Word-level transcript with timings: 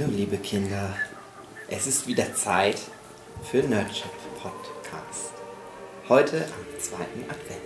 Hallo 0.00 0.12
liebe 0.16 0.38
Kinder, 0.38 0.94
es 1.68 1.86
ist 1.86 2.06
wieder 2.06 2.34
Zeit 2.34 2.78
für 3.50 3.58
Nerdship 3.58 4.06
Podcast. 4.42 5.34
Heute 6.08 6.38
am 6.38 6.80
zweiten 6.80 7.24
Advent. 7.28 7.60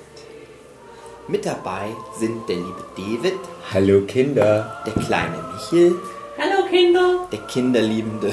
Mit 1.29 1.47
dabei 1.47 1.91
sind 2.19 2.49
der 2.49 2.57
liebe 2.57 2.85
David, 2.97 3.39
Hallo 3.73 4.01
Kinder. 4.01 4.83
der 4.85 4.95
kleine 4.95 5.45
Michel, 5.55 5.95
Hallo 6.37 6.67
Kinder! 6.69 7.29
der 7.31 7.39
kinderliebende 7.47 8.29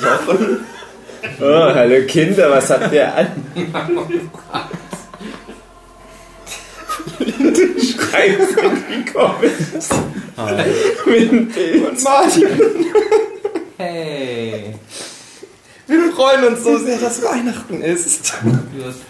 Jochen 0.00 0.64
Oh, 1.40 1.74
hallo 1.74 2.06
Kinder, 2.06 2.52
was 2.52 2.70
habt 2.70 2.92
ihr 2.92 3.12
an? 3.12 3.26
du 7.18 7.82
schreibst 7.82 8.58
in 8.58 8.84
die 9.04 9.12
Comments. 9.12 9.88
Mit 11.06 11.56
dem 11.56 11.84
und 11.84 12.02
Martin. 12.02 12.48
Hey! 13.76 14.74
Wir 15.86 16.12
freuen 16.12 16.44
uns 16.44 16.64
so 16.64 16.78
sehr, 16.78 16.98
dass 16.98 17.22
Weihnachten 17.22 17.82
ist. 17.82 18.32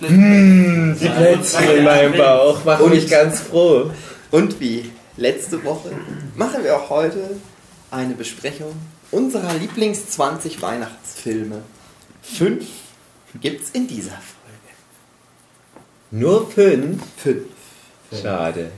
Die 0.02 1.08
Plätzchen 1.08 1.70
in 1.78 1.84
meinem 1.84 2.16
Bauch 2.16 2.64
machen 2.64 2.90
mich 2.90 3.08
ganz 3.08 3.40
froh. 3.40 3.90
Und 4.30 4.60
wie 4.60 4.90
letzte 5.16 5.62
Woche 5.64 5.92
machen 6.34 6.64
wir 6.64 6.76
auch 6.76 6.90
heute 6.90 7.36
eine 7.90 8.14
Besprechung 8.14 8.74
unserer 9.10 9.54
Lieblings 9.54 10.08
20 10.10 10.60
Weihnachtsfilme. 10.60 11.62
Fünf 12.22 12.66
gibt's 13.40 13.70
in 13.70 13.86
dieser 13.86 14.10
Folge. 14.10 14.24
Nur 16.10 16.50
fünf? 16.50 17.02
Fünf. 17.16 17.44
Schade. 18.20 18.70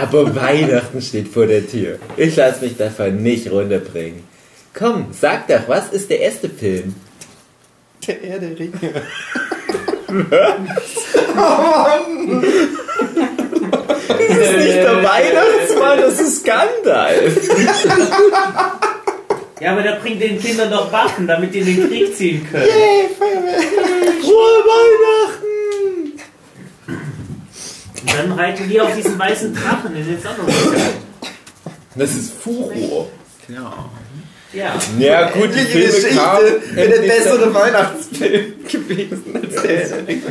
Aber 0.00 0.34
Weihnachten 0.36 1.00
steht 1.00 1.28
vor 1.28 1.46
der 1.46 1.66
Tür. 1.66 1.98
Ich 2.16 2.36
lasse 2.36 2.64
mich 2.64 2.76
davon 2.76 3.22
nicht 3.22 3.50
runterbringen. 3.50 4.24
Komm, 4.74 5.06
sag 5.12 5.48
doch, 5.48 5.68
was 5.68 5.88
ist 5.90 6.10
der 6.10 6.20
erste 6.20 6.50
Film? 6.50 6.94
Der 8.06 8.16
Herr 8.22 8.38
der 8.38 8.58
Ringe. 8.58 9.02
Das 14.18 14.28
ist 14.28 14.56
nicht 14.56 14.76
der 14.76 15.02
Weihnachtsmann, 15.02 16.00
das 16.00 16.20
ist 16.20 16.44
Gandalf. 16.44 17.48
Ja, 19.60 19.72
aber 19.72 19.82
der 19.82 19.96
bringt 19.96 20.20
den 20.20 20.38
Kindern 20.38 20.70
doch 20.70 20.92
Waffen, 20.92 21.26
damit 21.26 21.54
die 21.54 21.60
in 21.60 21.66
den 21.66 21.88
Krieg 21.88 22.14
ziehen 22.14 22.46
können. 22.50 22.68
Frohe 24.20 24.62
Weihnachten! 24.66 25.46
Und 28.02 28.05
dann 28.16 28.32
reiten 28.32 28.68
die 28.68 28.80
auf 28.80 28.94
diesen 28.94 29.18
weißen 29.18 29.54
Drachen 29.54 29.94
in 29.96 30.06
den 30.06 30.20
Sonnenuntergang. 30.20 30.80
Das 31.94 32.14
ist 32.14 32.32
Furor. 32.34 33.08
Ja. 33.48 33.88
Ja 34.98 35.30
gut, 35.30 35.50
die 35.54 35.58
Filme 35.60 35.86
Geschichte 35.86 36.60
wäre 36.72 36.88
der 36.88 37.00
bessere 37.08 37.52
Weihnachtsfilm 37.54 38.54
gewesen 38.66 39.24
als 39.34 39.62
der 39.62 40.06
Ringe. 40.06 40.22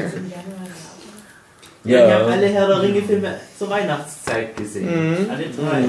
Ja, 1.84 2.08
ich 2.08 2.14
habe 2.14 2.22
Ja, 2.24 2.28
alle 2.28 2.48
Herr 2.48 2.68
der 2.68 2.82
Ringe-Filme 2.82 3.40
zur 3.60 3.70
Weihnachtszeit 3.70 4.58
gesehen. 4.58 5.30
Alle 5.30 5.46
drei. 5.50 5.84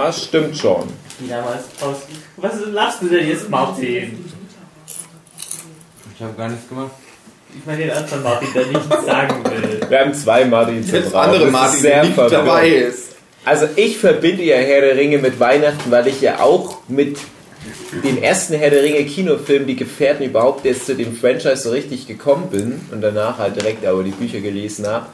ah, 0.00 0.10
stimmt 0.12 0.56
schon. 0.56 0.88
Die 1.20 1.28
damals 1.28 1.64
aus. 1.82 1.96
Was 2.38 2.52
lachst 2.72 3.02
du 3.02 3.08
denn 3.08 3.28
jetzt, 3.28 3.50
Martin? 3.50 4.24
Ich 6.14 6.22
habe 6.22 6.32
gar 6.34 6.48
nichts 6.48 6.66
gemacht. 6.68 6.92
Ich 7.58 7.66
meine 7.66 7.82
den 7.82 7.90
anderen 7.90 8.22
Martin, 8.22 8.48
der 8.54 8.66
nichts 8.66 8.86
sagen 9.06 9.44
will. 9.44 9.80
Wir 9.88 10.00
haben 10.00 10.14
zwei 10.14 10.44
Martins 10.44 10.90
im 10.92 11.02
Das 11.04 11.12
Raum. 11.14 11.22
andere 11.22 11.46
Martin, 11.46 11.80
sehr 11.80 11.90
der 11.94 12.02
nicht 12.04 12.14
verwirrend. 12.14 12.46
dabei 12.48 12.68
ist. 12.68 13.08
Also 13.44 13.66
ich 13.76 13.98
verbinde 13.98 14.42
ja 14.44 14.56
Herr 14.56 14.80
der 14.82 14.96
Ringe 14.96 15.18
mit 15.18 15.38
Weihnachten, 15.40 15.90
weil 15.90 16.06
ich 16.06 16.20
ja 16.20 16.40
auch 16.40 16.78
mit 16.88 17.18
dem 18.04 18.22
ersten 18.22 18.54
Herr 18.54 18.70
der 18.70 18.82
Ringe 18.82 19.04
Kinofilm 19.04 19.66
Die 19.66 19.76
Gefährten 19.76 20.24
überhaupt 20.24 20.64
erst 20.64 20.86
zu 20.86 20.94
dem 20.94 21.14
Franchise 21.14 21.56
so 21.56 21.70
richtig 21.70 22.06
gekommen 22.06 22.48
bin 22.50 22.80
und 22.90 23.00
danach 23.00 23.38
halt 23.38 23.56
direkt 23.56 23.86
aber 23.86 24.02
die 24.02 24.10
Bücher 24.10 24.40
gelesen 24.40 24.86
habe. 24.86 25.06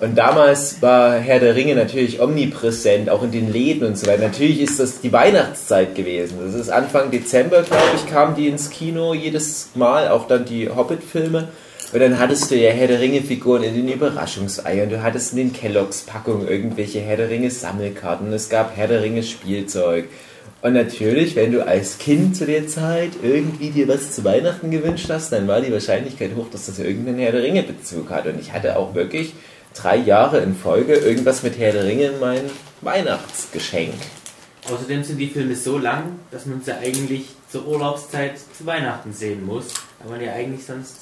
Und 0.00 0.16
damals 0.16 0.82
war 0.82 1.18
Herr 1.18 1.40
der 1.40 1.54
Ringe 1.54 1.74
natürlich 1.74 2.20
omnipräsent, 2.20 3.08
auch 3.08 3.22
in 3.22 3.30
den 3.30 3.52
Läden 3.52 3.86
und 3.86 3.96
so 3.96 4.06
weiter. 4.06 4.22
Natürlich 4.22 4.60
ist 4.60 4.80
das 4.80 5.00
die 5.00 5.12
Weihnachtszeit 5.12 5.94
gewesen. 5.94 6.38
Das 6.44 6.54
ist 6.54 6.70
Anfang 6.70 7.10
Dezember, 7.10 7.62
glaube 7.62 7.82
ich, 7.96 8.10
kamen 8.10 8.34
die 8.34 8.48
ins 8.48 8.70
Kino 8.70 9.14
jedes 9.14 9.70
Mal, 9.74 10.08
auch 10.08 10.26
dann 10.26 10.44
die 10.44 10.68
Hobbit-Filme. 10.68 11.48
Und 11.92 12.00
dann 12.00 12.18
hattest 12.18 12.50
du 12.50 12.56
ja 12.56 12.70
Herr 12.70 12.88
der 12.88 13.00
Ringe-Figuren 13.00 13.62
in 13.62 13.74
den 13.74 13.88
Überraschungseiern, 13.88 14.88
du 14.88 15.02
hattest 15.02 15.32
in 15.32 15.38
den 15.38 15.52
Kelloggs-Packungen 15.52 16.48
irgendwelche 16.48 17.00
Herr 17.00 17.18
der 17.18 17.28
Ringe-Sammelkarten, 17.28 18.32
es 18.32 18.48
gab 18.48 18.76
Herr 18.76 18.88
der 18.88 19.02
Ringe-Spielzeug. 19.02 20.06
Und 20.62 20.74
natürlich, 20.74 21.34
wenn 21.34 21.50
du 21.50 21.66
als 21.66 21.98
Kind 21.98 22.36
zu 22.36 22.46
der 22.46 22.68
Zeit 22.68 23.10
irgendwie 23.20 23.70
dir 23.70 23.88
was 23.88 24.12
zu 24.12 24.22
Weihnachten 24.22 24.70
gewünscht 24.70 25.10
hast, 25.10 25.32
dann 25.32 25.48
war 25.48 25.60
die 25.60 25.72
Wahrscheinlichkeit 25.72 26.36
hoch, 26.36 26.46
dass 26.52 26.66
das 26.66 26.78
irgendeinen 26.78 27.18
Herr 27.18 27.32
der 27.32 27.42
Ringe-Bezug 27.42 28.10
hat. 28.10 28.26
Und 28.26 28.40
ich 28.40 28.52
hatte 28.52 28.76
auch 28.76 28.94
wirklich 28.94 29.34
drei 29.74 29.96
Jahre 29.96 30.38
in 30.38 30.54
Folge 30.54 30.94
irgendwas 30.94 31.42
mit 31.42 31.58
Herr 31.58 31.72
der 31.72 31.84
Ringe 31.84 32.04
in 32.04 32.20
mein 32.20 32.42
Weihnachtsgeschenk. 32.80 33.94
Außerdem 34.72 35.02
sind 35.02 35.18
die 35.18 35.26
Filme 35.26 35.56
so 35.56 35.78
lang, 35.78 36.20
dass 36.30 36.46
man 36.46 36.62
sie 36.62 36.72
eigentlich 36.72 37.24
zur 37.50 37.66
Urlaubszeit 37.66 38.38
zu 38.38 38.64
Weihnachten 38.64 39.12
sehen 39.12 39.44
muss. 39.44 39.74
Aber 39.98 40.10
man 40.10 40.22
ja 40.22 40.32
eigentlich 40.32 40.64
sonst 40.64 40.94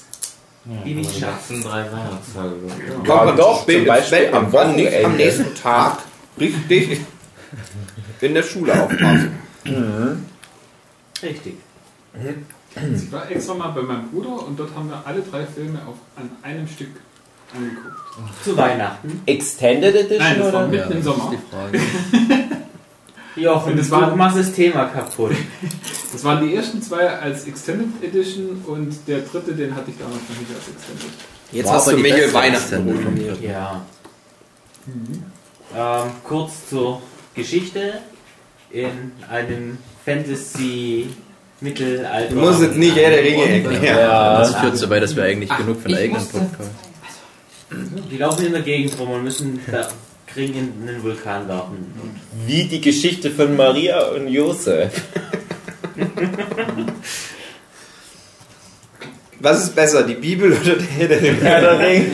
die 0.65 0.95
nicht 0.95 1.19
schafft. 1.19 1.51
letzten 1.51 1.61
drei 1.61 1.85
Weihnachtstage. 1.91 2.55
so. 2.67 3.07
Ja, 3.07 3.25
man 3.25 3.37
doch, 3.37 3.67
zum 3.67 3.85
Beispiel 3.85 4.29
am 4.31 4.55
am 4.55 5.17
nächsten 5.17 5.53
Tag 5.53 5.99
richtig 6.39 7.01
in 8.21 8.33
der 8.33 8.43
Schule 8.43 8.73
aufpassen. 8.73 9.50
Richtig. 11.23 11.55
Ich 12.95 13.11
war 13.11 13.29
extra 13.29 13.53
mal 13.53 13.69
bei 13.69 13.81
meinem 13.81 14.09
Bruder 14.09 14.45
und 14.47 14.59
dort 14.59 14.73
haben 14.75 14.89
wir 14.89 15.01
alle 15.05 15.21
drei 15.21 15.45
Filme 15.45 15.79
auf, 15.87 15.95
an 16.15 16.29
einem 16.41 16.67
Stück 16.67 16.89
angeguckt. 17.53 17.95
Zu 18.43 18.57
Weihnachten. 18.57 19.21
Extended 19.25 19.95
Edition 19.95 20.17
Nein, 20.19 20.39
das 20.39 20.53
war 20.53 20.59
oder? 20.61 20.67
mitten 20.69 20.91
im 20.93 21.03
Sommer. 21.03 21.33
Jochen, 23.35 23.73
Und 23.73 23.79
es 23.79 23.89
du 23.89 23.95
war- 23.95 24.15
machst 24.15 24.37
das 24.37 24.51
Thema 24.53 24.85
kaputt. 24.85 25.31
Das 26.13 26.25
waren 26.25 26.45
die 26.45 26.53
ersten 26.53 26.81
zwei 26.81 27.09
als 27.09 27.45
Extended 27.47 28.03
Edition 28.03 28.61
und 28.67 28.93
der 29.07 29.19
dritte, 29.21 29.53
den 29.53 29.73
hatte 29.73 29.91
ich 29.91 29.97
damals 29.97 30.19
noch 30.27 30.37
nicht 30.37 30.51
als 30.53 30.67
Extended. 30.67 31.09
Jetzt 31.53 31.67
War 31.67 31.75
hast 31.75 31.87
du 31.89 32.01
beste 32.01 32.33
Weihnachten. 32.33 33.41
Ja. 33.41 33.81
Ähm, 35.73 36.11
kurz 36.25 36.67
zur 36.69 37.01
Geschichte. 37.33 37.99
In 38.73 39.11
einem 39.29 39.77
Fantasy-Mittelalter. 40.05 42.33
Du 42.33 42.39
musst 42.39 42.61
jetzt 42.61 42.77
nicht 42.77 42.95
der 42.95 43.21
Ringe 43.23 43.49
erklären. 43.49 43.83
Ja. 43.83 44.39
Das 44.39 44.55
führt 44.55 44.77
so 44.77 44.89
weit, 44.89 45.03
dass 45.03 45.13
wir 45.15 45.23
eigentlich 45.23 45.49
genug 45.57 45.81
für 45.81 45.87
einen 45.87 45.95
ich 45.95 46.01
eigenen 46.03 46.25
Podcast 46.27 46.69
Die 48.09 48.17
laufen 48.17 48.45
in 48.45 48.53
der 48.53 48.61
Gegend 48.61 48.97
rum 48.99 49.09
und 49.11 49.23
müssen 49.23 49.59
da 49.69 49.89
kriegen 50.25 50.53
in 50.53 50.71
einen 50.87 51.03
Vulkan 51.03 51.45
werfen. 51.47 51.93
Wie 52.45 52.63
die 52.63 52.79
Geschichte 52.79 53.29
von 53.31 53.57
Maria 53.57 54.05
und 54.09 54.27
Josef. 54.29 54.93
Was 59.39 59.63
ist 59.63 59.75
besser, 59.75 60.03
die 60.03 60.13
Bibel 60.13 60.53
oder 60.53 60.75
der 60.75 60.85
Herr 60.85 61.07
der 61.07 61.19
Ringe? 61.21 61.41
Herr 61.41 61.61
der 61.61 61.79
Ringe. 61.79 62.05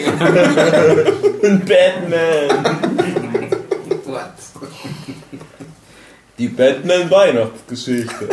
und 1.42 1.66
Batman. 1.66 2.87
Die 6.38 6.48
Batman-Weihnachtsgeschichte. 6.50 8.30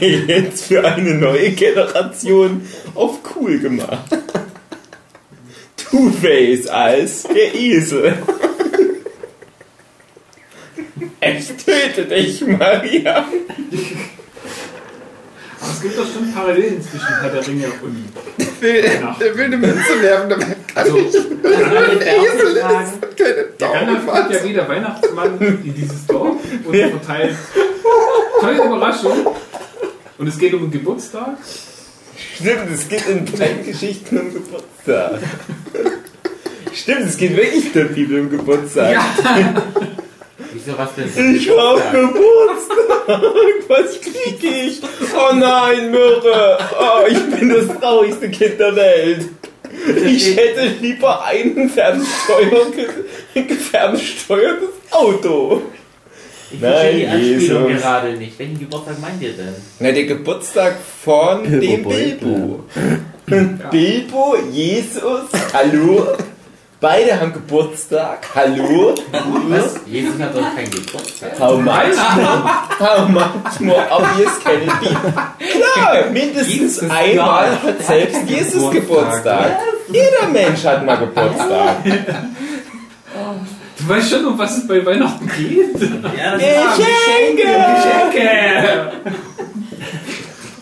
Jetzt 0.00 0.64
für 0.64 0.84
eine 0.84 1.14
neue 1.14 1.50
Generation 1.50 2.66
auf 2.94 3.18
cool 3.34 3.58
gemacht. 3.58 4.08
Two-Face 5.76 6.68
als 6.68 7.24
der 7.24 7.54
Esel. 7.54 8.16
Ich 11.20 11.48
töte 11.64 12.06
dich, 12.06 12.46
Maria. 12.46 13.26
Aber 15.60 15.72
es 15.72 15.82
gibt 15.82 15.98
doch 15.98 16.06
schon 16.10 16.32
Parallelen 16.32 16.80
zwischen 16.82 17.20
Herr 17.20 17.30
der 17.30 17.46
Ringe 17.46 17.66
und 17.82 18.08
will, 18.60 18.82
der 19.20 19.36
will 19.36 19.44
eine 19.44 19.56
Münze 19.58 20.02
werfen, 20.02 20.30
damit 20.30 20.68
kann 20.68 20.84
Also, 20.84 20.98
ich 20.98 21.16
Alle 21.44 22.00
Esel 22.00 22.56
ist 22.56 22.99
keine 23.22 23.34
der 23.34 23.68
Gandalf 23.68 24.06
kommt 24.06 24.18
Daumen. 24.18 24.32
ja 24.32 24.44
wie 24.44 24.52
der 24.52 24.68
Weihnachtsmann 24.68 25.38
in 25.40 25.74
dieses 25.74 26.06
Dorf 26.06 26.36
und 26.64 26.74
verteilt 26.76 27.36
tolle 28.40 28.64
Überraschung. 28.64 29.26
Und 30.18 30.26
es 30.26 30.38
geht 30.38 30.52
um 30.54 30.60
den 30.62 30.70
Geburtstag. 30.70 31.36
Stimmt, 32.36 32.70
es 32.72 32.88
geht 32.88 33.06
in 33.08 33.24
beiden 33.24 33.64
Geschichten 33.64 34.18
um 34.20 34.32
Geburtstag. 34.34 35.20
Stimmt, 36.74 37.00
es 37.06 37.16
geht 37.16 37.36
wirklich 37.36 37.72
der 37.72 37.84
Bibel 37.84 38.20
um 38.20 38.30
Geburtstag. 38.30 38.98
Wieso 40.52 40.76
was 40.76 40.90
denn? 40.94 41.34
Ich 41.34 41.48
hab 41.50 41.92
Geburtstag. 41.92 43.22
Was 43.68 44.00
krieg 44.00 44.42
ich? 44.42 44.80
Oh 45.14 45.34
nein, 45.34 45.90
Myrrhe. 45.90 46.58
Oh, 46.78 47.06
ich 47.08 47.38
bin 47.38 47.48
das 47.50 47.66
traurigste 47.80 48.28
Kind 48.30 48.58
der 48.60 48.74
Welt. 48.76 49.28
Ich 50.04 50.36
hätte 50.36 50.66
lieber 50.80 51.24
ein 51.24 51.70
fernsteuer- 51.70 52.72
fernsteuertes 53.34 54.68
Auto. 54.90 55.62
Ich 56.52 56.60
Nein, 56.60 56.72
verstehe 56.72 56.98
die 56.98 57.06
Anspielung 57.06 57.68
Jesus. 57.68 57.82
gerade 57.82 58.12
nicht. 58.14 58.38
Welchen 58.38 58.58
Geburtstag 58.58 59.00
meint 59.00 59.22
ihr 59.22 59.32
denn? 59.32 59.54
Na, 59.78 59.92
der 59.92 60.04
Geburtstag 60.04 60.76
von 61.04 61.42
Bilbo 61.42 61.66
dem 61.66 61.82
Beutlin. 61.84 62.18
Bilbo. 63.26 63.70
Bilbo, 63.70 64.36
Jesus, 64.50 65.28
hallo. 65.52 66.08
Beide 66.80 67.20
haben 67.20 67.32
Geburtstag, 67.34 68.26
hallo. 68.34 68.94
Was? 69.48 69.80
Jesus 69.86 70.18
hat 70.18 70.34
doch 70.34 70.54
keinen 70.54 70.70
Geburtstag. 70.70 71.38
How 71.38 71.58
much 71.58 71.94
more, 72.16 72.42
how 72.80 73.06
much 73.06 73.60
more 73.60 73.86
obvious 73.90 74.42
can 74.42 74.62
it 74.62 74.80
be? 74.80 74.88
Klar, 74.88 76.10
mindestens 76.10 76.56
Jesus 76.80 76.90
einmal 76.90 77.62
hat 77.62 77.82
selbst 77.84 78.22
Jesus 78.26 78.70
Geburtstag. 78.72 78.72
Geburtstag. 78.72 79.58
Jeder 79.92 80.28
Mensch 80.32 80.64
hat 80.64 80.84
mal 80.86 80.96
Geburtstag. 80.96 81.76
Du 83.80 83.88
weißt 83.88 84.10
schon, 84.10 84.26
um 84.26 84.38
was 84.38 84.58
es 84.58 84.66
bei 84.68 84.84
Weihnachten 84.84 85.26
geht? 85.36 85.80
Ja, 86.16 86.36
das 86.36 86.76
Geschenke! 86.76 87.48
Geschenke! 87.74 88.92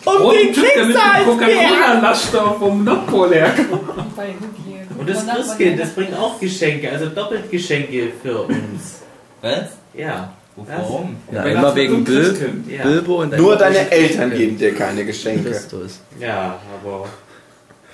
Um 0.05 0.25
Und 0.25 0.33
den 0.35 0.53
Schicksalsberg! 0.55 1.25
Coca-Cola-Laster 1.25 2.55
vom 2.57 2.83
Nordpol 2.83 3.33
herkommt. 3.33 3.81
Und 4.97 5.09
das 5.09 5.27
Christkind, 5.27 5.79
das 5.79 5.89
bringt 5.91 6.13
auch 6.17 6.39
Geschenke, 6.39 6.91
also 6.91 7.07
doppelt 7.07 7.51
Geschenke 7.51 8.11
für 8.21 8.41
uns. 8.43 9.01
Was? 9.41 9.69
Ja. 9.93 10.33
Warum? 10.55 11.15
Ja, 11.31 11.43
immer 11.43 11.75
wegen 11.75 12.03
Bil. 12.03 12.63
Bilbo 12.83 13.21
und 13.21 13.37
Nur 13.37 13.55
deine 13.55 13.89
Eltern 13.91 14.31
geben 14.31 14.57
dir 14.57 14.75
keine 14.75 15.05
Geschenke. 15.05 15.51
Christus. 15.51 15.99
Ja, 16.19 16.59
aber 16.81 17.05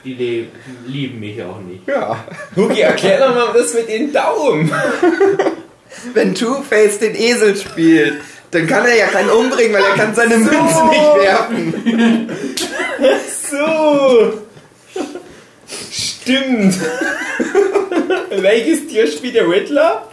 die 0.05 0.13
le 0.13 0.47
lieben 0.85 1.19
mich 1.19 1.41
auch 1.41 1.59
nicht. 1.59 1.87
Ja. 1.87 2.23
Hugi, 2.55 2.81
erklär 2.81 3.19
doch 3.19 3.35
mal 3.35 3.53
das 3.53 3.73
mit 3.73 3.89
den 3.89 4.13
Daumen. 4.13 4.71
Wenn 6.13 6.35
Two-Face 6.35 6.99
den 6.99 7.15
Esel 7.15 7.55
spielt, 7.57 8.21
dann 8.51 8.67
kann 8.67 8.85
er 8.85 8.95
ja 8.95 9.07
keinen 9.07 9.31
umbringen, 9.31 9.73
weil 9.73 9.83
er 9.83 9.95
kann 9.95 10.13
seine 10.13 10.37
Münze 10.37 10.85
nicht 10.89 11.15
werfen. 11.19 12.29
So. 13.51 14.41
Stimmt. 15.91 16.75
Welches 18.29 18.87
Tier 18.87 19.07
spielt 19.07 19.35
der 19.35 19.49
Riddler? 19.49 20.07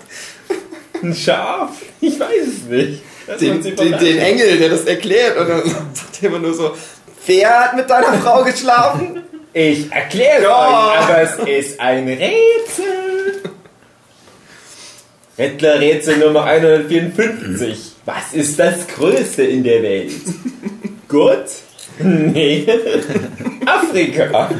Ein 1.03 1.15
Schaf? 1.15 1.71
Ich 2.01 2.19
weiß 2.19 2.47
es 2.47 2.65
nicht. 2.69 3.03
Den, 3.41 3.63
den, 3.63 3.99
den 3.99 4.19
Engel, 4.19 4.59
der 4.59 4.71
das 4.71 4.85
erklärt. 4.85 5.37
Und 5.39 5.49
dann 5.49 5.63
sagt 5.65 6.23
er 6.23 6.29
immer 6.29 6.39
nur 6.39 6.55
so, 6.55 6.77
wer 7.27 7.61
hat 7.61 7.77
mit 7.77 7.89
deiner 7.89 8.15
Frau 8.15 8.45
geschlafen? 8.45 9.23
Ich 9.53 9.93
erkläre 9.93 10.43
Ja. 10.45 10.93
euch, 10.93 10.99
aber 11.09 11.23
es 11.23 11.35
ist 11.69 11.81
ein 11.81 12.09
Rätsel. 12.09 13.43
Riddler-Rätsel 15.39 16.19
Nummer 16.19 16.45
154. 16.45 17.93
Was 18.05 18.33
ist 18.33 18.59
das 18.59 18.87
Größte 18.89 19.43
in 19.45 19.63
der 19.65 19.83
Welt? 19.83 20.13
Gott? 21.09 21.47
Nee. 21.99 22.67
Afrika. 23.67 24.51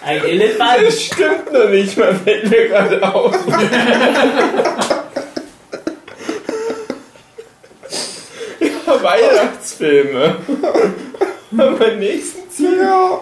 Ein 0.00 0.24
Elefant! 0.24 0.82
Das 0.82 1.02
stimmt 1.02 1.52
noch 1.52 1.68
nicht, 1.68 1.96
man 1.96 2.18
fällt 2.20 2.50
mir 2.50 2.68
gerade 2.68 3.14
auf. 3.14 3.34
ja, 8.60 9.02
Weihnachtsfilme. 9.02 10.36
Haben 11.56 11.80
wir 11.80 11.96
nächsten 11.96 12.50
Ziel. 12.50 12.78
Ja. 12.78 13.20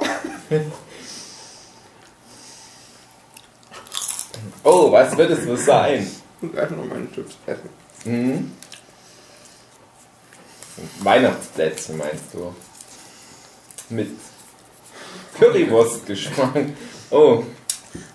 Oh, 4.62 4.90
was 4.90 5.16
wird 5.16 5.30
es 5.30 5.46
wohl 5.46 5.56
sein? 5.56 6.10
Und 6.42 6.58
einfach 6.58 6.76
noch 6.76 6.84
meine 6.86 7.10
Chips 7.12 7.36
essen. 7.46 7.70
Mhm. 8.04 8.52
Weihnachtsplätzche 11.00 11.92
meinst 11.92 12.24
du? 12.32 12.54
Mit 13.88 14.10
Currywurstgeschmack. 15.38 16.64
Oh, 17.10 17.42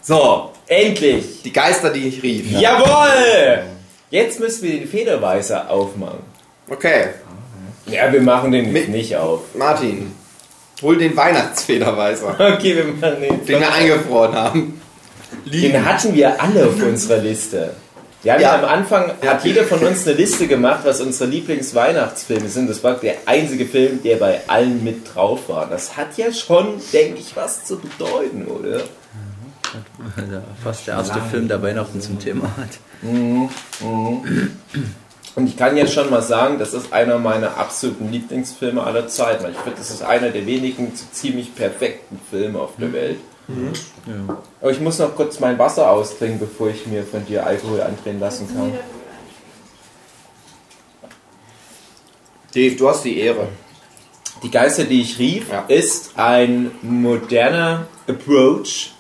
So, 0.01 0.51
endlich! 0.67 1.41
die 1.43 1.53
Geister, 1.53 1.89
die 1.91 2.07
ich 2.07 2.21
rief. 2.23 2.51
Jawohl! 2.59 3.63
Jetzt 4.09 4.39
müssen 4.39 4.63
wir 4.63 4.79
den 4.79 4.87
Federweißer 4.87 5.69
aufmachen. 5.69 6.19
Okay, 6.69 7.05
Ja, 7.87 8.11
wir 8.11 8.21
machen 8.21 8.51
den 8.51 8.71
Mit- 8.73 8.89
nicht 8.89 9.15
auf. 9.15 9.41
Martin, 9.55 10.11
hol 10.81 10.97
den 10.97 11.15
Weihnachtsfederweißer, 11.15 12.35
Okay, 12.55 12.75
wir 12.77 12.85
machen 12.85 13.21
den. 13.21 13.45
den 13.45 13.59
wir 13.59 13.73
eingefroren 13.73 14.33
haben. 14.35 14.81
Den 15.45 15.85
hatten 15.85 16.13
wir 16.13 16.41
alle 16.41 16.65
auf 16.67 16.75
unserer 16.81 17.17
Liste. 17.19 17.73
Wir 18.23 18.33
haben 18.33 18.41
ja. 18.41 18.55
Ja. 18.55 18.59
am 18.61 18.65
Anfang, 18.65 19.11
hat 19.25 19.43
jeder 19.43 19.63
von 19.63 19.79
uns 19.79 20.05
eine 20.07 20.15
Liste 20.15 20.47
gemacht, 20.47 20.81
was 20.83 21.01
unsere 21.01 21.29
Lieblingsweihnachtsfilme 21.29 22.49
sind. 22.49 22.69
Das 22.69 22.83
war 22.83 22.93
der 22.95 23.15
einzige 23.25 23.65
Film, 23.65 24.03
der 24.03 24.17
bei 24.17 24.41
allen 24.47 24.83
mit 24.83 25.15
drauf 25.15 25.49
war. 25.49 25.67
Das 25.67 25.97
hat 25.97 26.17
ja 26.17 26.31
schon, 26.31 26.79
denke 26.93 27.19
ich, 27.19 27.35
was 27.35 27.65
zu 27.65 27.79
bedeuten, 27.79 28.45
oder? 28.45 28.81
Ja, 30.17 30.43
fast 30.63 30.87
der 30.87 30.95
erste 30.95 31.21
Film, 31.31 31.47
der 31.47 31.61
Weihnachten 31.63 32.01
zum 32.01 32.19
Thema 32.19 32.43
hat. 32.57 32.79
Und 35.33 35.47
ich 35.47 35.55
kann 35.55 35.77
jetzt 35.77 35.93
schon 35.93 36.09
mal 36.09 36.21
sagen, 36.21 36.59
das 36.59 36.73
ist 36.73 36.91
einer 36.91 37.17
meiner 37.17 37.57
absoluten 37.57 38.11
Lieblingsfilme 38.11 38.83
aller 38.83 39.07
Zeiten. 39.07 39.45
Ich 39.49 39.57
finde, 39.57 39.77
das 39.77 39.89
ist 39.89 40.03
einer 40.03 40.29
der 40.29 40.45
wenigen 40.45 40.91
ziemlich 41.13 41.55
perfekten 41.55 42.19
Filme 42.29 42.59
auf 42.59 42.71
der 42.77 42.91
Welt. 42.91 43.17
Ja. 43.47 44.37
Aber 44.61 44.71
ich 44.71 44.79
muss 44.79 44.99
noch 44.99 45.15
kurz 45.15 45.39
mein 45.39 45.57
Wasser 45.59 45.89
austrinken, 45.89 46.39
bevor 46.39 46.69
ich 46.69 46.87
mir 46.87 47.03
von 47.03 47.25
dir 47.25 47.45
Alkohol 47.45 47.81
andrehen 47.81 48.19
lassen 48.19 48.47
kann. 48.47 48.71
Dave, 52.53 52.75
du 52.75 52.89
hast 52.89 53.03
die 53.03 53.17
Ehre. 53.19 53.47
Die 54.43 54.51
Geister, 54.51 54.83
die 54.85 55.01
ich 55.01 55.19
rief, 55.19 55.49
Ja. 55.49 55.65
ist 55.67 56.11
ein 56.17 56.71
moderner 56.81 57.85
Approach 58.07 58.91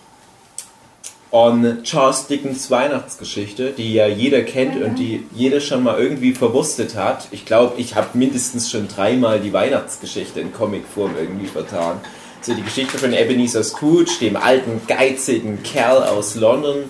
on 1.31 1.83
Charles 1.83 2.27
Dickens 2.27 2.69
Weihnachtsgeschichte, 2.69 3.71
die 3.71 3.93
ja 3.93 4.05
jeder 4.07 4.43
kennt 4.43 4.81
und 4.81 4.95
die 4.99 5.25
jeder 5.33 5.61
schon 5.61 5.81
mal 5.83 5.97
irgendwie 5.97 6.33
verwurstet 6.33 6.95
hat. 6.95 7.29
Ich 7.31 7.45
glaube, 7.45 7.79
ich 7.79 7.95
habe 7.95 8.09
mindestens 8.17 8.69
schon 8.69 8.87
dreimal 8.89 9.39
die 9.39 9.53
Weihnachtsgeschichte 9.53 10.41
in 10.41 10.53
Comicform 10.53 11.15
irgendwie 11.17 11.47
vertan. 11.47 12.01
So 12.41 12.55
die 12.55 12.63
Geschichte 12.63 12.97
von 12.97 13.13
Ebenezer 13.13 13.63
Scrooge, 13.63 14.17
dem 14.19 14.35
alten, 14.35 14.81
geizigen 14.87 15.61
Kerl 15.61 16.01
aus 16.03 16.33
London, 16.33 16.85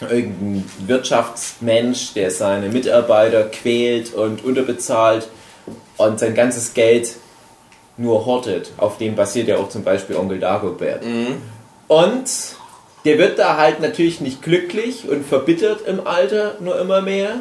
irgendein 0.00 0.64
Wirtschaftsmensch, 0.86 2.14
der 2.14 2.30
seine 2.30 2.70
Mitarbeiter 2.70 3.44
quält 3.44 4.14
und 4.14 4.42
unterbezahlt 4.42 5.28
und 5.98 6.18
sein 6.18 6.34
ganzes 6.34 6.72
Geld 6.72 7.16
nur 7.98 8.24
hortet. 8.24 8.72
Auf 8.78 8.96
dem 8.96 9.16
basiert 9.16 9.48
ja 9.48 9.58
auch 9.58 9.68
zum 9.68 9.84
Beispiel 9.84 10.16
Onkel 10.16 10.40
Dagobert. 10.40 11.02
Und 11.86 12.30
der 13.04 13.18
wird 13.18 13.38
da 13.38 13.58
halt 13.58 13.80
natürlich 13.80 14.22
nicht 14.22 14.40
glücklich 14.40 15.06
und 15.08 15.26
verbittert 15.26 15.86
im 15.86 16.06
Alter 16.06 16.56
nur 16.60 16.80
immer 16.80 17.02
mehr. 17.02 17.40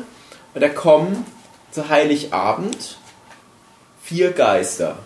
Und 0.53 0.61
da 0.61 0.67
kommen 0.67 1.25
zu 1.71 1.87
Heiligabend 1.87 2.97
vier 4.03 4.31
Geister. 4.31 4.97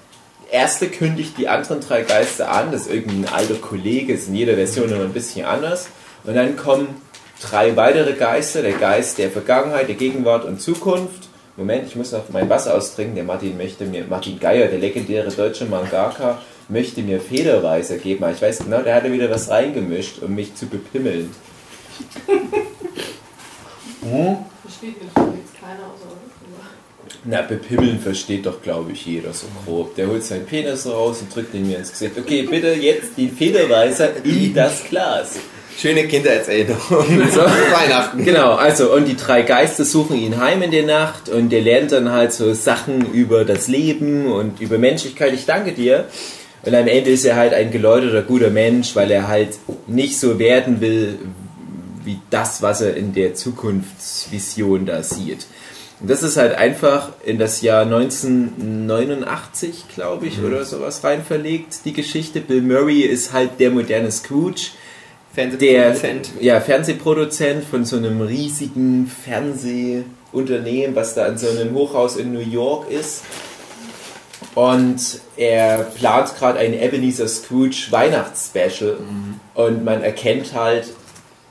Erste 0.51 0.87
kündigt 0.87 1.37
die 1.37 1.47
anderen 1.47 1.81
drei 1.81 2.03
Geister 2.03 2.51
an, 2.51 2.71
das 2.71 2.81
ist 2.83 2.93
irgendein 2.93 3.33
alter 3.33 3.55
Kollege, 3.55 4.13
ist 4.13 4.29
in 4.29 4.35
jeder 4.35 4.55
Version 4.55 4.89
immer 4.89 5.03
ein 5.03 5.13
bisschen 5.13 5.45
anders. 5.45 5.89
Und 6.23 6.35
dann 6.35 6.55
kommen 6.55 7.01
drei 7.41 7.75
weitere 7.75 8.13
Geister, 8.13 8.61
der 8.61 8.73
Geist 8.73 9.17
der 9.17 9.29
Vergangenheit, 9.29 9.87
der 9.87 9.95
Gegenwart 9.95 10.45
und 10.45 10.61
Zukunft. 10.61 11.27
Moment, 11.57 11.87
ich 11.87 11.95
muss 11.95 12.11
noch 12.11 12.29
mein 12.29 12.49
Wasser 12.49 12.75
austrinken. 12.75 13.15
Der 13.15 13.23
Martin 13.23 13.57
möchte 13.57 13.85
mir, 13.85 14.05
Martin 14.05 14.39
Geier, 14.39 14.67
der 14.67 14.79
legendäre 14.79 15.31
deutsche 15.31 15.65
Mangaka, 15.65 16.39
möchte 16.69 17.01
mir 17.01 17.19
Federweißer 17.19 17.97
geben. 17.97 18.23
Aber 18.23 18.33
ich 18.33 18.41
weiß 18.41 18.59
genau, 18.59 18.81
der 18.81 18.95
hatte 18.95 19.11
wieder 19.11 19.29
was 19.29 19.49
reingemischt, 19.49 20.21
um 20.21 20.35
mich 20.35 20.55
zu 20.55 20.67
bepimmeln. 20.67 21.33
Versteht 24.61 25.01
jetzt 25.01 25.15
keiner 25.59 25.85
außer 25.85 26.11
uns. 26.11 26.16
Na, 27.23 27.41
bepimmeln 27.41 27.99
versteht 27.99 28.45
doch, 28.45 28.61
glaube 28.61 28.91
ich, 28.91 29.05
jeder 29.05 29.33
so 29.33 29.47
grob. 29.65 29.95
Der 29.95 30.07
holt 30.07 30.23
seinen 30.23 30.45
Penis 30.45 30.85
raus 30.85 31.21
und 31.21 31.33
drückt 31.33 31.53
ihn 31.53 31.67
mir 31.67 31.77
ins 31.77 31.91
Gesicht. 31.91 32.17
Okay, 32.17 32.43
bitte 32.43 32.73
jetzt 32.73 33.17
den 33.17 33.31
Federweißer 33.31 34.23
in 34.23 34.53
das 34.53 34.83
Glas. 34.89 35.37
Schöne 35.77 36.07
Kindheitserinnerung. 36.07 36.79
so, 37.31 37.41
Weihnachten. 37.71 38.25
Genau, 38.25 38.53
also 38.53 38.93
und 38.93 39.05
die 39.07 39.15
drei 39.15 39.43
Geister 39.43 39.85
suchen 39.85 40.17
ihn 40.17 40.37
heim 40.37 40.61
in 40.63 40.71
der 40.71 40.85
Nacht 40.85 41.29
und 41.29 41.49
der 41.49 41.61
lernt 41.61 41.91
dann 41.91 42.11
halt 42.11 42.33
so 42.33 42.53
Sachen 42.53 43.13
über 43.13 43.45
das 43.45 43.67
Leben 43.67 44.31
und 44.31 44.59
über 44.59 44.77
Menschlichkeit. 44.77 45.33
Ich 45.33 45.45
danke 45.45 45.73
dir. 45.73 46.05
Und 46.63 46.73
am 46.73 46.87
Ende 46.87 47.11
ist 47.11 47.25
er 47.25 47.35
halt 47.35 47.53
ein 47.53 47.71
geläuterter, 47.71 48.23
guter 48.23 48.49
Mensch, 48.49 48.95
weil 48.95 49.11
er 49.11 49.27
halt 49.27 49.59
nicht 49.85 50.19
so 50.19 50.39
werden 50.39 50.81
will 50.81 51.19
wie 52.03 52.19
das, 52.29 52.61
was 52.61 52.81
er 52.81 52.95
in 52.95 53.13
der 53.13 53.35
Zukunftsvision 53.35 54.85
da 54.85 55.03
sieht. 55.03 55.45
Und 55.99 56.11
das 56.11 56.21
ist 56.21 56.37
halt 56.37 56.55
einfach 56.55 57.09
in 57.25 57.39
das 57.39 57.61
Jahr 57.61 57.81
1989, 57.81 59.85
glaube 59.95 60.27
ich, 60.27 60.43
oder 60.43 60.63
sowas 60.63 61.03
rein 61.03 61.23
verlegt, 61.23 61.79
die 61.85 61.93
Geschichte. 61.93 62.39
Bill 62.39 62.61
Murray 62.61 63.01
ist 63.01 63.33
halt 63.33 63.59
der 63.59 63.71
moderne 63.71 64.11
Scrooge, 64.11 64.67
der 65.35 65.95
Fernsehproduzent. 65.95 66.31
ja, 66.39 66.61
Fernsehproduzent 66.61 67.63
von 67.63 67.85
so 67.85 67.97
einem 67.97 68.21
riesigen 68.21 69.07
Fernsehunternehmen, 69.07 70.95
was 70.95 71.15
da 71.15 71.27
in 71.27 71.37
so 71.37 71.49
einem 71.49 71.73
Hochhaus 71.73 72.17
in 72.17 72.33
New 72.33 72.39
York 72.39 72.91
ist. 72.91 73.23
Und 74.53 75.21
er 75.35 75.83
plant 75.83 76.35
gerade 76.37 76.59
ein 76.59 76.73
Ebenezer 76.73 77.27
Scrooge 77.27 77.87
Weihnachtsspecial 77.91 78.97
und 79.53 79.83
man 79.83 80.03
erkennt 80.03 80.53
halt 80.53 80.93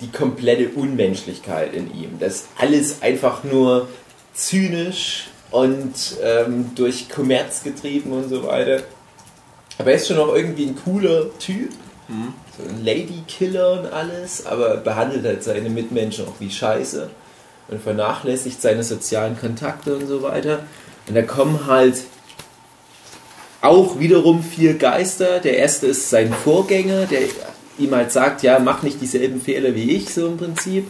die 0.01 0.11
komplette 0.11 0.71
Unmenschlichkeit 0.71 1.73
in 1.73 1.93
ihm. 1.95 2.19
Das 2.19 2.35
ist 2.35 2.49
alles 2.59 3.03
einfach 3.03 3.45
nur 3.45 3.89
zynisch 4.37 5.29
und 5.51 5.95
ähm, 6.23 6.71
durch 6.75 7.09
Kommerz 7.09 7.63
getrieben 7.63 8.13
und 8.13 8.29
so 8.29 8.47
weiter. 8.47 8.83
Aber 9.79 9.91
er 9.91 9.97
ist 9.97 10.07
schon 10.07 10.17
noch 10.17 10.35
irgendwie 10.35 10.67
ein 10.67 10.77
cooler 10.85 11.37
Typ. 11.39 11.71
So 12.57 12.69
ein 12.69 12.85
Ladykiller 12.85 13.81
und 13.81 13.93
alles, 13.93 14.47
aber 14.47 14.77
behandelt 14.77 15.25
halt 15.25 15.43
seine 15.43 15.69
Mitmenschen 15.69 16.27
auch 16.27 16.39
wie 16.39 16.51
Scheiße 16.51 17.11
und 17.69 17.83
vernachlässigt 17.83 18.63
seine 18.63 18.85
sozialen 18.85 19.39
Kontakte 19.39 19.97
und 19.97 20.07
so 20.07 20.23
weiter. 20.23 20.61
Und 21.09 21.15
da 21.17 21.23
kommen 21.23 21.67
halt 21.67 22.05
auch 23.61 23.99
wiederum 23.99 24.43
vier 24.45 24.75
Geister. 24.75 25.41
Der 25.41 25.59
erste 25.59 25.89
ist 25.89 26.09
sein 26.09 26.33
Vorgänger, 26.33 27.07
der 27.07 27.23
ihm 27.79 27.95
halt 27.95 28.13
sagt, 28.13 28.43
ja, 28.43 28.59
mach 28.61 28.83
nicht 28.83 29.01
dieselben 29.01 29.41
Fehler 29.41 29.75
wie 29.75 29.91
ich, 29.91 30.15
so 30.15 30.29
im 30.29 30.37
Prinzip. 30.37 30.87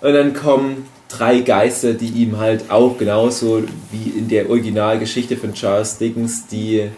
Und 0.00 0.12
dann 0.14 0.32
kommen 0.32 0.88
drei 1.08 1.40
Geister, 1.40 1.94
die 1.94 2.08
ihm 2.08 2.38
halt 2.38 2.70
auch 2.70 2.98
genauso 2.98 3.62
wie 3.90 4.10
in 4.10 4.28
der 4.28 4.48
Originalgeschichte 4.48 5.36
von 5.36 5.54
Charles 5.54 5.98
Dickens 5.98 6.46
die 6.46 6.90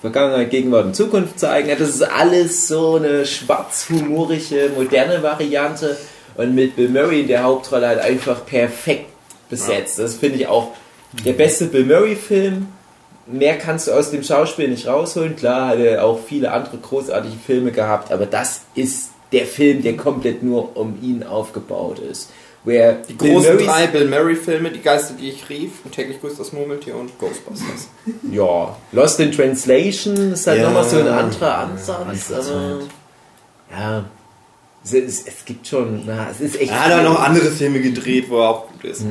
Vergangenheit, 0.00 0.50
Gegenwart 0.50 0.86
und 0.86 0.96
Zukunft 0.96 1.40
zeigen. 1.40 1.68
Das 1.68 1.88
ist 1.88 2.02
alles 2.02 2.68
so 2.68 2.96
eine 2.96 3.24
schwarzhumorige, 3.24 4.70
moderne 4.76 5.22
Variante 5.22 5.96
und 6.36 6.54
mit 6.54 6.76
Bill 6.76 6.90
Murray 6.90 7.22
in 7.22 7.28
der 7.28 7.42
Hauptrolle 7.42 7.88
halt 7.88 8.00
einfach 8.00 8.44
perfekt 8.44 9.10
besetzt. 9.48 9.98
Das 9.98 10.14
finde 10.14 10.38
ich 10.38 10.46
auch 10.46 10.72
der 11.24 11.32
beste 11.32 11.66
Bill 11.66 11.84
Murray-Film. 11.86 12.68
Mehr 13.26 13.56
kannst 13.58 13.88
du 13.88 13.92
aus 13.92 14.10
dem 14.10 14.22
Schauspiel 14.22 14.68
nicht 14.68 14.86
rausholen. 14.86 15.34
Klar 15.34 15.68
hat 15.68 15.78
er 15.78 16.04
auch 16.04 16.20
viele 16.20 16.52
andere 16.52 16.76
großartige 16.76 17.36
Filme 17.44 17.72
gehabt, 17.72 18.12
aber 18.12 18.26
das 18.26 18.62
ist 18.74 19.10
der 19.32 19.46
Film, 19.46 19.82
der 19.82 19.96
komplett 19.96 20.42
nur 20.42 20.76
um 20.76 20.98
ihn 21.02 21.24
aufgebaut 21.24 21.98
ist. 21.98 22.30
Where 22.66 22.98
Die 23.08 23.14
Bill 23.14 23.32
großen 23.34 23.54
Murrays- 23.54 23.66
drei 23.66 23.86
Bill 23.86 24.08
Murray-Filme, 24.08 24.70
Die 24.72 24.80
Geister, 24.82 25.14
die 25.18 25.30
ich 25.30 25.48
rief, 25.48 25.70
und 25.84 25.92
täglich 25.94 26.20
grüßt 26.20 26.38
das 26.38 26.52
Murmeltier 26.52 26.96
und 26.96 27.18
Ghostbusters. 27.18 27.88
Ja, 28.32 28.76
Lost 28.92 29.18
in 29.20 29.32
Translation 29.32 30.32
ist 30.32 30.46
halt 30.46 30.58
Ja. 30.60 30.66
nochmal 30.66 30.84
so 30.84 30.98
ein 30.98 31.06
anderer 31.08 31.58
Ansatz. 31.58 31.88
andere 31.90 32.34
aber, 32.34 32.80
Zeit. 32.80 32.88
ja, 33.70 34.04
es, 34.84 34.92
es, 34.92 35.26
es 35.26 35.44
gibt 35.44 35.66
schon, 35.66 36.02
na, 36.06 36.28
es 36.30 36.40
ist 36.40 36.60
echt. 36.60 36.70
Er 36.70 36.84
hat 36.84 36.92
auch 36.92 37.02
noch 37.14 37.22
andere 37.24 37.46
Filme 37.52 37.80
gedreht, 37.80 38.26
wo 38.28 38.38
er 38.40 38.48
auch 38.50 38.68
gut 38.68 38.84
ist. 38.84 39.04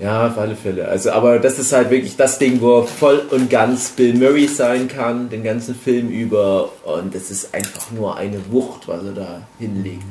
Ja, 0.00 0.28
auf 0.28 0.38
alle 0.38 0.54
Fälle. 0.54 0.86
Also, 0.86 1.10
aber 1.10 1.40
das 1.40 1.58
ist 1.58 1.72
halt 1.72 1.90
wirklich 1.90 2.16
das 2.16 2.38
Ding, 2.38 2.60
wo 2.60 2.78
er 2.80 2.86
voll 2.86 3.20
und 3.30 3.50
ganz 3.50 3.88
Bill 3.90 4.14
Murray 4.14 4.46
sein 4.46 4.86
kann, 4.86 5.28
den 5.28 5.42
ganzen 5.42 5.74
Film 5.74 6.08
über. 6.10 6.70
Und 6.84 7.16
das 7.16 7.32
ist 7.32 7.52
einfach 7.52 7.90
nur 7.90 8.16
eine 8.16 8.40
Wucht, 8.52 8.86
was 8.86 9.02
er 9.04 9.12
da 9.12 9.42
hinlegt. 9.58 10.02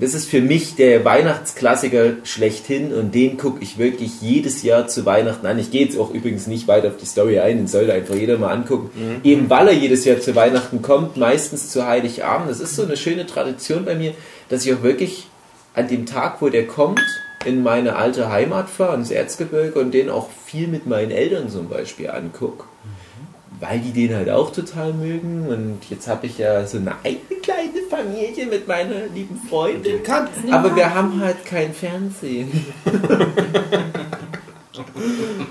Das 0.00 0.14
ist 0.14 0.30
für 0.30 0.40
mich 0.40 0.76
der 0.76 1.04
Weihnachtsklassiker 1.04 2.14
schlechthin 2.24 2.94
und 2.94 3.14
den 3.14 3.36
gucke 3.36 3.62
ich 3.62 3.76
wirklich 3.76 4.22
jedes 4.22 4.62
Jahr 4.62 4.88
zu 4.88 5.04
Weihnachten 5.04 5.44
an. 5.46 5.58
Ich 5.58 5.70
gehe 5.70 5.84
jetzt 5.84 5.98
auch 5.98 6.10
übrigens 6.14 6.46
nicht 6.46 6.66
weiter 6.68 6.88
auf 6.88 6.96
die 6.96 7.04
Story 7.04 7.38
ein, 7.38 7.58
den 7.58 7.66
sollte 7.68 7.92
einfach 7.92 8.14
jeder 8.14 8.38
mal 8.38 8.50
angucken. 8.50 8.90
Eben 9.24 9.50
weil 9.50 9.68
er 9.68 9.74
jedes 9.74 10.06
Jahr 10.06 10.18
zu 10.18 10.34
Weihnachten 10.34 10.80
kommt, 10.80 11.18
meistens 11.18 11.68
zu 11.70 11.86
Heiligabend. 11.86 12.50
Das 12.50 12.60
ist 12.60 12.76
so 12.76 12.82
eine 12.82 12.96
schöne 12.96 13.26
Tradition 13.26 13.84
bei 13.84 13.94
mir, 13.94 14.14
dass 14.48 14.64
ich 14.64 14.72
auch 14.72 14.82
wirklich 14.82 15.26
an 15.74 15.86
dem 15.88 16.06
Tag, 16.06 16.40
wo 16.40 16.48
der 16.48 16.66
kommt, 16.66 17.02
in 17.44 17.62
meine 17.62 17.96
alte 17.96 18.30
Heimat 18.30 18.70
fahre, 18.70 18.96
ins 18.96 19.10
Erzgebirge 19.10 19.78
und 19.78 19.92
den 19.92 20.08
auch 20.08 20.30
viel 20.46 20.66
mit 20.66 20.86
meinen 20.86 21.10
Eltern 21.10 21.50
zum 21.50 21.68
Beispiel 21.68 22.10
angucke. 22.10 22.64
Weil 23.60 23.80
die 23.80 23.92
den 23.92 24.16
halt 24.16 24.30
auch 24.30 24.50
total 24.52 24.94
mögen 24.94 25.46
und 25.46 25.80
jetzt 25.90 26.08
habe 26.08 26.26
ich 26.26 26.38
ja 26.38 26.66
so 26.66 26.78
eine 26.78 26.94
eigene 27.04 27.40
kleine 27.42 27.82
Familie 27.90 28.46
mit 28.46 28.66
meiner 28.66 29.06
lieben 29.14 29.38
Freundin. 29.50 30.00
Aber 30.50 30.74
wir 30.74 30.94
haben 30.94 31.20
halt 31.20 31.44
kein 31.44 31.74
Fernsehen. 31.74 32.50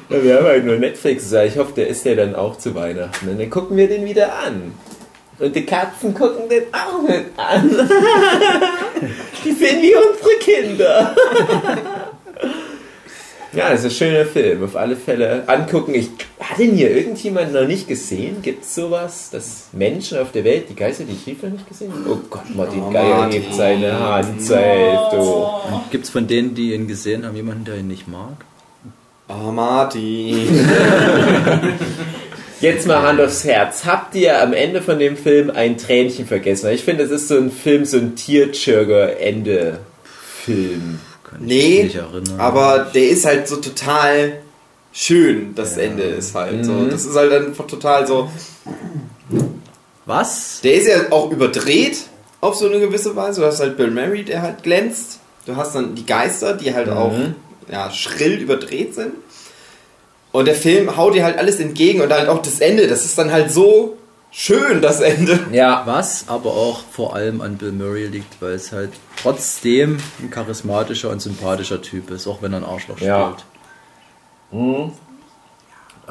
wir 0.09 0.37
haben 0.37 0.45
halt 0.45 0.65
nur 0.65 0.77
Netflix. 0.77 1.31
Ich 1.31 1.57
hoffe, 1.57 1.73
der 1.75 1.87
ist 1.87 2.03
ja 2.05 2.15
dann 2.15 2.35
auch 2.35 2.57
zu 2.57 2.73
Weihnachten. 2.73 3.29
Und 3.29 3.39
dann 3.39 3.49
gucken 3.49 3.77
wir 3.77 3.87
den 3.87 4.05
wieder 4.05 4.33
an. 4.33 4.73
Und 5.39 5.55
die 5.55 5.65
Katzen 5.65 6.13
gucken 6.13 6.49
den 6.49 6.63
auch 6.73 7.01
mit 7.01 7.27
an. 7.37 7.69
die 9.45 9.51
sind 9.51 9.81
wie 9.81 9.95
unsere 9.95 10.35
Kinder. 10.41 11.15
ja, 13.53 13.69
das 13.69 13.79
ist 13.79 13.85
ein 13.85 13.91
schöner 13.91 14.25
Film. 14.25 14.65
Auf 14.65 14.75
alle 14.75 14.97
Fälle 14.97 15.43
angucken. 15.47 15.95
Ich, 15.95 16.09
hat 16.49 16.57
den 16.57 16.75
hier 16.75 16.89
irgendjemand 16.95 17.53
noch 17.53 17.67
nicht 17.67 17.87
gesehen? 17.87 18.41
Gibt 18.41 18.63
es 18.63 18.73
sowas, 18.75 19.29
dass 19.31 19.67
Menschen 19.71 20.17
auf 20.17 20.31
der 20.31 20.43
Welt, 20.43 20.65
die 20.69 20.75
Geister, 20.75 21.03
die 21.03 21.13
noch 21.13 21.27
nicht 21.51 21.67
gesehen 21.67 21.91
haben? 21.93 22.05
Oh 22.09 22.17
Gott, 22.29 22.49
Martin 22.55 22.81
Oh, 22.81 22.89
Geier 22.91 23.17
Martin. 23.17 23.41
hebt 23.43 23.53
seine 23.53 23.99
Hand 23.99 24.41
zur 24.41 24.57
Hälfte. 24.57 25.17
Gibt 25.91 26.05
es 26.05 26.09
von 26.09 26.25
denen, 26.27 26.55
die 26.55 26.73
ihn 26.73 26.87
gesehen 26.87 27.23
haben, 27.25 27.35
jemanden, 27.35 27.65
der 27.65 27.77
ihn 27.77 27.87
nicht 27.87 28.07
mag? 28.07 28.33
Oh, 29.27 29.51
Martin. 29.51 30.49
Jetzt 32.61 32.87
mal 32.87 33.01
Hand 33.03 33.21
aufs 33.21 33.43
Herz. 33.45 33.85
Habt 33.85 34.15
ihr 34.15 34.41
am 34.41 34.51
Ende 34.53 34.81
von 34.81 34.97
dem 34.99 35.15
Film 35.17 35.49
ein 35.51 35.77
Tränchen 35.77 36.25
vergessen? 36.25 36.65
Weil 36.65 36.75
Ich 36.75 36.83
finde, 36.83 37.03
das 37.03 37.11
ist 37.11 37.27
so 37.29 37.37
ein 37.37 37.51
Film, 37.51 37.85
so 37.85 37.97
ein 37.97 38.15
Tierchirger-Ende-Film. 38.15 40.99
Kann 41.23 41.39
ich 41.41 41.47
Nee, 41.47 41.83
mich 41.83 41.93
nicht 41.93 41.95
erinnern. 41.95 42.39
aber 42.39 42.87
der 42.93 43.09
ist 43.09 43.25
halt 43.25 43.47
so 43.47 43.55
total 43.57 44.33
schön, 44.91 45.53
das 45.55 45.77
Ende 45.77 46.03
ist 46.03 46.33
halt 46.35 46.65
so. 46.65 46.73
Mhm. 46.73 46.89
Das 46.89 47.05
ist 47.05 47.15
halt 47.15 47.31
einfach 47.31 47.67
total 47.67 48.05
so. 48.07 48.29
Was? 50.05 50.61
Der 50.63 50.73
ist 50.73 50.87
ja 50.87 51.11
auch 51.11 51.31
überdreht 51.31 51.97
auf 52.41 52.55
so 52.55 52.67
eine 52.67 52.79
gewisse 52.79 53.15
Weise. 53.15 53.41
Du 53.41 53.47
hast 53.47 53.59
halt 53.59 53.77
Bill 53.77 53.91
Murray, 53.91 54.23
der 54.23 54.41
halt 54.41 54.63
glänzt. 54.63 55.19
Du 55.45 55.55
hast 55.55 55.75
dann 55.75 55.95
die 55.95 56.05
Geister, 56.05 56.53
die 56.53 56.73
halt 56.73 56.89
auch 56.89 57.13
ja, 57.71 57.91
schrill 57.91 58.39
überdreht 58.39 58.95
sind. 58.95 59.13
Und 60.31 60.45
der 60.45 60.55
Film 60.55 60.95
haut 60.95 61.15
dir 61.15 61.23
halt 61.23 61.37
alles 61.37 61.59
entgegen 61.59 62.01
und 62.01 62.11
halt 62.11 62.27
auch 62.29 62.41
das 62.41 62.59
Ende. 62.59 62.87
Das 62.87 63.03
ist 63.05 63.17
dann 63.17 63.31
halt 63.31 63.51
so 63.51 63.97
schön, 64.31 64.81
das 64.81 65.01
Ende. 65.01 65.39
Ja, 65.51 65.83
Was 65.85 66.25
aber 66.27 66.51
auch 66.51 66.81
vor 66.91 67.15
allem 67.15 67.41
an 67.41 67.57
Bill 67.57 67.71
Murray 67.71 68.05
liegt, 68.07 68.39
weil 68.41 68.53
es 68.53 68.71
halt 68.71 68.91
trotzdem 69.21 69.97
ein 70.19 70.29
charismatischer 70.29 71.09
und 71.09 71.19
sympathischer 71.21 71.81
Typ 71.81 72.11
ist, 72.11 72.27
auch 72.27 72.41
wenn 72.41 72.53
er 72.53 72.57
ein 72.59 72.63
Arschloch 72.65 72.99
Ja. 72.99 73.31
spielt. 73.31 73.45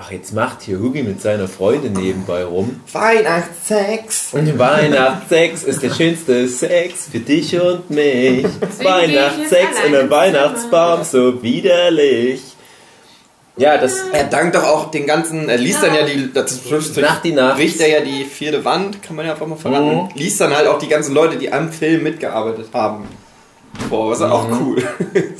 Ach, 0.01 0.13
jetzt 0.13 0.33
macht 0.33 0.63
hier 0.63 0.79
Hugi 0.79 1.03
mit 1.03 1.21
seiner 1.21 1.49
Freundin 1.49 1.93
nebenbei 1.93 2.45
rum. 2.45 2.81
Weihnachtssex. 2.93 4.29
Und 4.33 4.57
Weihnachtssex 4.59 5.65
ist 5.65 5.83
der 5.83 5.91
schönste 5.93 6.47
Sex 6.49 7.09
für 7.11 7.19
dich 7.19 7.61
und 7.61 7.91
mich. 7.91 8.45
Weihnachtssex 8.81 9.85
und 9.85 9.97
ein 9.97 10.09
Weihnachtsbaum, 10.09 11.03
so 11.03 11.43
widerlich. 11.43 12.41
Ja, 13.57 13.77
das 13.77 13.97
Er 14.13 14.23
dankt 14.25 14.55
doch 14.55 14.63
auch 14.63 14.93
den 14.93 15.05
ganzen, 15.05 15.49
er 15.49 15.59
liest 15.59 15.83
dann 15.83 15.93
ja 15.93 16.05
die, 16.07 16.33
das 16.33 16.61
Nacht 16.97 17.25
die 17.25 17.33
Nacht. 17.33 17.57
bricht 17.57 17.81
er 17.81 17.89
ja 17.89 18.01
die 18.01 18.25
vierte 18.25 18.65
Wand, 18.65 19.03
kann 19.03 19.17
man 19.17 19.27
ja 19.27 19.33
einfach 19.33 19.49
mal 19.49 19.57
verraten. 19.57 19.97
Mhm. 20.05 20.09
Liest 20.15 20.41
dann 20.41 20.55
halt 20.55 20.69
auch 20.69 20.79
die 20.79 20.87
ganzen 20.87 21.13
Leute, 21.13 21.37
die 21.39 21.53
am 21.53 21.73
Film 21.73 22.05
mitgearbeitet 22.05 22.69
haben. 22.73 23.09
Boah, 23.91 24.13
was 24.13 24.23
auch 24.23 24.49
Mhm. 24.49 24.61
cool. 24.65 24.83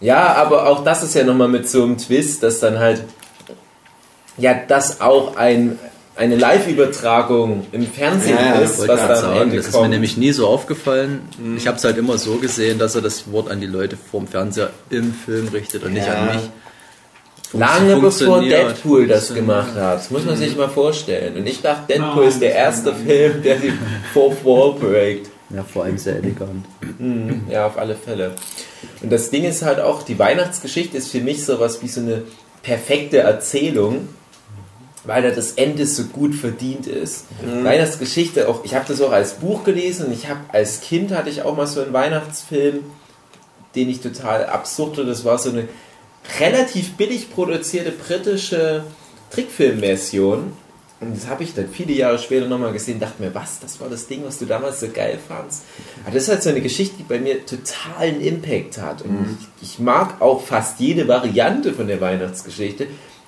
Ja, 0.00 0.34
aber 0.34 0.66
auch 0.68 0.84
das 0.84 1.02
ist 1.02 1.14
ja 1.14 1.24
nochmal 1.24 1.48
mit 1.48 1.68
so 1.68 1.82
einem 1.82 1.96
Twist, 1.98 2.42
dass 2.42 2.60
dann 2.60 2.78
halt, 2.78 3.02
ja, 4.36 4.54
das 4.68 5.00
auch 5.00 5.36
ein, 5.36 5.78
eine 6.16 6.36
Live-Übertragung 6.36 7.66
im 7.72 7.86
Fernsehen 7.86 8.36
Ja, 8.38 8.54
ist, 8.60 8.78
Wollte 8.78 8.92
was 8.92 9.00
gerade 9.00 9.12
da 9.12 9.18
am 9.20 9.24
sagen, 9.24 9.40
Ende 9.42 9.56
das 9.56 9.66
ist 9.66 9.72
mir 9.72 9.78
kommt. 9.80 9.90
nämlich 9.90 10.16
nie 10.16 10.32
so 10.32 10.46
aufgefallen. 10.46 11.20
Ich 11.56 11.66
habe 11.66 11.78
es 11.78 11.84
halt 11.84 11.96
immer 11.96 12.18
so 12.18 12.36
gesehen, 12.36 12.78
dass 12.78 12.94
er 12.94 13.02
das 13.02 13.30
Wort 13.32 13.50
an 13.50 13.60
die 13.60 13.66
Leute 13.66 13.96
vorm 13.96 14.26
Fernseher 14.26 14.70
im 14.90 15.12
Film 15.14 15.48
richtet 15.48 15.82
und 15.84 15.92
nicht 15.94 16.06
Ja. 16.06 16.14
an 16.14 16.26
mich. 16.26 16.50
Lange 17.52 17.96
bevor. 18.00 18.40
Deadpool 18.42 19.06
das 19.06 19.28
Funktioniert. 19.28 19.46
gemacht 19.46 19.74
hat. 19.76 19.94
Das 20.00 20.10
muss 20.10 20.24
man 20.24 20.36
sich 20.36 20.56
mal 20.56 20.68
vorstellen. 20.68 21.36
Und 21.36 21.46
ich 21.46 21.62
dachte, 21.62 21.92
Deadpool 21.94 22.24
ist 22.24 22.42
der 22.42 22.54
erste 22.54 22.92
Film, 22.94 23.42
der 23.42 23.56
die 23.56 23.72
Fourth 24.12 24.44
Wall 24.44 24.72
breakt. 24.74 25.30
Ja, 25.50 25.62
vor 25.62 25.84
allem 25.84 25.98
sehr 25.98 26.16
elegant. 26.16 26.66
Ja, 27.48 27.66
auf 27.66 27.78
alle 27.78 27.94
Fälle. 27.94 28.34
Und 29.00 29.12
das 29.12 29.30
Ding 29.30 29.44
ist 29.44 29.62
halt 29.62 29.80
auch, 29.80 30.02
die 30.02 30.18
Weihnachtsgeschichte 30.18 30.96
ist 30.96 31.10
für 31.10 31.20
mich 31.20 31.44
sowas 31.44 31.82
wie 31.82 31.88
so 31.88 32.00
eine 32.00 32.24
perfekte 32.62 33.18
Erzählung, 33.18 34.08
weil 35.04 35.22
da 35.22 35.30
das 35.30 35.52
Ende 35.52 35.86
so 35.86 36.04
gut 36.04 36.34
verdient 36.34 36.88
ist. 36.88 37.26
Weihnachtsgeschichte, 37.62 38.48
auch, 38.48 38.64
ich 38.64 38.74
habe 38.74 38.86
das 38.88 39.00
auch 39.00 39.12
als 39.12 39.34
Buch 39.34 39.62
gelesen 39.62 40.06
und 40.06 40.12
ich 40.12 40.28
habe 40.28 40.40
als 40.48 40.80
Kind 40.80 41.12
hatte 41.12 41.30
ich 41.30 41.42
auch 41.42 41.56
mal 41.56 41.68
so 41.68 41.80
einen 41.80 41.92
Weihnachtsfilm, 41.92 42.80
den 43.76 43.88
ich 43.88 44.00
total 44.00 44.46
absurd 44.46 44.98
und 44.98 45.06
das 45.06 45.24
war 45.24 45.38
so 45.38 45.50
eine 45.50 45.68
relativ 46.40 46.96
billig 46.96 47.30
produzierte 47.30 47.92
britische 47.92 48.82
Trickfilmversion. 49.30 50.52
Und 50.98 51.14
das 51.14 51.26
habe 51.26 51.42
ich 51.42 51.52
dann 51.52 51.68
viele 51.68 51.92
Jahre 51.92 52.18
später 52.18 52.48
nochmal 52.48 52.72
gesehen, 52.72 52.98
dachte 52.98 53.22
mir, 53.22 53.34
was, 53.34 53.60
das 53.60 53.78
war 53.80 53.90
das 53.90 54.06
Ding, 54.06 54.24
was 54.24 54.38
du 54.38 54.46
damals 54.46 54.80
so 54.80 54.88
geil 54.88 55.18
fandst. 55.28 55.62
Aber 56.04 56.14
das 56.14 56.22
ist 56.24 56.28
halt 56.30 56.42
so 56.42 56.50
eine 56.50 56.62
Geschichte, 56.62 56.96
die 56.96 57.02
bei 57.02 57.18
mir 57.18 57.44
totalen 57.44 58.20
Impact 58.22 58.78
hat. 58.78 59.02
Und 59.02 59.36
ich, 59.60 59.72
ich 59.72 59.78
mag 59.78 60.22
auch 60.22 60.40
fast 60.40 60.80
jede 60.80 61.06
Variante 61.06 61.74
von 61.74 61.86
der 61.86 62.00
Weihnachtsgeschichte, 62.00 62.86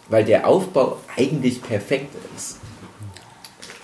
weil 0.09 0.25
der 0.25 0.47
Aufbau 0.47 0.99
eigentlich 1.17 1.63
perfekt 1.63 2.15
ist. 2.35 2.57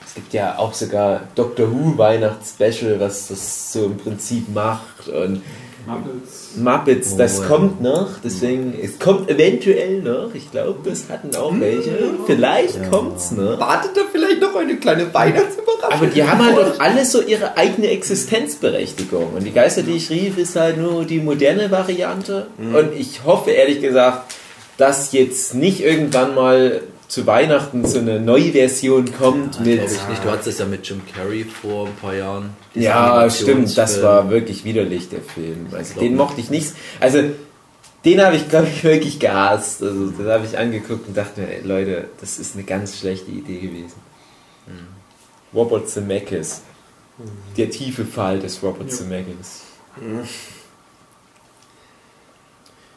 Es 0.06 0.14
gibt 0.14 0.32
ja 0.32 0.58
auch 0.58 0.72
sogar 0.72 1.28
Doctor 1.34 1.70
Who 1.70 1.98
Weihnachtsspecial, 1.98 3.00
was 3.00 3.28
das 3.28 3.72
so 3.72 3.86
im 3.86 3.98
Prinzip 3.98 4.48
macht. 4.54 5.08
Und 5.08 5.42
Muppets. 5.86 6.43
Muppets, 6.56 7.16
das 7.16 7.38
Oh, 7.38 7.42
ja. 7.42 7.48
kommt 7.48 7.82
noch, 7.82 8.08
deswegen, 8.22 8.74
es 8.80 8.98
kommt 8.98 9.28
eventuell 9.30 10.00
noch, 10.02 10.34
ich 10.34 10.50
glaube, 10.50 10.88
das 10.88 11.04
hatten 11.08 11.34
auch 11.36 11.52
welche, 11.58 11.90
vielleicht 12.26 12.90
kommt's 12.90 13.30
noch. 13.32 13.58
Wartet 13.58 13.96
da 13.96 14.02
vielleicht 14.10 14.40
noch 14.40 14.54
eine 14.54 14.76
kleine 14.76 15.12
Weihnachtsüberraschung? 15.12 15.92
Aber 15.92 16.06
die 16.06 16.22
haben 16.24 16.44
halt 16.44 16.56
doch 16.56 16.80
alle 16.80 17.04
so 17.04 17.20
ihre 17.22 17.56
eigene 17.56 17.88
Existenzberechtigung. 17.88 19.34
Und 19.34 19.44
die 19.44 19.52
Geister, 19.52 19.82
die 19.82 19.92
ich 19.96 20.10
rief, 20.10 20.38
ist 20.38 20.56
halt 20.56 20.78
nur 20.78 21.04
die 21.04 21.18
moderne 21.20 21.70
Variante. 21.70 22.46
Und 22.58 22.94
ich 22.98 23.24
hoffe 23.24 23.50
ehrlich 23.50 23.80
gesagt, 23.80 24.34
dass 24.76 25.12
jetzt 25.12 25.54
nicht 25.54 25.80
irgendwann 25.80 26.34
mal 26.34 26.80
zu 27.14 27.28
Weihnachten 27.28 27.86
so 27.86 28.00
eine 28.00 28.18
Neuversion 28.18 29.12
kommt 29.16 29.60
mit. 29.60 29.78
Glaube 29.78 29.94
ich 29.94 30.08
nicht. 30.08 30.24
Du 30.24 30.30
hattest 30.32 30.48
es 30.48 30.58
ja 30.58 30.66
mit 30.66 30.84
Jim 30.88 31.00
Carrey 31.14 31.44
vor 31.44 31.86
ein 31.86 31.94
paar 31.94 32.12
Jahren. 32.12 32.50
Ja, 32.74 33.30
stimmt, 33.30 33.78
das 33.78 34.02
war 34.02 34.30
wirklich 34.30 34.64
widerlich, 34.64 35.10
der 35.10 35.20
Film. 35.20 35.68
Also 35.70 36.00
den 36.00 36.08
nicht. 36.08 36.18
mochte 36.18 36.40
ich 36.40 36.50
nicht. 36.50 36.72
Also 36.98 37.22
den 38.04 38.20
habe 38.20 38.34
ich, 38.34 38.48
glaube 38.48 38.66
ich, 38.66 38.82
wirklich 38.82 39.20
gehasst. 39.20 39.80
Also 39.80 40.10
den 40.10 40.26
habe 40.26 40.44
ich 40.44 40.58
angeguckt 40.58 41.06
und 41.06 41.16
dachte 41.16 41.40
mir, 41.40 41.54
ey, 41.54 41.60
Leute, 41.62 42.08
das 42.20 42.40
ist 42.40 42.56
eine 42.56 42.64
ganz 42.64 42.98
schlechte 42.98 43.30
Idee 43.30 43.60
gewesen. 43.60 43.94
Hm. 44.66 44.88
Robert 45.54 45.88
Zemeckis. 45.88 46.62
Der 47.56 47.70
tiefe 47.70 48.06
Fall 48.06 48.40
des 48.40 48.60
Robert 48.60 48.90
Zemeckis. 48.90 49.62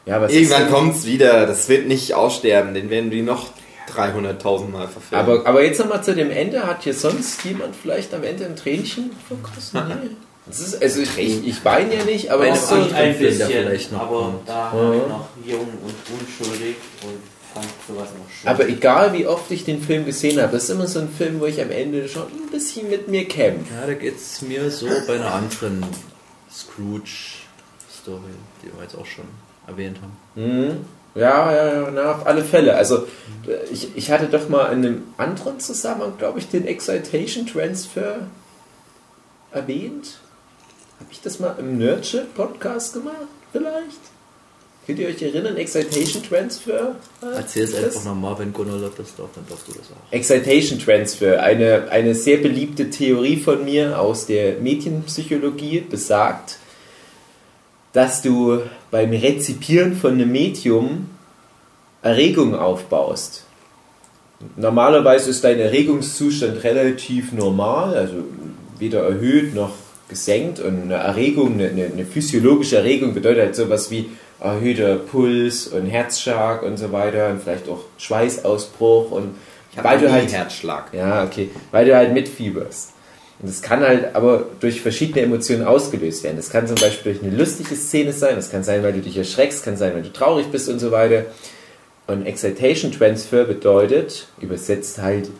Ja, 0.06 0.20
was 0.20 0.32
Irgendwann 0.32 0.64
ist, 0.64 0.72
kommt's 0.72 1.06
wieder. 1.06 1.46
Das 1.46 1.68
wird 1.68 1.86
nicht 1.86 2.14
aussterben. 2.14 2.74
Den 2.74 2.90
werden 2.90 3.12
die 3.12 3.22
noch 3.22 3.50
300.000 3.92 4.68
Mal 4.68 4.88
verfilmen. 4.88 5.26
aber, 5.28 5.46
aber 5.46 5.64
jetzt 5.64 5.78
nochmal 5.80 6.02
zu 6.04 6.14
dem 6.14 6.30
Ende. 6.30 6.66
Hat 6.66 6.82
hier 6.82 6.94
sonst 6.94 7.44
jemand 7.44 7.74
vielleicht 7.76 8.12
am 8.14 8.22
Ende 8.24 8.46
ein 8.46 8.56
Tränchen 8.56 9.10
verkostet? 9.26 9.82
Nee. 10.02 10.10
Das 10.46 10.60
ist, 10.60 10.82
also 10.82 11.02
ich, 11.02 11.18
ich, 11.18 11.46
ich 11.46 11.62
weine 11.64 11.94
ja 11.94 12.04
nicht, 12.04 12.30
aber 12.30 12.48
ist 12.48 12.68
so, 12.68 12.76
ein 12.76 12.88
der 12.88 13.12
bisschen, 13.12 13.48
vielleicht 13.48 13.92
noch 13.92 14.00
aber 14.00 14.18
kommt. 14.20 14.48
da 14.48 14.72
war 14.72 14.94
ich 14.94 15.06
noch 15.06 15.28
jung 15.44 15.60
und 15.84 15.94
unschuldig 16.18 16.76
und 17.02 17.18
fand 17.52 17.66
sowas 17.86 18.08
noch 18.18 18.30
schön. 18.30 18.48
Aber 18.48 18.66
egal 18.66 19.12
wie 19.12 19.26
oft 19.26 19.50
ich 19.50 19.66
den 19.66 19.82
Film 19.82 20.06
gesehen 20.06 20.40
habe, 20.40 20.52
das 20.52 20.64
ist 20.64 20.70
immer 20.70 20.86
so 20.86 21.00
ein 21.00 21.10
Film, 21.10 21.40
wo 21.40 21.44
ich 21.44 21.60
am 21.60 21.70
Ende 21.70 22.08
schon 22.08 22.22
ein 22.22 22.50
bisschen 22.50 22.88
mit 22.88 23.08
mir 23.08 23.26
kämpfe. 23.28 23.74
Ja, 23.74 23.86
da 23.86 23.92
geht 23.92 24.16
es 24.16 24.40
mir 24.40 24.70
so 24.70 24.86
bei 25.06 25.16
einer 25.16 25.34
anderen 25.34 25.84
Scrooge-Story, 26.50 28.20
die 28.62 28.66
wir 28.74 28.82
jetzt 28.82 28.96
auch 28.96 29.06
schon 29.06 29.24
erwähnt 29.66 29.98
haben. 30.00 30.16
Mhm. 30.34 30.84
Ja, 31.18 31.52
ja, 31.52 31.82
ja, 31.82 31.90
na, 31.90 32.12
auf 32.12 32.26
alle 32.26 32.44
Fälle. 32.44 32.76
Also 32.76 33.06
ich, 33.72 33.96
ich 33.96 34.10
hatte 34.10 34.26
doch 34.26 34.48
mal 34.48 34.66
in 34.72 34.86
einem 34.86 35.02
anderen 35.16 35.58
Zusammenhang, 35.58 36.12
glaube 36.16 36.38
ich, 36.38 36.48
den 36.48 36.66
Excitation 36.66 37.46
Transfer 37.46 38.20
erwähnt. 39.52 40.18
Habe 41.00 41.10
ich 41.10 41.20
das 41.20 41.40
mal 41.40 41.56
im 41.58 41.78
Nerdship 41.78 42.34
Podcast 42.34 42.94
gemacht? 42.94 43.16
Vielleicht? 43.52 44.00
Könnt 44.86 45.00
ihr 45.00 45.08
euch 45.08 45.20
erinnern? 45.20 45.56
Excitation 45.56 46.22
Transfer? 46.22 46.94
Erzähl 47.20 47.64
es 47.64 47.74
einfach 47.74 48.04
nochmal, 48.04 48.38
wenn 48.38 48.52
Gunnar 48.52 48.78
das 48.78 49.14
darf, 49.16 49.28
dann 49.34 49.44
darfst 49.48 49.68
du 49.68 49.72
das 49.72 49.82
auch. 49.90 50.12
Excitation 50.12 50.78
Transfer, 50.78 51.42
eine, 51.42 51.90
eine 51.90 52.14
sehr 52.14 52.38
beliebte 52.38 52.90
Theorie 52.90 53.36
von 53.38 53.64
mir 53.64 54.00
aus 54.00 54.26
der 54.26 54.60
Medienpsychologie, 54.60 55.80
besagt, 55.80 56.58
dass 57.92 58.22
du 58.22 58.60
beim 58.90 59.10
Rezipieren 59.10 59.96
von 59.96 60.12
einem 60.12 60.30
Medium 60.30 61.08
Erregung 62.02 62.54
aufbaust. 62.54 63.44
Normalerweise 64.56 65.30
ist 65.30 65.42
dein 65.42 65.58
Erregungszustand 65.58 66.62
relativ 66.62 67.32
normal, 67.32 67.96
also 67.96 68.14
weder 68.78 69.02
erhöht 69.02 69.54
noch 69.54 69.72
gesenkt. 70.08 70.60
Und 70.60 70.82
eine 70.82 70.94
Erregung, 70.94 71.54
eine, 71.54 71.90
eine, 71.92 72.04
physiologische 72.04 72.76
Erregung 72.76 73.14
bedeutet 73.14 73.44
halt 73.44 73.56
sowas 73.56 73.90
wie 73.90 74.10
erhöhter 74.40 74.96
Puls 74.96 75.66
und 75.66 75.86
Herzschlag 75.86 76.62
und 76.62 76.76
so 76.76 76.92
weiter 76.92 77.30
und 77.30 77.42
vielleicht 77.42 77.68
auch 77.68 77.80
Schweißausbruch 77.98 79.10
und 79.10 79.34
ich 79.72 79.82
weil 79.82 79.98
du 79.98 80.10
halt 80.10 80.22
halt 80.22 80.32
Herzschlag. 80.32 80.94
ja, 80.94 81.24
okay. 81.24 81.50
Weil 81.72 81.84
du 81.86 81.96
halt 81.96 82.12
mitfieberst. 82.12 82.92
Und 83.40 83.48
das 83.48 83.62
kann 83.62 83.80
halt 83.80 84.16
aber 84.16 84.46
durch 84.58 84.80
verschiedene 84.80 85.22
Emotionen 85.22 85.64
ausgelöst 85.64 86.24
werden. 86.24 86.36
Das 86.36 86.50
kann 86.50 86.66
zum 86.66 86.76
Beispiel 86.76 87.12
durch 87.12 87.24
eine 87.24 87.36
lustige 87.36 87.76
Szene 87.76 88.12
sein, 88.12 88.34
das 88.34 88.50
kann 88.50 88.64
sein, 88.64 88.82
weil 88.82 88.92
du 88.92 89.00
dich 89.00 89.16
erschreckst, 89.16 89.64
kann 89.64 89.76
sein, 89.76 89.94
weil 89.94 90.02
du 90.02 90.12
traurig 90.12 90.48
bist 90.48 90.68
und 90.68 90.80
so 90.80 90.90
weiter. 90.90 91.26
Und 92.08 92.26
Excitation 92.26 92.90
Transfer 92.90 93.44
bedeutet, 93.44 94.26
übersetzt 94.40 95.00
halt 95.00 95.30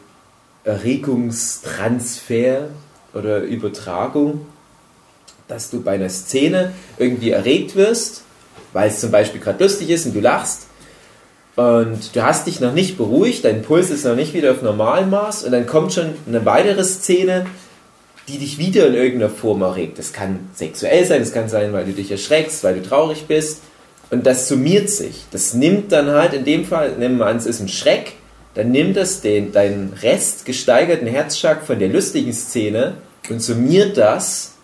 Erregungstransfer 0.64 2.68
oder 3.14 3.40
Übertragung, 3.40 4.46
dass 5.48 5.70
du 5.70 5.82
bei 5.82 5.92
einer 5.92 6.10
Szene 6.10 6.72
irgendwie 6.98 7.30
erregt 7.30 7.74
wirst, 7.74 8.22
weil 8.72 8.90
es 8.90 9.00
zum 9.00 9.10
Beispiel 9.10 9.40
gerade 9.40 9.64
lustig 9.64 9.90
ist 9.90 10.06
und 10.06 10.14
du 10.14 10.20
lachst. 10.20 10.66
Und 11.56 12.14
du 12.14 12.22
hast 12.22 12.46
dich 12.46 12.60
noch 12.60 12.74
nicht 12.74 12.96
beruhigt, 12.96 13.44
dein 13.44 13.62
Puls 13.62 13.90
ist 13.90 14.04
noch 14.04 14.14
nicht 14.14 14.34
wieder 14.34 14.52
auf 14.52 14.62
Normalmaß. 14.62 15.42
Und 15.42 15.50
dann 15.50 15.66
kommt 15.66 15.92
schon 15.92 16.14
eine 16.28 16.44
weitere 16.44 16.84
Szene, 16.84 17.46
die 18.28 18.38
dich 18.38 18.58
wieder 18.58 18.86
in 18.86 18.94
irgendeiner 18.94 19.30
Form 19.30 19.62
erregt. 19.62 19.98
Das 19.98 20.12
kann 20.12 20.50
sexuell 20.54 21.04
sein, 21.04 21.20
das 21.20 21.32
kann 21.32 21.48
sein, 21.48 21.72
weil 21.72 21.84
du 21.84 21.92
dich 21.92 22.10
erschreckst, 22.10 22.62
weil 22.62 22.74
du 22.74 22.82
traurig 22.82 23.26
bist. 23.26 23.62
Und 24.10 24.26
das 24.26 24.48
summiert 24.48 24.88
sich. 24.88 25.24
Das 25.30 25.54
nimmt 25.54 25.92
dann 25.92 26.10
halt, 26.10 26.32
in 26.32 26.44
dem 26.44 26.64
Fall, 26.64 26.92
nehmen 26.98 27.18
wir 27.18 27.26
an, 27.26 27.36
es 27.36 27.46
ist 27.46 27.60
ein 27.60 27.68
Schreck, 27.68 28.14
dann 28.54 28.70
nimmt 28.70 28.96
das 28.96 29.20
den, 29.20 29.52
deinen 29.52 29.92
Rest 30.02 30.44
gesteigerten 30.44 31.06
Herzschlag 31.06 31.64
von 31.64 31.78
der 31.78 31.88
lustigen 31.88 32.32
Szene 32.32 32.94
und 33.28 33.40
summiert 33.40 33.96
das 33.96 34.54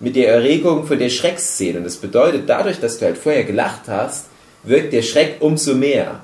mit 0.00 0.16
der 0.16 0.28
Erregung 0.28 0.86
von 0.86 0.98
der 0.98 1.10
Schreckszene. 1.10 1.78
Und 1.78 1.84
das 1.84 1.96
bedeutet, 1.96 2.48
dadurch, 2.48 2.80
dass 2.80 2.98
du 2.98 3.04
halt 3.04 3.18
vorher 3.18 3.44
gelacht 3.44 3.82
hast, 3.88 4.26
wirkt 4.62 4.92
der 4.92 5.02
Schreck 5.02 5.36
umso 5.40 5.74
mehr 5.74 6.20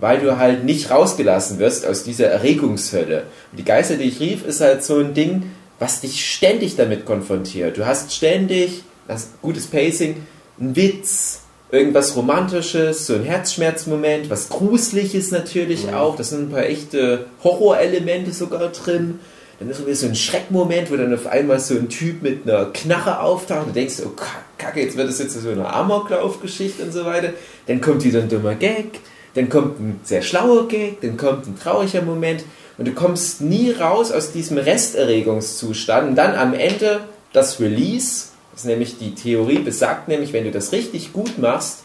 weil 0.00 0.20
du 0.20 0.38
halt 0.38 0.64
nicht 0.64 0.90
rausgelassen 0.90 1.58
wirst 1.58 1.86
aus 1.86 2.04
dieser 2.04 2.28
Erregungshölle. 2.28 3.24
Und 3.50 3.58
die 3.58 3.64
Geister, 3.64 3.96
die 3.96 4.04
ich 4.04 4.20
rief, 4.20 4.46
ist 4.46 4.60
halt 4.60 4.84
so 4.84 4.98
ein 4.98 5.14
Ding, 5.14 5.50
was 5.78 6.00
dich 6.00 6.24
ständig 6.32 6.76
damit 6.76 7.04
konfrontiert. 7.04 7.76
Du 7.76 7.86
hast 7.86 8.12
ständig, 8.12 8.82
hast 9.06 9.40
gutes 9.42 9.66
Pacing, 9.66 10.26
einen 10.58 10.76
Witz, 10.76 11.40
irgendwas 11.70 12.16
Romantisches, 12.16 13.06
so 13.06 13.14
ein 13.14 13.24
Herzschmerzmoment, 13.24 14.30
was 14.30 14.48
Gruseliges 14.48 15.30
natürlich 15.30 15.92
auch. 15.92 16.16
Das 16.16 16.30
sind 16.30 16.48
ein 16.48 16.50
paar 16.50 16.64
echte 16.64 17.26
Horrorelemente 17.44 18.32
sogar 18.32 18.68
drin. 18.68 19.20
Dann 19.60 19.70
ist 19.70 20.00
so 20.00 20.06
ein 20.06 20.14
Schreckmoment, 20.14 20.90
wo 20.90 20.96
dann 20.96 21.12
auf 21.12 21.26
einmal 21.26 21.58
so 21.58 21.74
ein 21.74 21.88
Typ 21.88 22.22
mit 22.22 22.48
einer 22.48 22.66
Knarre 22.66 23.20
auftaucht 23.20 23.66
und 23.66 23.68
du 23.68 23.80
denkst, 23.80 23.96
oh 24.04 24.12
Kacke, 24.56 24.80
jetzt 24.80 24.96
wird 24.96 25.08
das 25.08 25.18
jetzt 25.18 25.34
so 25.34 25.50
eine 25.50 25.72
Amoklaufgeschichte 25.72 26.84
und 26.84 26.92
so 26.92 27.04
weiter. 27.04 27.32
Dann 27.66 27.80
kommt 27.80 28.04
wieder 28.04 28.20
ein 28.20 28.28
dummer 28.28 28.54
Gag, 28.54 29.00
dann 29.34 29.48
kommt 29.48 29.80
ein 29.80 30.00
sehr 30.04 30.22
schlauer 30.22 30.68
Gag, 30.68 31.00
dann 31.00 31.16
kommt 31.16 31.48
ein 31.48 31.58
trauriger 31.58 32.02
Moment 32.02 32.44
und 32.78 32.86
du 32.86 32.92
kommst 32.92 33.40
nie 33.40 33.72
raus 33.72 34.12
aus 34.12 34.32
diesem 34.32 34.56
Resterregungszustand 34.56 36.10
und 36.10 36.14
dann 36.16 36.34
am 36.36 36.54
Ende 36.54 37.00
das 37.32 37.60
Release, 37.60 38.28
das 38.52 38.62
ist 38.62 38.66
nämlich 38.66 38.98
die 38.98 39.14
Theorie 39.14 39.58
besagt 39.58 40.08
nämlich, 40.08 40.32
wenn 40.32 40.44
du 40.44 40.50
das 40.50 40.72
richtig 40.72 41.12
gut 41.12 41.38
machst, 41.38 41.80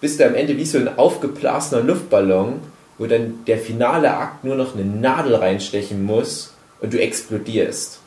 bist 0.00 0.18
du 0.18 0.26
am 0.26 0.34
Ende 0.34 0.56
wie 0.56 0.66
so 0.66 0.78
ein 0.78 0.98
aufgeblasener 0.98 1.82
Luftballon, 1.82 2.60
wo 2.98 3.06
dann 3.06 3.44
der 3.46 3.58
finale 3.58 4.14
Akt 4.14 4.44
nur 4.44 4.56
noch 4.56 4.74
eine 4.74 4.84
Nadel 4.84 5.36
reinstechen 5.36 6.04
muss 6.04 6.52
und 6.80 6.92
du 6.92 7.00
explodierst. 7.00 8.00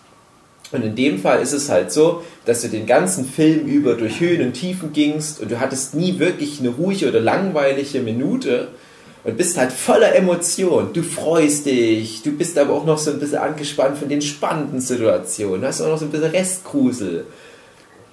Und 0.72 0.84
in 0.84 0.96
dem 0.96 1.20
Fall 1.20 1.42
ist 1.42 1.54
es 1.54 1.70
halt 1.70 1.92
so, 1.92 2.24
dass 2.46 2.62
du 2.62 2.68
den 2.68 2.86
ganzen 2.86 3.26
Film 3.26 3.66
über 3.66 3.94
durch 3.94 4.20
Höhen 4.20 4.42
und 4.42 4.54
Tiefen 4.54 4.92
gingst 4.94 5.40
und 5.40 5.52
du 5.52 5.60
hattest 5.60 5.96
nie 5.96 6.20
wirklich 6.20 6.60
eine 6.60 6.70
ruhige 6.70 7.08
oder 7.08 7.22
langweilige 7.22 8.02
Minute 8.02 8.70
und 9.26 9.38
bist 9.38 9.58
halt 9.58 9.72
voller 9.72 10.16
Emotion. 10.16 10.94
Du 10.94 11.02
freust 11.02 11.66
dich, 11.66 12.22
du 12.22 12.32
bist 12.32 12.58
aber 12.58 12.74
auch 12.74 12.86
noch 12.86 13.00
so 13.00 13.12
ein 13.12 13.20
bisschen 13.20 13.40
angespannt 13.40 13.98
von 13.98 14.08
den 14.08 14.22
spannenden 14.22 14.80
Situationen, 14.80 15.66
hast 15.66 15.82
auch 15.82 15.90
noch 15.90 15.98
so 15.98 16.06
ein 16.06 16.12
bisschen 16.12 16.30
Restgrusel. 16.30 17.26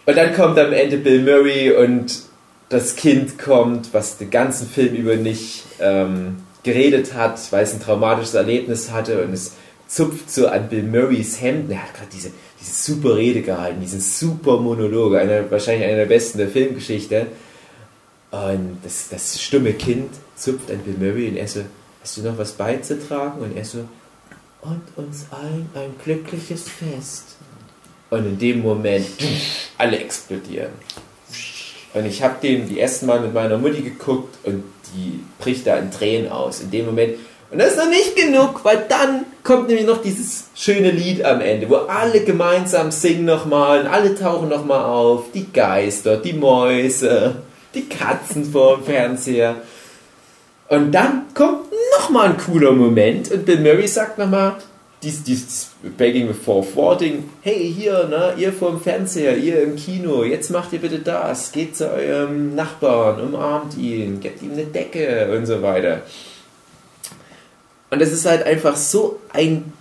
Und 0.07 0.17
dann 0.17 0.35
kommt 0.35 0.59
am 0.59 0.73
Ende 0.73 0.97
Bill 0.97 1.23
Murray 1.23 1.71
und 1.71 2.23
das 2.71 2.97
Kind 2.97 3.39
kommt, 3.39 3.93
was 3.93 4.17
den 4.17 4.31
ganzen 4.31 4.67
Film 4.67 4.95
über 4.95 5.17
nicht 5.17 5.65
ähm, 5.81 6.39
geredet 6.63 7.13
hat, 7.13 7.41
weil 7.53 7.65
es 7.65 7.75
ein 7.75 7.83
traumatisches 7.83 8.35
Erlebnis 8.35 8.91
hatte 8.91 9.23
und 9.23 9.35
es 9.35 9.53
zupft 9.87 10.31
so 10.31 10.49
an 10.49 10.71
Bill 10.71 10.83
Murrays 10.83 11.43
Hemd. 11.43 11.71
Er 11.71 11.83
hat 11.83 11.95
gerade 11.95 12.09
diese, 12.11 12.31
diese 12.59 12.73
super 12.73 13.17
Rede 13.17 13.43
gehalten, 13.43 13.83
diesen 13.83 14.01
super 14.01 14.57
Monolog, 14.57 15.17
einer, 15.17 15.51
wahrscheinlich 15.51 15.87
einer 15.87 15.99
der 15.99 16.07
besten 16.07 16.39
der 16.39 16.49
Filmgeschichte. 16.49 17.27
Und 18.31 18.79
das, 18.83 19.11
das 19.11 19.43
stumme 19.43 19.75
Kind 19.75 20.09
zupft 20.43 20.71
an 20.71 20.79
Bill 20.79 20.97
Murray 20.99 21.29
und 21.29 21.37
er 21.37 21.47
so, 21.47 21.61
hast 22.03 22.17
du 22.17 22.23
noch 22.23 22.37
was 22.37 22.53
beizutragen? 22.53 23.41
Und 23.43 23.57
er 23.57 23.65
so, 23.65 23.85
und 24.63 24.83
uns 24.97 25.27
allen 25.31 25.69
ein 25.75 25.95
glückliches 26.03 26.69
Fest. 26.69 27.37
Und 28.11 28.27
in 28.27 28.39
dem 28.39 28.63
Moment 28.63 29.07
alle 29.79 29.99
explodieren. 29.99 30.73
Und 31.95 32.07
ich 32.07 32.23
habe 32.23 32.37
den 32.43 32.69
die 32.69 32.81
ersten 32.81 33.07
Mal 33.07 33.21
mit 33.21 33.35
meiner 33.35 33.59
Mutti 33.59 33.83
geguckt 33.83 34.37
und 34.45 34.65
die 34.95 35.21
bricht 35.39 35.67
da 35.67 35.77
in 35.77 35.91
Tränen 35.91 36.31
aus. 36.31 36.61
In 36.61 36.71
dem 36.71 36.87
Moment. 36.87 37.15
Und 37.51 37.59
das 37.59 37.73
ist 37.73 37.79
noch 37.79 37.89
nicht 37.89 38.17
genug, 38.17 38.65
weil 38.65 38.87
dann 38.89 39.27
kommt 39.43 39.69
nämlich 39.69 39.87
noch 39.87 40.01
dieses 40.01 40.45
schöne 40.55 40.91
Lied 40.91 41.25
am 41.25 41.41
Ende, 41.41 41.69
wo 41.69 41.77
alle 41.77 42.25
gemeinsam 42.25 42.91
singen 42.91 43.27
nochmal 43.27 43.81
und 43.81 43.87
alle 43.89 44.15
tauchen 44.15 44.49
nochmal 44.49 44.85
auf. 44.85 45.25
Die 45.35 45.53
Geister, 45.53 46.17
die 46.17 46.33
Mäuse, 46.33 47.37
die 47.75 47.89
Katzen 47.89 48.45
vor 48.45 48.77
dem 48.77 48.85
Fernseher. 48.85 49.57
Und 50.73 50.91
dann 50.91 51.27
kommt 51.35 51.67
nochmal 51.99 52.31
ein 52.31 52.39
cooler 52.39 52.73
Moment 52.73 53.31
und 53.31 53.45
Bill 53.45 53.61
Murray 53.61 53.87
sagt 53.87 54.17
nochmal, 54.17 54.57
dies, 55.03 55.23
dies 55.23 55.69
Begging 55.99 56.29
the 56.29 56.33
Fourth 56.33 56.75
Warding, 56.75 57.29
hey 57.43 57.71
hier, 57.71 58.09
ne, 58.09 58.33
ihr 58.39 58.55
vor 58.55 58.81
Fernseher, 58.81 59.37
ihr 59.37 59.63
im 59.63 59.77
Kino, 59.77 60.25
jetzt 60.25 60.51
macht 60.51 60.73
ihr 60.73 60.79
bitte 60.79 61.01
das, 61.01 61.53
geht 61.53 61.77
zu 61.77 61.93
eurem 61.93 62.55
Nachbarn, 62.55 63.21
umarmt 63.21 63.77
ihn, 63.77 64.21
gebt 64.21 64.41
ihm 64.41 64.53
eine 64.53 64.65
Decke 64.65 65.37
und 65.37 65.45
so 65.45 65.61
weiter. 65.61 66.01
Und 67.91 68.01
es 68.01 68.11
ist 68.11 68.25
halt 68.25 68.47
einfach 68.47 68.77
so 68.77 69.21
ein, 69.35 69.75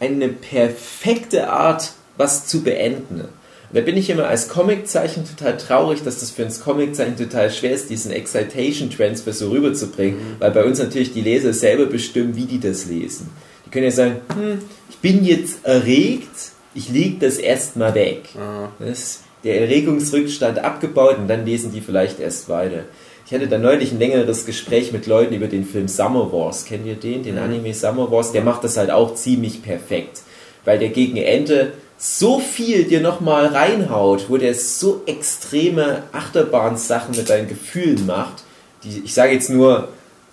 eine 0.00 0.28
perfekte 0.28 1.50
Art, 1.50 1.92
was 2.16 2.48
zu 2.48 2.64
beenden. 2.64 3.28
Und 3.72 3.78
da 3.78 3.84
bin 3.84 3.96
ich 3.96 4.10
immer 4.10 4.28
als 4.28 4.48
Comiczeichen 4.48 5.24
total 5.24 5.56
traurig, 5.56 6.02
dass 6.04 6.20
das 6.20 6.30
für 6.30 6.44
uns 6.44 6.60
Comiczeichen 6.60 7.16
total 7.16 7.50
schwer 7.50 7.72
ist, 7.72 7.88
diesen 7.88 8.12
Excitation 8.12 8.90
Transfer 8.90 9.32
so 9.32 9.48
rüberzubringen, 9.48 10.16
mhm. 10.16 10.36
weil 10.40 10.50
bei 10.50 10.64
uns 10.64 10.78
natürlich 10.78 11.14
die 11.14 11.22
Leser 11.22 11.54
selber 11.54 11.86
bestimmen, 11.86 12.36
wie 12.36 12.44
die 12.44 12.60
das 12.60 12.84
lesen. 12.84 13.30
Die 13.64 13.70
können 13.70 13.86
ja 13.86 13.90
sagen, 13.90 14.16
hm, 14.34 14.58
ich 14.90 14.98
bin 14.98 15.24
jetzt 15.24 15.64
erregt, 15.64 16.28
ich 16.74 16.90
lege 16.90 17.16
das 17.20 17.38
erstmal 17.38 17.94
weg. 17.94 18.28
Mhm. 18.34 18.86
Das 18.86 18.98
ist 18.98 19.20
der 19.42 19.62
Erregungsrückstand 19.62 20.58
abgebaut 20.58 21.16
und 21.16 21.28
dann 21.28 21.46
lesen 21.46 21.72
die 21.72 21.80
vielleicht 21.80 22.20
erst 22.20 22.50
weiter. 22.50 22.84
Ich 23.24 23.32
hatte 23.32 23.48
da 23.48 23.56
neulich 23.56 23.92
ein 23.92 23.98
längeres 23.98 24.44
Gespräch 24.44 24.92
mit 24.92 25.06
Leuten 25.06 25.32
über 25.32 25.46
den 25.46 25.64
Film 25.64 25.88
Summer 25.88 26.30
Wars. 26.30 26.66
Kennt 26.66 26.84
ihr 26.84 26.96
den? 26.96 27.22
Den 27.22 27.36
mhm. 27.36 27.42
Anime 27.42 27.72
Summer 27.72 28.10
Wars? 28.10 28.32
Der 28.32 28.42
macht 28.42 28.64
das 28.64 28.76
halt 28.76 28.90
auch 28.90 29.14
ziemlich 29.14 29.62
perfekt. 29.62 30.20
Weil 30.66 30.78
der 30.78 30.90
gegen 30.90 31.16
Ende 31.16 31.72
so 32.04 32.40
viel 32.40 32.82
dir 32.82 33.00
nochmal 33.00 33.46
reinhaut, 33.46 34.28
wo 34.28 34.36
der 34.36 34.56
so 34.56 35.02
extreme 35.06 36.02
Achterbahnsachen 36.10 37.16
mit 37.16 37.30
deinen 37.30 37.46
Gefühlen 37.46 38.06
macht. 38.06 38.42
Die, 38.82 39.02
ich 39.04 39.14
sage 39.14 39.34
jetzt 39.34 39.50
nur 39.50 39.86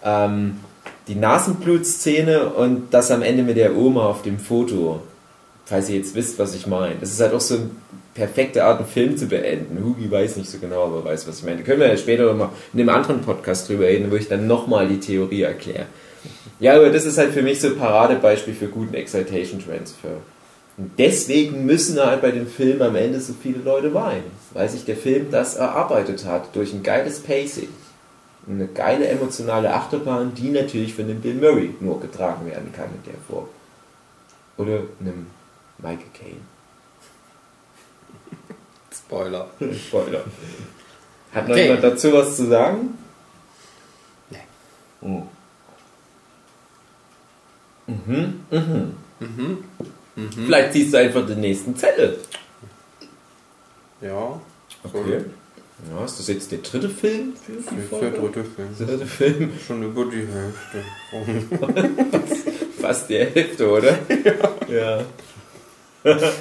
ähm, 0.04 0.62
die 1.08 1.14
Nasenblutszene 1.14 2.50
und 2.50 2.92
das 2.92 3.12
am 3.12 3.22
Ende 3.22 3.44
mit 3.44 3.56
der 3.56 3.78
Oma 3.78 4.08
auf 4.08 4.24
dem 4.24 4.40
Foto. 4.40 5.02
Falls 5.66 5.90
ihr 5.90 5.98
jetzt 5.98 6.16
wisst, 6.16 6.40
was 6.40 6.56
ich 6.56 6.66
meine. 6.66 6.96
Das 7.00 7.12
ist 7.12 7.22
halt 7.22 7.36
auch 7.36 7.40
so 7.40 7.54
ein 7.54 7.70
perfekte 8.16 8.64
Art, 8.64 8.80
einen 8.80 8.90
Film 8.90 9.16
zu 9.16 9.28
beenden. 9.28 9.84
Hugi 9.84 10.10
weiß 10.10 10.38
nicht 10.38 10.50
so 10.50 10.58
genau, 10.58 10.86
aber 10.86 11.06
weiß, 11.06 11.28
was 11.28 11.38
ich 11.38 11.46
meine. 11.46 11.58
Da 11.58 11.64
können 11.64 11.82
wir 11.82 11.88
ja 11.88 11.98
später 11.98 12.26
nochmal 12.26 12.50
in 12.74 12.80
einem 12.80 12.90
anderen 12.90 13.22
Podcast 13.22 13.70
drüber 13.70 13.86
reden, 13.86 14.10
wo 14.10 14.16
ich 14.16 14.28
dann 14.28 14.48
nochmal 14.48 14.88
die 14.88 15.00
Theorie 15.00 15.44
erkläre. 15.44 15.86
Ja, 16.60 16.78
aber 16.78 16.90
das 16.90 17.06
ist 17.06 17.20
halt 17.20 17.32
für 17.32 17.44
mich 17.44 17.62
so 17.62 17.68
ein 17.68 17.78
Paradebeispiel 17.78 18.56
für 18.56 18.70
guten 18.70 18.96
Excitation 18.96 19.64
Transfer. 19.64 20.18
Und 20.80 20.98
deswegen 20.98 21.65
müssen 21.65 22.00
halt 22.00 22.22
bei 22.22 22.32
dem 22.32 22.48
Film 22.48 22.82
am 22.82 22.96
Ende 22.96 23.20
so 23.20 23.34
viele 23.34 23.60
Leute 23.60 23.94
weinen, 23.94 24.32
weil 24.54 24.70
sich 24.70 24.86
der 24.86 24.96
Film 24.96 25.30
das 25.30 25.58
erarbeitet 25.58 26.24
hat 26.24 26.56
durch 26.56 26.72
ein 26.72 26.84
geiles 26.84 27.20
Pacing. 27.20 27.68
Eine 28.48 28.65
geile 28.65 29.10
emotionale 29.10 29.74
Achterbahn, 29.74 30.34
die 30.36 30.50
natürlich 30.52 30.94
von 30.96 31.10
dem 31.10 31.20
Bill 31.20 31.34
Murray 31.34 31.76
nur 31.82 32.00
getragen 32.00 32.50
werden 32.50 32.72
kann 32.72 32.86
in 32.86 33.12
der 33.12 33.20
Form. 33.28 33.50
Oder 34.56 34.84
einem 35.02 35.28
Michael 35.80 36.00
Caine. 36.13 36.39
Spoiler. 38.98 39.50
Spoiler. 39.86 40.24
Hat 41.34 41.44
noch 41.50 41.56
okay. 41.56 41.63
jemand 41.65 41.84
dazu 41.84 42.13
was 42.13 42.38
zu 42.38 42.48
sagen? 42.48 42.98
Nee. 44.30 44.38
Oh. 45.02 45.24
Mhm. 47.86 48.46
Mhm. 48.50 48.96
Mhm. 49.20 49.63
Mhm. 50.20 50.46
Vielleicht 50.46 50.74
ziehst 50.74 50.94
du 50.94 50.98
einfach 50.98 51.26
den 51.26 51.40
nächsten 51.40 51.76
Zettel. 51.76 52.18
Ja. 54.02 54.40
Okay. 54.84 55.24
Ja, 55.90 56.04
ist 56.04 56.20
das 56.20 56.28
jetzt 56.28 56.52
der 56.52 56.60
dritte 56.60 56.90
Film 56.90 57.34
für 57.46 57.54
die 57.54 57.82
Folge? 57.82 58.12
Der 58.12 58.20
dritte 58.20 58.44
Film. 58.44 58.76
Der 58.78 58.88
dritte 58.88 59.06
Film. 59.06 59.52
Schon 59.68 59.84
über 59.84 60.06
die 60.06 60.28
Hälfte. 60.28 60.84
Fast 62.82 63.10
die 63.10 63.18
Hälfte, 63.18 63.70
oder? 63.70 63.98
Ja. 64.68 65.06
ja. 66.04 66.32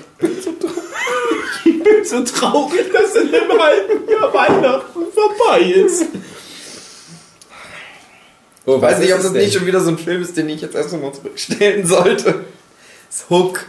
Ich 1.64 1.82
bin 1.82 2.04
so 2.04 2.24
traurig, 2.24 2.92
dass 2.92 3.14
in 3.14 3.28
einem 3.28 3.60
halben 3.60 4.08
Jahr 4.08 4.34
Weihnachten 4.34 5.00
vorbei 5.12 5.60
ist. 5.60 6.06
Oh, 8.66 8.76
ich 8.76 8.82
weiß 8.82 8.98
nicht, 8.98 9.14
ob 9.14 9.22
das 9.22 9.32
denn? 9.32 9.42
nicht 9.42 9.54
schon 9.54 9.66
wieder 9.66 9.80
so 9.80 9.90
ein 9.90 9.98
Film 9.98 10.20
ist, 10.20 10.36
den 10.36 10.48
ich 10.48 10.60
jetzt 10.60 10.74
erstmal 10.74 11.12
zurückstellen 11.12 11.86
sollte. 11.86 12.44
Das 13.10 13.26
Hook. 13.30 13.66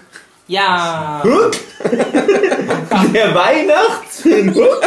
Ja. 0.48 1.22
Hook? 1.24 1.52
Der 3.14 3.36
Weihnachtsfilm 3.36 4.54
Hook? 4.56 4.82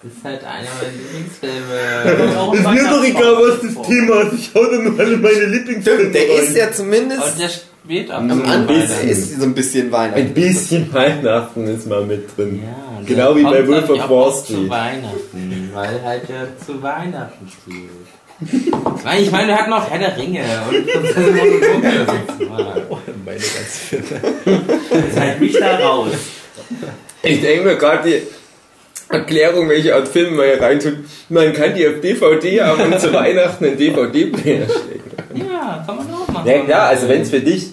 Das 0.00 0.12
ist 0.12 0.24
halt 0.24 0.44
einer 0.44 0.68
meiner 0.78 0.92
Lieblingsfilme. 0.92 2.54
ist 2.54 2.82
mir 2.82 2.90
doch 2.90 3.04
egal, 3.04 3.34
was 3.36 3.60
das 3.62 3.86
Thema 3.86 4.20
ist. 4.22 4.32
Ich 4.34 4.54
hau 4.54 4.64
da 4.64 4.78
nur 4.78 4.98
alle 4.98 5.16
meine 5.16 5.44
Lieblingsfilme 5.46 6.10
Der 6.12 6.22
rein. 6.22 6.44
ist 6.44 6.56
ja 6.56 6.72
zumindest... 6.72 7.22
Und 7.22 7.40
der 7.40 7.48
spielt 7.48 8.10
am 8.10 8.30
Anfang 8.30 8.78
ist 9.08 9.38
so 9.40 9.44
ein 9.44 9.54
bisschen 9.54 9.90
Weihnachten. 9.90 10.20
Ein 10.20 10.34
bisschen 10.34 10.92
Weihnachten 10.92 11.66
ist 11.66 11.86
mal 11.86 12.04
mit 12.04 12.36
drin. 12.36 12.62
Ja, 12.62 13.00
genau 13.04 13.34
wie 13.34 13.42
bei 13.42 13.66
Wolf 13.66 13.88
of 13.90 14.08
Wall 14.10 14.32
Street. 14.32 14.56
zu 14.58 14.68
Weihnachten, 14.68 15.70
weil 15.72 16.02
halt 16.02 16.28
ja 16.28 16.46
zu 16.64 16.82
Weihnachten 16.82 17.48
spielt. 17.48 17.88
Nein, 19.04 19.22
ich 19.22 19.30
meine, 19.30 19.52
er 19.52 19.58
hat 19.58 19.68
noch 19.68 19.90
Herr 19.90 19.98
der 19.98 20.16
Ringe 20.16 20.42
und 20.68 20.88
oh, 22.90 22.98
meine 23.24 23.38
ganze 23.38 23.78
Filme. 23.78 24.20
Jetzt 24.92 25.18
halt 25.18 25.40
mich 25.40 25.58
da 25.58 25.76
raus. 25.78 26.12
Ich 27.22 27.40
denke 27.40 27.64
mir 27.64 27.76
gerade 27.76 28.08
die 28.08 28.22
Erklärung, 29.12 29.68
welche 29.68 29.94
Art 29.94 30.06
Filme 30.06 30.36
man 30.36 30.46
hier 30.46 30.62
reintut. 30.62 30.98
Man 31.28 31.52
kann 31.52 31.74
die 31.74 31.88
auf 31.88 32.00
DVD 32.00 32.62
haben 32.62 32.92
und 32.92 33.00
zu 33.00 33.12
Weihnachten 33.12 33.64
einen 33.64 33.76
DVD-Player 33.76 34.66
stecken. 34.68 35.10
Ja, 35.34 35.82
kann 35.84 35.96
man 35.96 36.06
auch 36.14 36.28
machen. 36.28 36.46
Ja 36.46 36.58
klar, 36.60 36.88
also 36.88 37.08
wenn 37.08 37.22
es 37.22 37.30
für 37.30 37.40
dich 37.40 37.72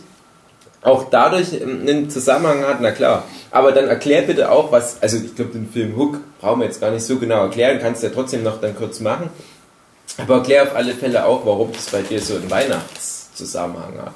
auch 0.82 1.10
dadurch 1.10 1.62
einen 1.62 2.10
Zusammenhang 2.10 2.64
hat, 2.66 2.82
na 2.82 2.92
klar. 2.92 3.24
Aber 3.52 3.72
dann 3.72 3.88
erklär 3.88 4.22
bitte 4.24 4.52
auch, 4.52 4.72
was, 4.72 5.02
also 5.02 5.18
ich 5.18 5.36
glaube, 5.36 5.52
den 5.52 5.70
Film 5.70 5.96
Hook 5.96 6.20
brauchen 6.40 6.60
wir 6.60 6.66
jetzt 6.66 6.82
gar 6.82 6.92
nicht 6.92 7.04
so 7.04 7.18
genau 7.18 7.44
erklären, 7.44 7.80
kannst 7.82 8.02
du 8.02 8.08
ja 8.08 8.14
trotzdem 8.14 8.44
noch 8.44 8.62
dann 8.62 8.76
kurz 8.76 9.00
machen. 9.00 9.30
Aber 10.18 10.36
erklär 10.36 10.64
auf 10.64 10.76
alle 10.76 10.94
Fälle 10.94 11.26
auch, 11.26 11.46
warum 11.46 11.72
das 11.74 11.90
bei 11.90 12.02
dir 12.02 12.22
so 12.22 12.36
einen 12.36 12.50
Weihnachtszusammenhang 12.50 13.98
hat. 13.98 14.14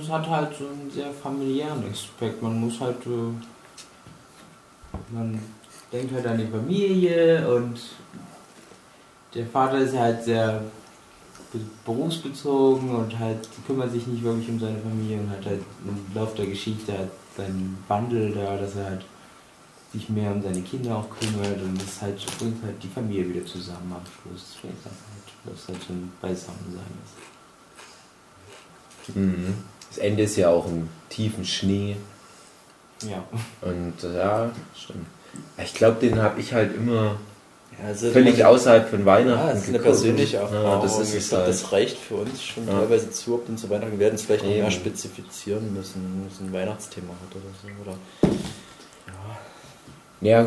Es 0.00 0.08
hat 0.08 0.28
halt 0.28 0.56
so 0.56 0.66
einen 0.66 0.90
sehr 0.90 1.10
familiären 1.10 1.84
Aspekt. 1.90 2.40
Man 2.40 2.60
muss 2.60 2.80
halt, 2.80 2.98
man 5.10 5.38
denkt 5.92 6.14
halt 6.14 6.26
an 6.26 6.38
die 6.38 6.46
Familie 6.46 7.46
und 7.54 7.80
der 9.34 9.46
Vater 9.46 9.78
ist 9.78 9.96
halt 9.96 10.24
sehr 10.24 10.62
berufsbezogen 11.84 12.94
und 12.94 13.18
halt 13.18 13.48
kümmert 13.66 13.92
sich 13.92 14.06
nicht 14.06 14.22
wirklich 14.22 14.48
um 14.48 14.58
seine 14.58 14.78
Familie 14.78 15.18
und 15.18 15.30
hat 15.30 15.44
halt 15.44 15.60
im 15.84 16.14
Laufe 16.14 16.36
der 16.36 16.46
Geschichte 16.46 16.96
halt 16.96 17.10
seinen 17.36 17.82
Wandel 17.88 18.32
da, 18.32 18.56
dass 18.56 18.76
er 18.76 18.84
halt 18.84 19.04
sich 19.92 20.08
mehr 20.08 20.32
um 20.32 20.42
seine 20.42 20.62
Kinder 20.62 20.96
auch 20.96 21.08
kümmert 21.10 21.60
und 21.60 21.80
das 21.80 22.00
halt 22.00 22.24
bringt 22.38 22.62
halt 22.64 22.82
die 22.82 22.88
Familie 22.88 23.28
wieder 23.28 23.44
zusammen 23.44 23.92
am 23.94 24.02
Schluss. 24.06 24.54
Das 24.54 24.62
halt, 24.62 24.74
dass 25.44 25.68
halt 25.68 25.82
so 25.86 25.92
ein 25.92 26.12
Beisammensein 26.20 26.82
ist. 29.08 29.16
Mhm. 29.16 29.54
Das 29.88 29.98
Ende 29.98 30.22
ist 30.22 30.36
ja 30.36 30.48
auch 30.48 30.66
im 30.66 30.88
tiefen 31.08 31.44
Schnee. 31.44 31.96
Ja. 33.02 33.22
Und 33.60 34.02
ja, 34.02 34.50
stimmt. 34.74 35.06
Ich 35.62 35.74
glaube, 35.74 36.00
den 36.00 36.20
habe 36.22 36.40
ich 36.40 36.52
halt 36.54 36.74
immer 36.74 37.16
ja, 37.78 37.88
also 37.88 38.10
völlig 38.10 38.44
außerhalb 38.44 38.88
von 38.88 39.04
Weihnachten. 39.04 39.46
Ja, 39.46 39.52
das 39.52 39.62
ist 39.62 39.68
eine 39.68 39.78
persönliche 39.78 40.36
Erfahrung. 40.38 40.64
Ja, 40.64 40.80
das, 40.80 40.98
ist 40.98 41.14
ich 41.14 41.28
glaub, 41.28 41.40
halt. 41.40 41.50
das 41.50 41.72
reicht 41.72 41.98
für 41.98 42.16
uns 42.16 42.42
schon 42.42 42.66
ja. 42.66 42.78
teilweise 42.78 43.10
zu, 43.10 43.34
ob 43.34 43.46
denn 43.46 43.56
zu 43.56 43.70
Weihnachten 43.70 43.98
werden 43.98 44.14
es 44.14 44.22
vielleicht 44.22 44.44
noch 44.44 44.50
mehr 44.50 44.70
spezifizieren 44.70 45.72
müssen, 45.74 46.26
es 46.30 46.40
ein 46.40 46.52
Weihnachtsthema 46.52 47.08
hat 47.08 47.36
oder 47.36 47.44
so. 47.60 47.68
Oder 47.82 47.98
ja, 49.08 49.38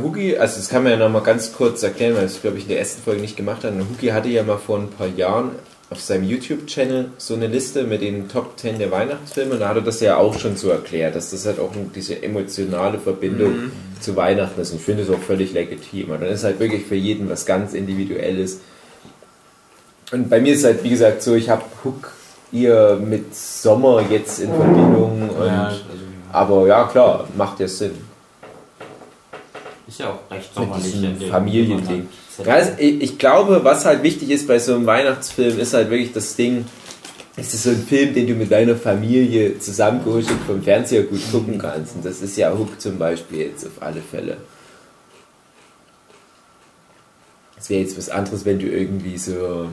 Hugi, 0.02 0.38
also 0.38 0.56
das 0.58 0.70
kann 0.70 0.84
man 0.84 0.94
ja 0.94 0.98
noch 0.98 1.10
mal 1.10 1.22
ganz 1.22 1.52
kurz 1.52 1.84
erklären, 1.84 2.16
weil 2.16 2.24
das 2.24 2.42
glaube 2.42 2.58
ich 2.58 2.64
in 2.64 2.70
der 2.70 2.80
ersten 2.80 3.02
Folge 3.02 3.20
nicht 3.20 3.36
gemacht 3.36 3.66
hat. 3.66 3.74
Hugi 3.74 4.08
hatte 4.08 4.30
ja 4.30 4.42
mal 4.44 4.58
vor 4.58 4.78
ein 4.80 4.90
paar 4.90 5.08
Jahren 5.08 5.52
auf 5.90 6.00
seinem 6.00 6.24
YouTube-Channel 6.24 7.10
so 7.18 7.36
eine 7.36 7.48
Liste 7.48 7.84
mit 7.84 8.02
den 8.02 8.28
Top 8.30 8.58
10 8.58 8.80
der 8.80 8.90
Weihnachtsfilme 8.90 9.54
und 9.54 9.60
da 9.60 9.70
hat 9.70 9.76
er 9.76 9.82
das 9.82 10.00
ja 10.00 10.18
auch 10.18 10.40
schon 10.40 10.56
so 10.56 10.70
erklärt, 10.70 11.16
dass 11.16 11.32
das 11.32 11.46
halt 11.46 11.60
auch 11.60 11.72
diese 11.94 12.24
emotionale 12.24 13.00
Verbindung 13.00 13.72
zu 14.00 14.16
Weihnachten 14.16 14.60
ist 14.62 14.72
und 14.72 14.78
ich 14.78 14.84
finde 14.84 15.04
es 15.04 15.10
auch 15.10 15.20
völlig 15.20 15.54
legitim. 15.54 16.12
Und 16.12 16.22
dann 16.22 16.30
ist 16.30 16.44
halt 16.44 16.60
wirklich 16.60 16.86
für 16.86 16.96
jeden 16.96 17.30
was 17.30 17.46
ganz 17.46 17.74
Individuelles. 17.74 18.62
Und 20.12 20.30
bei 20.30 20.40
mir 20.40 20.54
ist 20.54 20.60
es 20.60 20.66
halt, 20.66 20.84
wie 20.84 20.90
gesagt, 20.90 21.22
so, 21.22 21.36
ich 21.36 21.50
habe 21.50 21.64
Hook 21.84 22.14
eher 22.52 22.96
mit 22.96 23.36
Sommer 23.36 24.04
jetzt 24.10 24.40
in 24.40 24.50
Verbindung 24.50 25.30
und 25.30 25.46
Ja, 25.46 25.68
also, 25.68 25.82
aber 26.32 26.68
ja, 26.68 26.84
klar, 26.86 27.28
macht 27.36 27.60
ja 27.60 27.68
Sinn. 27.68 28.05
Ist 29.96 30.00
ja 30.00 30.10
auch 30.10 30.32
recht 30.32 30.50
Mit 30.58 30.66
sommerlich. 30.68 31.20
dem- 31.20 31.30
Familiending. 31.30 32.08
also 32.46 32.72
ich, 32.78 33.18
glaube, 33.18 33.64
was 33.64 33.86
halt 33.86 34.04
wichtig 34.04 34.30
ist 34.30 34.48
bei 34.48 34.60
so 34.60 34.76
einem 34.76 34.86
Weihnachtsfilm, 34.86 35.58
ist 35.60 35.74
halt 35.74 35.90
wirklich 35.90 36.12
das 36.12 36.36
Ding, 36.36 36.66
es 37.38 37.54
ist 37.54 37.64
so 37.64 37.70
ein 37.70 37.86
Film, 37.88 38.14
den 38.14 38.28
du 38.28 38.34
mit 38.34 38.52
deiner 38.52 38.76
Familie 38.76 39.58
zusammengehustet 39.60 40.38
vom 40.48 40.62
Fernseher 40.62 41.04
gut 41.04 41.20
gucken 41.32 41.58
kannst. 41.58 41.96
Und 41.96 42.06
das 42.06 42.22
ist 42.22 42.36
ja 42.38 42.52
Hook 42.54 42.80
zum 42.80 42.98
Beispiel 42.98 43.40
jetzt 43.48 43.66
auf 43.66 43.82
alle 43.82 44.02
Fälle. 44.02 44.38
Das 47.56 47.70
wäre 47.70 47.82
jetzt 47.82 47.98
was 47.98 48.10
anderes, 48.10 48.46
wenn 48.46 48.60
du 48.60 48.68
irgendwie 48.68 49.18
so 49.18 49.68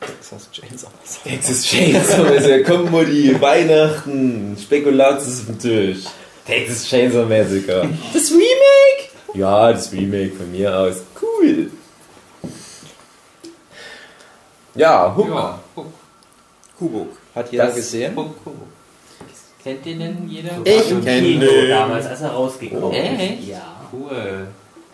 Texas 0.00 0.48
Chainsaw. 0.52 0.88
Texas 1.24 1.64
Chainsaw, 1.64 2.24
also 2.26 2.50
komm 2.66 2.90
Mutti, 2.90 3.38
Weihnachten, 3.40 4.56
Spekulatius 4.60 5.40
auf 5.40 5.46
den 5.46 5.58
Tisch. 5.58 6.04
Texas 6.46 6.86
Chainsaw 6.88 7.24
Massacre. 7.26 7.88
Das 8.12 8.30
Remake? 8.30 9.05
Ja, 9.36 9.72
das 9.72 9.92
Remake 9.92 10.32
von 10.36 10.50
mir 10.50 10.76
aus. 10.76 11.02
Cool. 11.20 11.70
Ja, 14.74 15.14
Hook. 15.16 15.28
Ja, 15.28 15.58
Huck, 15.74 15.86
Kubuk. 16.78 17.08
Hat 17.34 17.50
jeder 17.50 17.66
Das- 17.66 17.76
gesehen? 17.76 18.14
Huck, 18.16 18.34
Huck. 18.44 18.54
Kennt 19.62 19.84
den 19.84 19.98
denn 19.98 20.28
jeder? 20.28 20.50
Ich 20.64 20.90
Im 20.90 21.02
kenn 21.04 21.24
Kino 21.24 21.46
den. 21.46 21.68
damals, 21.70 22.06
als 22.06 22.20
er 22.20 22.30
rausgekommen 22.30 22.92
Echt? 22.92 23.40
ist. 23.40 23.48
Ja. 23.48 23.62
Cool. 23.92 24.46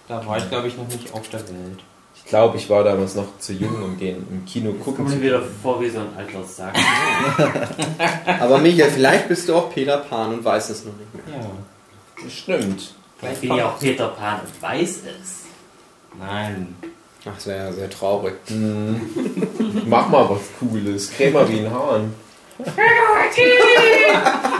Da 0.09 0.27
war 0.27 0.39
ich, 0.39 0.49
glaube 0.49 0.69
ich, 0.69 0.77
noch 0.79 0.89
nicht 0.89 1.13
auf 1.13 1.29
der 1.29 1.41
Welt. 1.41 1.79
Ich 2.17 2.25
glaube, 2.25 2.57
ich 2.57 2.71
war 2.71 2.83
damals 2.85 3.15
noch 3.15 3.27
zu 3.39 3.53
jung, 3.53 3.83
um 3.83 3.99
den 3.99 4.17
im 4.31 4.45
Kino 4.47 4.71
Jetzt 4.71 4.85
gucken 4.85 5.07
zu 5.09 5.17
mir 5.17 5.23
wieder 5.23 5.43
vor 5.63 5.81
wie 5.81 5.91
so 5.91 5.99
ein 5.99 6.09
alter 6.17 6.43
Sack. 6.45 6.75
Aber 8.41 8.59
Michael, 8.59 8.91
vielleicht 8.91 9.29
bist 9.29 9.49
du 9.49 9.55
auch 9.57 9.71
Peter 9.71 9.99
Pan 9.99 10.33
und 10.35 10.45
weißt 10.45 10.71
es 10.71 10.85
noch 10.85 10.93
nicht 10.97 11.27
mehr. 11.27 11.37
Ja. 11.37 11.43
können. 11.43 12.31
Stimmt. 12.31 12.95
Ich 13.31 13.39
bin 13.41 13.55
ja 13.57 13.69
auch 13.69 13.79
Peter 13.79 14.09
Pan 14.09 14.41
und 14.41 14.63
weiß 14.63 15.03
es. 15.07 15.43
Nein. 16.19 16.75
Ach, 17.25 17.31
das 17.37 17.47
wäre 17.47 17.67
ja 17.67 17.73
sehr 17.73 17.89
traurig. 17.89 18.35
Mach 19.87 20.09
mal 20.09 20.29
was 20.29 20.41
Cooles. 20.59 21.13
Krämer 21.13 21.49
wie 21.49 21.61
ein 21.61 21.71
Hahn. 21.73 22.13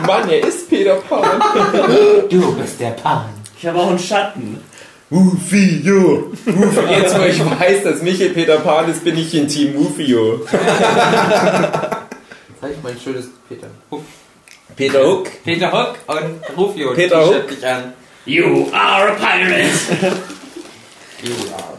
Mann, 0.07 0.29
er 0.29 0.47
ist 0.47 0.69
Peter 0.69 0.95
Pan. 0.95 1.41
Du 2.29 2.55
bist 2.55 2.79
der 2.79 2.91
Pan. 2.91 3.25
Ich 3.57 3.67
habe 3.67 3.79
auch 3.79 3.89
einen 3.89 3.99
Schatten. 3.99 4.61
Mufio. 5.09 6.31
Mufio. 6.45 6.87
Jetzt, 6.89 7.19
wo 7.19 7.23
ich 7.23 7.39
weiß, 7.39 7.83
dass 7.83 8.01
Michael 8.01 8.29
Peter 8.29 8.57
Pan 8.57 8.89
ist, 8.89 9.03
bin 9.03 9.17
ich 9.17 9.33
in 9.35 9.47
Team 9.47 9.75
Mufio. 9.75 10.39
Zeig 10.47 10.61
ich 12.71 12.77
mein 12.81 12.97
schönes 12.99 13.27
Peter 13.47 13.67
Huck. 13.91 14.01
Peter 14.75 15.05
Hook. 15.05 15.27
Peter 15.43 15.71
Huck 15.71 15.95
und 16.07 16.57
Rufio. 16.57 16.93
Peter 16.93 17.25
Huck. 17.27 17.47
dich 17.47 17.63
an. 17.65 17.93
You 18.25 18.69
are 18.71 19.09
a 19.09 19.15
pirate! 19.15 19.67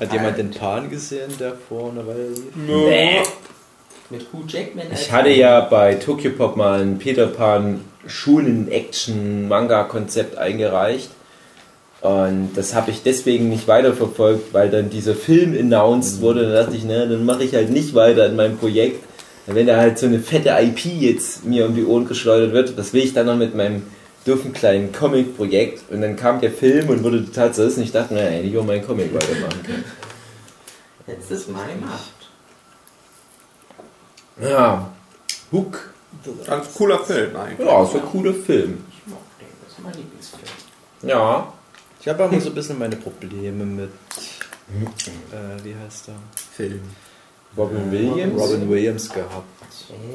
Hat 0.01 0.13
jemand 0.13 0.37
den 0.37 0.51
Pan 0.51 0.91
gesehen, 0.91 1.33
der 1.41 1.55
vor 1.55 1.91
einer 1.91 2.07
Weile 2.07 2.29
lief? 2.29 2.55
Nee. 2.55 3.23
Mit 4.11 4.27
Hugh 4.31 4.45
Jackman. 4.47 4.89
Ich 4.93 5.11
hatte 5.11 5.31
ja 5.31 5.61
bei 5.61 5.95
Tokyo 5.95 6.33
Pop 6.33 6.59
mal 6.59 6.83
ein 6.83 6.99
Peter 6.99 7.29
Pan 7.29 7.81
Schulen-Action-Manga-Konzept 8.07 10.37
eingereicht. 10.37 11.09
Und 12.03 12.51
das 12.57 12.75
habe 12.75 12.91
ich 12.91 13.03
deswegen 13.03 13.49
nicht 13.49 13.67
weiterverfolgt, 13.67 14.53
weil 14.53 14.69
dann 14.69 14.91
dieser 14.91 15.15
Film 15.15 15.57
announced 15.59 16.21
wurde. 16.21 16.53
Da 16.53 16.65
dachte 16.65 16.77
ich, 16.77 16.85
ne, 16.85 17.09
dann 17.09 17.25
mache 17.25 17.45
ich 17.45 17.55
halt 17.55 17.71
nicht 17.71 17.95
weiter 17.95 18.27
in 18.27 18.37
meinem 18.37 18.59
Projekt. 18.59 19.03
Wenn 19.47 19.67
da 19.67 19.79
halt 19.79 19.99
so 19.99 20.05
eine 20.05 20.21
fette 20.21 20.51
IP 20.51 20.85
jetzt 20.85 21.47
mir 21.47 21.65
um 21.65 21.75
die 21.75 21.87
Ohren 21.87 22.07
geschleudert 22.07 22.53
wird, 22.53 22.77
was 22.77 22.93
will 22.93 23.03
ich 23.03 23.15
dann 23.15 23.25
noch 23.25 23.37
mit 23.37 23.55
meinem 23.55 23.85
dürfen 24.27 24.53
kleinen 24.53 24.93
Comic-Projekt? 24.93 25.91
Und 25.91 26.01
dann 26.01 26.17
kam 26.17 26.41
der 26.41 26.53
Film 26.53 26.89
und 26.89 27.03
wurde 27.03 27.25
total 27.25 27.53
zerrissen. 27.55 27.83
Ich 27.83 27.93
dachte, 27.93 28.15
naja, 28.15 28.29
hätte 28.31 28.47
ich 28.49 28.57
auch 28.59 28.65
meinen 28.65 28.85
Comic 28.87 29.13
weitermachen 29.15 29.63
können. 29.63 29.85
Letztes 31.07 31.49
Mal 31.49 31.67
gemacht. 31.69 32.11
Ja, 34.41 34.91
Hook. 35.53 35.91
Ganz 36.47 36.73
cooler 36.75 36.99
Film 37.05 37.37
eigentlich. 37.37 37.67
Ja, 37.69 37.83
ist 37.83 37.95
ein 37.95 38.03
cooler 38.03 38.35
Film. 38.35 38.85
Ich 38.91 39.07
mochte 39.11 39.25
den. 39.41 39.49
Das 39.65 39.73
ist 39.73 39.83
mein 39.83 39.95
Lieblingsfilm. 39.95 40.43
Ja, 41.03 41.53
Ich 42.01 42.09
habe 42.09 42.23
immer 42.25 42.41
so 42.41 42.49
ein 42.51 42.55
bisschen 42.55 42.79
meine 42.79 42.97
Probleme 42.97 43.65
mit, 43.65 43.91
äh, 45.33 45.65
wie 45.65 45.75
heißt 45.75 46.09
er? 46.09 46.15
Film. 46.57 46.81
Robin 47.57 47.91
Williams. 47.91 48.41
Robin 48.41 48.69
Williams 48.71 49.09
gehabt. 49.09 49.45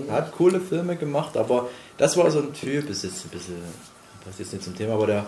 Er 0.08 0.15
hat 0.15 0.32
coole 0.34 0.60
Filme 0.60 0.95
gemacht, 0.95 1.38
aber 1.38 1.69
das 1.98 2.17
war 2.17 2.30
so 2.32 2.39
ein 2.39 2.54
Typ, 2.54 2.89
ist 2.89 3.04
jetzt 3.04 3.26
ein 3.26 3.30
bisschen, 3.30 3.62
passt 4.30 4.39
jetzt 4.39 4.54
nicht 4.54 4.63
zum 4.63 4.76
Thema, 4.78 4.94
aber 4.94 5.08
der, 5.08 5.26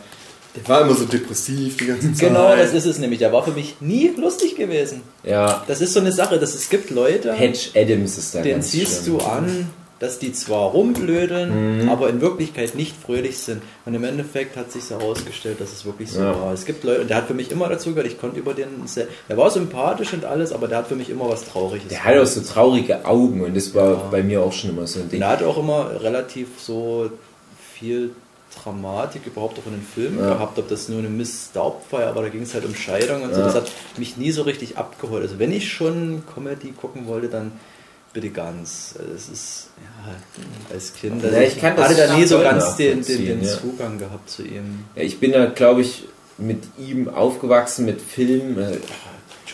Der 0.56 0.68
war 0.68 0.82
immer 0.82 0.94
so 0.94 1.06
depressiv 1.06 1.78
die 1.78 1.88
ganze 1.88 2.14
Zeit. 2.14 2.30
genau 2.30 2.56
das 2.56 2.74
ist 2.74 2.86
es 2.86 3.00
nämlich, 3.00 3.20
der 3.20 3.32
war 3.34 3.44
für 3.44 3.52
mich 3.52 3.76
nie 3.80 4.12
lustig 4.18 4.56
gewesen. 4.56 5.02
Ja, 5.24 5.64
Das 5.68 5.82
ist 5.82 5.94
so 5.94 6.00
eine 6.00 6.12
Sache, 6.12 6.38
dass 6.40 6.54
es 6.54 6.70
gibt 6.70 6.90
Leute, 6.92 7.34
Patch 7.38 7.72
Adams 7.76 8.18
ist 8.18 8.36
da 8.36 8.42
den 8.42 8.54
ganz 8.54 8.72
siehst 8.72 9.04
schlimm. 9.04 9.18
du 9.20 9.24
an, 9.26 9.70
dass 10.00 10.18
die 10.18 10.34
zwar 10.34 10.72
rumblödeln, 10.72 11.88
aber 11.88 12.10
in 12.10 12.22
Wirklichkeit 12.22 12.74
nicht 12.74 12.96
fröhlich 13.00 13.38
sind. 13.38 13.62
Und 13.86 13.94
im 13.94 14.04
Endeffekt 14.04 14.58
hat 14.58 14.72
sich 14.72 14.90
herausgestellt, 14.90 15.62
dass 15.62 15.72
es 15.72 15.86
wirklich 15.86 16.12
so 16.12 16.20
Ja. 16.22 16.42
war. 16.42 16.54
Es 16.54 16.66
gibt 16.66 16.84
Leute, 16.84 17.02
und 17.02 17.10
der 17.12 17.18
hat 17.18 17.28
für 17.28 17.36
mich 17.36 17.52
immer 17.52 17.70
dazu 17.70 17.90
gehört, 17.92 18.08
ich 18.08 18.20
konnte 18.20 18.40
über 18.40 18.56
den, 18.56 18.88
sehr, 18.88 19.06
der 19.30 19.38
war 19.38 19.52
sympathisch 19.52 20.12
und 20.14 20.26
alles, 20.26 20.52
aber 20.54 20.68
der 20.68 20.80
hat 20.80 20.88
für 20.88 20.96
mich 20.96 21.12
immer 21.12 21.30
was 21.30 21.46
Trauriges. 21.46 21.88
Der 21.90 22.04
hat 22.04 22.18
auch 22.18 22.26
so 22.26 22.42
traurige 22.42 23.06
Augen 23.06 23.42
und 23.44 23.56
das 23.56 23.76
war 23.76 24.10
bei 24.10 24.24
mir 24.24 24.42
auch 24.42 24.52
schon 24.54 24.72
immer 24.72 24.88
so 24.88 25.00
ein 25.00 25.04
Und 25.04 25.12
Ding. 25.14 25.22
er 25.22 25.30
hat 25.30 25.44
auch 25.44 25.58
immer 25.60 25.92
relativ 26.02 26.48
so 26.60 27.12
viel 27.76 28.10
Dramatik 28.64 29.26
überhaupt 29.26 29.58
auch 29.60 29.66
in 29.66 29.74
den 29.74 29.82
Filmen 29.82 30.20
Ja. 30.20 30.34
gehabt, 30.34 30.58
ob 30.60 30.68
das 30.68 30.90
nur 30.90 31.00
eine 31.00 31.10
Miss 31.10 31.52
Daubfeier 31.54 32.16
war, 32.16 32.24
da 32.24 32.30
ging 32.30 32.42
es 32.44 32.54
halt 32.54 32.66
um 32.66 32.76
Scheidung 32.76 33.24
und 33.24 33.34
so. 33.34 33.40
Ja. 33.40 33.46
Das 33.48 33.56
hat 33.56 33.72
mich 33.98 34.18
nie 34.18 34.32
so 34.32 34.42
richtig 34.44 34.78
abgeholt. 34.78 35.24
Also 35.24 35.40
wenn 35.40 35.52
ich 35.52 35.72
schon 35.72 36.24
Comedy 36.34 36.72
gucken 36.72 37.08
wollte, 37.08 37.28
dann 37.30 37.54
bitte 38.14 38.30
ganz. 38.30 38.96
Also 39.00 39.14
Es 39.14 39.30
ist 39.30 39.70
ja, 39.78 40.74
als 40.74 40.94
Kind. 40.94 41.24
Also 41.24 41.36
Ja, 41.36 41.42
ich 41.44 41.60
kann 41.60 41.78
hatte 41.78 41.96
da 41.96 42.16
nie 42.16 42.26
so 42.26 42.40
ganz 42.40 42.76
den, 42.76 43.04
den, 43.04 43.26
den 43.26 43.44
ja. 43.44 43.50
Zugang 43.58 43.98
gehabt 43.98 44.30
zu 44.30 44.44
ihm. 44.44 44.86
Ja, 44.96 45.04
ich 45.04 45.20
bin 45.20 45.32
da, 45.32 45.46
glaube 45.46 45.82
ich, 45.82 46.06
mit 46.38 46.64
ihm 46.78 47.08
aufgewachsen, 47.08 47.86
mit 47.86 48.02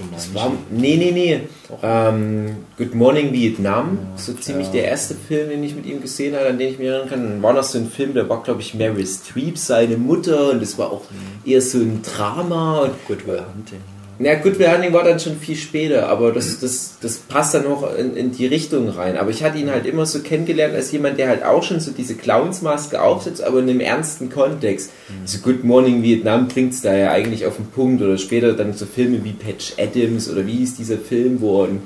Äh, 0.06 0.16
Das 0.16 0.34
war, 0.34 0.52
nee, 0.70 0.96
nee, 0.98 1.12
nee. 1.12 1.42
Ähm, 1.84 2.58
Good 2.78 2.96
Morning 2.96 3.34
Vietnam. 3.34 4.00
so 4.16 4.34
ziemlich 4.34 4.68
ja. 4.68 4.74
der 4.74 4.86
erste 4.86 5.16
Film, 5.16 5.50
den 5.50 5.64
ich 5.64 5.76
mit 5.76 5.86
ihm 5.86 6.02
gesehen 6.02 6.36
habe, 6.36 6.48
an 6.48 6.58
den 6.58 6.72
ich 6.72 6.80
mich 6.80 6.88
erinnern 6.88 7.10
kann. 7.10 7.24
Dann 7.24 7.44
war 7.44 7.54
noch 7.54 7.64
so 7.64 7.78
ein 7.78 7.90
Film, 7.90 8.14
da 8.14 8.28
war, 8.30 8.44
glaube 8.44 8.62
ich, 8.62 8.74
Mary 8.74 9.06
Streep, 9.06 9.58
seine 9.58 9.98
Mutter. 9.98 10.52
Und 10.52 10.62
das 10.62 10.78
war 10.78 10.92
auch 10.92 11.04
eher 11.46 11.62
so 11.62 11.80
ein 11.80 12.02
Drama. 12.04 12.80
Und 12.80 13.06
Good 13.08 13.28
Will 13.28 13.44
Hunting. 13.54 13.82
Na 14.20 14.34
gut, 14.36 14.58
Will 14.58 14.72
Hunting 14.72 14.94
war 14.94 15.04
dann 15.04 15.20
schon 15.20 15.38
viel 15.38 15.56
später, 15.56 16.10
aber 16.10 16.32
das, 16.32 16.60
das, 16.60 16.96
das 17.02 17.18
passt 17.18 17.54
dann 17.54 17.68
auch 17.68 17.96
in, 17.96 18.18
in 18.18 18.32
die 18.32 18.48
Richtung 18.48 18.90
rein. 18.90 19.16
Aber 19.16 19.30
ich 19.30 19.44
hatte 19.44 19.60
ihn 19.60 19.70
halt 19.70 19.86
immer 19.86 20.08
so 20.08 20.20
kennengelernt 20.20 20.74
als 20.74 20.92
jemand, 20.92 21.20
der 21.20 21.28
halt 21.28 21.44
auch 21.44 21.62
schon 21.62 21.80
so 21.80 21.92
diese 21.92 22.16
Clownsmaske 22.16 23.00
aufsetzt, 23.00 23.44
aber 23.44 23.60
in 23.60 23.70
einem 23.70 23.80
ernsten 23.80 24.30
Kontext. 24.32 24.92
So 25.26 25.40
Good 25.40 25.64
Morning 25.64 26.02
Vietnam 26.02 26.48
bringt 26.48 26.74
es 26.74 26.82
da 26.82 26.96
ja 26.96 27.12
eigentlich 27.12 27.46
auf 27.46 27.58
den 27.58 27.68
Punkt 27.68 28.02
oder 28.02 28.18
später 28.18 28.54
dann 28.54 28.74
so 28.74 28.88
Filme 28.88 29.24
wie 29.24 29.34
Patch 29.34 29.74
Adams 29.78 30.30
oder 30.30 30.48
wie 30.48 30.64
ist 30.64 30.80
dieser 30.80 30.98
Film, 30.98 31.40
wo 31.40 31.64
ein, 31.64 31.84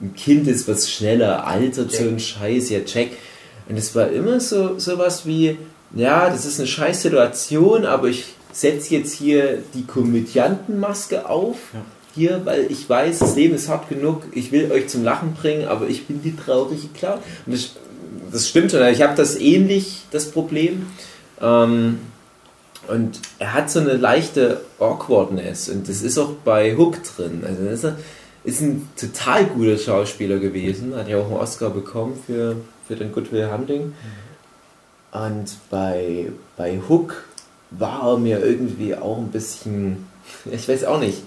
ein 0.00 0.14
Kind 0.14 0.48
ist, 0.48 0.66
was 0.66 0.90
schneller 0.90 1.46
altert, 1.46 1.92
so 1.92 2.04
ein 2.04 2.18
Scheiß, 2.18 2.70
ja, 2.70 2.80
check. 2.80 3.10
Und 3.68 3.76
es 3.76 3.94
war 3.94 4.10
immer 4.10 4.40
so 4.40 4.78
sowas 4.78 5.26
wie, 5.26 5.58
ja, 5.94 6.30
das 6.30 6.46
ist 6.46 6.58
eine 6.60 6.66
scheiß 6.66 7.02
Situation, 7.02 7.84
aber 7.84 8.08
ich 8.08 8.34
setze 8.54 8.94
jetzt 8.94 9.14
hier 9.14 9.58
die 9.74 9.84
Komödiantenmaske 9.84 11.28
auf. 11.28 11.56
Hier, 12.14 12.42
weil 12.44 12.70
ich 12.70 12.88
weiß, 12.88 13.18
das 13.18 13.34
Leben 13.34 13.56
ist 13.56 13.68
hart 13.68 13.88
genug, 13.88 14.22
ich 14.30 14.52
will 14.52 14.70
euch 14.70 14.86
zum 14.86 15.02
Lachen 15.02 15.34
bringen, 15.34 15.66
aber 15.66 15.88
ich 15.88 16.06
bin 16.06 16.22
die 16.22 16.36
traurige 16.36 16.86
Clown. 16.96 17.18
Und 17.44 17.54
das, 17.54 17.70
das 18.30 18.48
stimmt 18.48 18.70
schon, 18.70 18.86
ich 18.86 19.02
habe 19.02 19.16
das 19.16 19.34
ähnlich, 19.34 20.02
das 20.12 20.30
Problem. 20.30 20.86
Ähm, 21.40 21.98
und 22.86 23.18
er 23.40 23.54
hat 23.54 23.68
so 23.68 23.80
eine 23.80 23.94
leichte 23.94 24.60
Awkwardness 24.78 25.70
und 25.70 25.88
das 25.88 26.02
ist 26.02 26.18
auch 26.18 26.32
bei 26.44 26.76
Hook 26.76 26.98
drin. 27.02 27.42
Also 27.44 27.64
das 27.64 27.72
ist 27.72 27.84
ein, 27.84 27.96
ist 28.44 28.60
ein 28.60 28.88
total 28.96 29.46
guter 29.46 29.78
Schauspieler 29.78 30.38
gewesen, 30.38 30.94
hat 30.94 31.08
ja 31.08 31.18
auch 31.18 31.26
einen 31.26 31.36
Oscar 31.36 31.70
bekommen 31.70 32.16
für, 32.26 32.56
für 32.86 32.94
den 32.94 33.10
Good 33.10 33.32
Will 33.32 33.50
Hunting. 33.50 33.94
Und 35.10 35.56
bei, 35.70 36.30
bei 36.56 36.78
Hook 36.88 37.24
war 37.78 38.12
er 38.12 38.18
mir 38.18 38.44
irgendwie 38.44 38.94
auch 38.94 39.18
ein 39.18 39.28
bisschen, 39.28 40.06
ich 40.50 40.68
weiß 40.68 40.84
auch 40.84 41.00
nicht, 41.00 41.22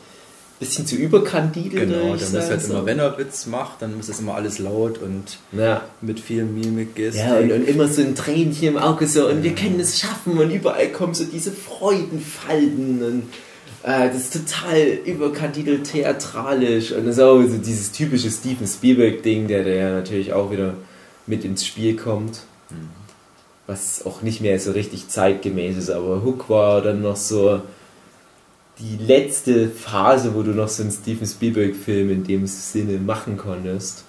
bisschen 0.60 0.88
zu 0.88 0.96
überkandidelt. 0.96 1.90
Genau, 1.90 2.16
der 2.16 2.26
sag 2.26 2.42
muss 2.42 2.50
halt 2.50 2.62
so. 2.64 2.74
immer, 2.74 2.86
wenn 2.88 2.98
er 2.98 3.16
Witz 3.20 3.46
macht, 3.46 3.82
dann 3.82 3.96
muss 3.96 4.08
das 4.08 4.20
immer 4.20 4.34
alles 4.34 4.58
laut 4.58 4.98
und 4.98 5.38
Ja. 5.52 5.84
mit 6.02 6.20
viel 6.20 6.46
Mimik, 6.46 6.96
Gestik. 6.96 7.24
Ja, 7.24 7.38
und, 7.38 7.52
und 7.52 7.68
immer 7.68 7.88
so 7.88 8.02
ein 8.02 8.16
Tränchen 8.16 8.70
im 8.70 8.78
Auge 8.78 9.06
so, 9.08 9.28
und 9.28 9.44
wir 9.44 9.54
können 9.54 9.80
es 9.80 10.00
schaffen, 10.00 10.38
und 10.40 10.50
überall 10.50 10.88
kommen 10.92 11.14
so 11.14 11.26
diese 11.26 11.52
Freudenfalten, 11.52 13.04
und 13.04 13.24
äh, 13.84 14.08
das 14.08 14.18
ist 14.18 14.34
total 14.34 14.82
überkandidelt 15.06 15.84
theatralisch, 15.92 16.92
und 16.92 17.06
das 17.06 17.18
ist 17.18 17.22
auch 17.22 17.40
so 17.44 17.58
dieses 17.58 17.92
typische 17.92 18.32
Steven 18.32 18.66
Spielberg-Ding, 18.68 19.48
der 19.48 19.64
da 19.64 19.70
ja 19.70 19.92
natürlich 19.92 20.34
auch 20.34 20.52
wieder 20.52 20.74
mit 21.28 21.46
ins 21.46 21.66
Spiel 21.68 21.96
kommt, 21.96 22.40
was 23.68 24.06
auch 24.06 24.22
nicht 24.22 24.42
mehr 24.42 24.60
so 24.60 24.72
richtig 24.72 25.10
zeitgemäß 25.10 25.78
ist, 25.78 25.90
aber 25.90 26.24
Hook 26.24 26.50
war 26.50 26.82
dann 26.82 27.02
noch 27.02 27.18
so 27.18 27.62
die 28.80 28.98
letzte 29.04 29.70
Phase, 29.70 30.34
wo 30.34 30.44
du 30.44 30.52
noch 30.52 30.70
so 30.70 30.84
einen 30.84 30.92
Steven 30.92 31.28
Spielberg-Film 31.28 32.10
in 32.12 32.24
dem 32.24 32.48
Sinne 32.48 33.00
machen 33.00 33.38
konntest 33.38 34.04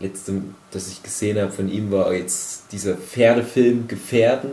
letzte, 0.00 0.42
das 0.70 0.88
ich 0.88 1.02
gesehen 1.02 1.38
habe 1.38 1.52
von 1.52 1.70
ihm, 1.70 1.90
war 1.92 2.12
jetzt 2.12 2.64
dieser 2.72 2.94
Pferdefilm 2.94 3.86
Gefährden. 3.86 4.50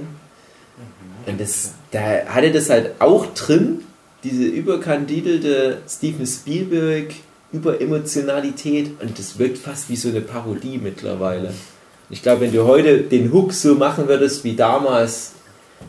Und 1.26 1.42
das, 1.42 1.74
da 1.92 2.26
hatte 2.28 2.52
das 2.52 2.70
halt 2.70 3.02
auch 3.02 3.26
drin, 3.34 3.82
diese 4.24 4.44
überkandidelte 4.44 5.82
Steven 5.88 6.26
Spielberg 6.26 7.16
Überemotionalität 7.54 9.02
und 9.02 9.18
das 9.18 9.40
wirkt 9.40 9.58
fast 9.58 9.90
wie 9.90 9.96
so 9.96 10.10
eine 10.10 10.20
Parodie 10.20 10.78
mittlerweile. 10.78 11.54
Ich 12.10 12.22
glaube, 12.22 12.42
wenn 12.42 12.54
du 12.54 12.66
heute 12.66 13.02
den 13.02 13.32
Hook 13.34 13.52
so 13.54 13.76
machen 13.76 14.08
würdest 14.08 14.44
wie 14.44 14.56
damals, 14.56 15.34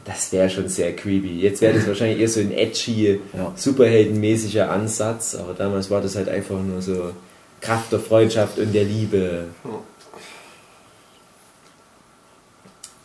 das 0.04 0.32
wäre 0.32 0.50
schon 0.50 0.68
sehr 0.68 0.94
creepy. 0.96 1.40
Jetzt 1.40 1.60
wäre 1.60 1.74
das 1.74 1.86
wahrscheinlich 1.86 2.18
eher 2.20 2.28
so 2.28 2.40
ein 2.40 2.52
edgy, 2.52 3.20
Ja. 3.32 3.52
superheldenmäßiger 3.54 4.68
Ansatz, 4.70 5.34
aber 5.36 5.54
damals 5.54 5.90
war 5.90 6.00
das 6.00 6.16
halt 6.16 6.28
einfach 6.28 6.60
nur 6.60 6.82
so 6.82 7.12
Kraft 7.60 7.92
der 7.92 8.00
Freundschaft 8.00 8.58
und 8.58 8.72
der 8.72 8.84
Liebe. 8.84 9.44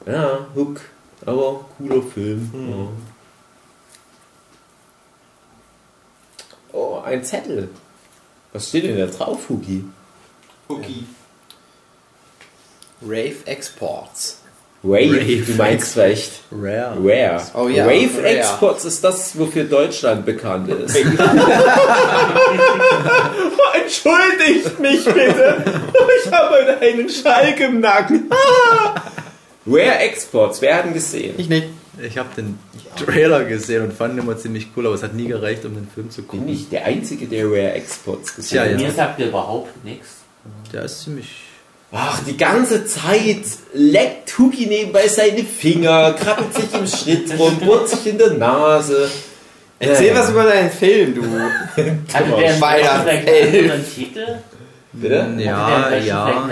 Ja, 0.05 0.47
Hook, 0.55 0.81
aber 1.25 1.65
cooler 1.77 2.01
Film. 2.01 2.51
Ja. 2.53 2.87
Oh, 6.73 6.99
ein 7.05 7.23
Zettel. 7.23 7.69
Was 8.51 8.69
steht 8.69 8.83
denn 8.85 8.97
da 8.97 9.05
drauf, 9.05 9.47
Hugi? 9.49 9.85
Cookie. 10.67 11.05
Rave 13.05 13.35
Exports. 13.45 14.39
Wave, 14.85 15.13
Rave 15.13 15.43
du 15.45 15.53
meinst 15.53 15.93
vielleicht 15.93 16.31
Rare. 16.51 16.97
Rare. 17.01 17.41
Oh 17.53 17.69
ja, 17.69 17.85
Wave 17.85 18.17
Rare. 18.17 18.27
Exports 18.37 18.83
ist 18.83 19.01
das, 19.03 19.37
wofür 19.39 19.63
Deutschland 19.63 20.25
bekannt 20.25 20.67
ist. 20.69 20.95
Entschuldigt 23.81 24.79
mich 24.79 25.05
bitte. 25.05 25.63
Ich 26.25 26.31
habe 26.31 26.55
heute 26.55 26.79
einen 26.79 27.09
Schalk 27.09 27.59
im 27.59 27.81
Nacken. 27.81 28.29
Rare 29.67 29.99
Exports, 29.99 30.61
wer 30.61 30.77
hat 30.77 30.85
ihn 30.85 30.93
gesehen? 30.93 31.35
Ich 31.37 31.49
nicht. 31.49 31.67
Ich 32.01 32.17
habe 32.17 32.29
den 32.35 32.57
Trailer 32.95 33.43
gesehen 33.43 33.83
und 33.83 33.93
fand 33.93 34.13
ihn 34.15 34.19
immer 34.19 34.37
ziemlich 34.37 34.67
cool, 34.75 34.85
aber 34.87 34.95
es 34.95 35.03
hat 35.03 35.13
nie 35.13 35.27
gereicht, 35.27 35.65
um 35.65 35.75
den 35.75 35.87
Film 35.93 36.09
zu 36.09 36.21
Bin 36.21 36.27
gucken. 36.39 36.47
ich 36.49 36.69
der 36.69 36.85
Einzige, 36.85 37.25
der 37.27 37.45
Rare 37.45 37.73
Exports 37.73 38.35
gesehen 38.35 38.61
hat? 38.61 38.71
ja. 38.71 38.77
Mir 38.77 38.91
sagt 38.91 39.19
ihr 39.19 39.27
überhaupt 39.27 39.83
nichts. 39.83 40.07
Der 40.71 40.83
ist 40.83 41.03
ziemlich. 41.03 41.27
Ach, 41.95 42.19
die 42.27 42.35
ganze 42.35 42.85
Zeit 42.85 43.43
leckt 43.73 44.29
Tuki 44.29 44.65
nebenbei 44.65 45.07
seine 45.07 45.43
Finger, 45.43 46.13
krabbelt 46.13 46.53
sich 46.53 46.73
im 46.73 46.87
Schritt 46.87 47.39
rum, 47.39 47.55
bohrt 47.59 47.87
sich 47.87 48.07
in 48.07 48.17
der 48.17 48.31
Nase. 48.33 49.09
Erzähl 49.79 50.07
Ja. 50.07 50.15
was 50.15 50.29
über 50.31 50.43
deinen 50.45 50.71
Film, 50.71 51.13
du. 51.13 51.21
Also 52.13 52.35
der 52.37 53.73
einen 53.73 53.85
Titel? 53.93 54.25
Bitte? 54.95 55.27
Ja, 55.39 55.95
ja. 55.97 56.47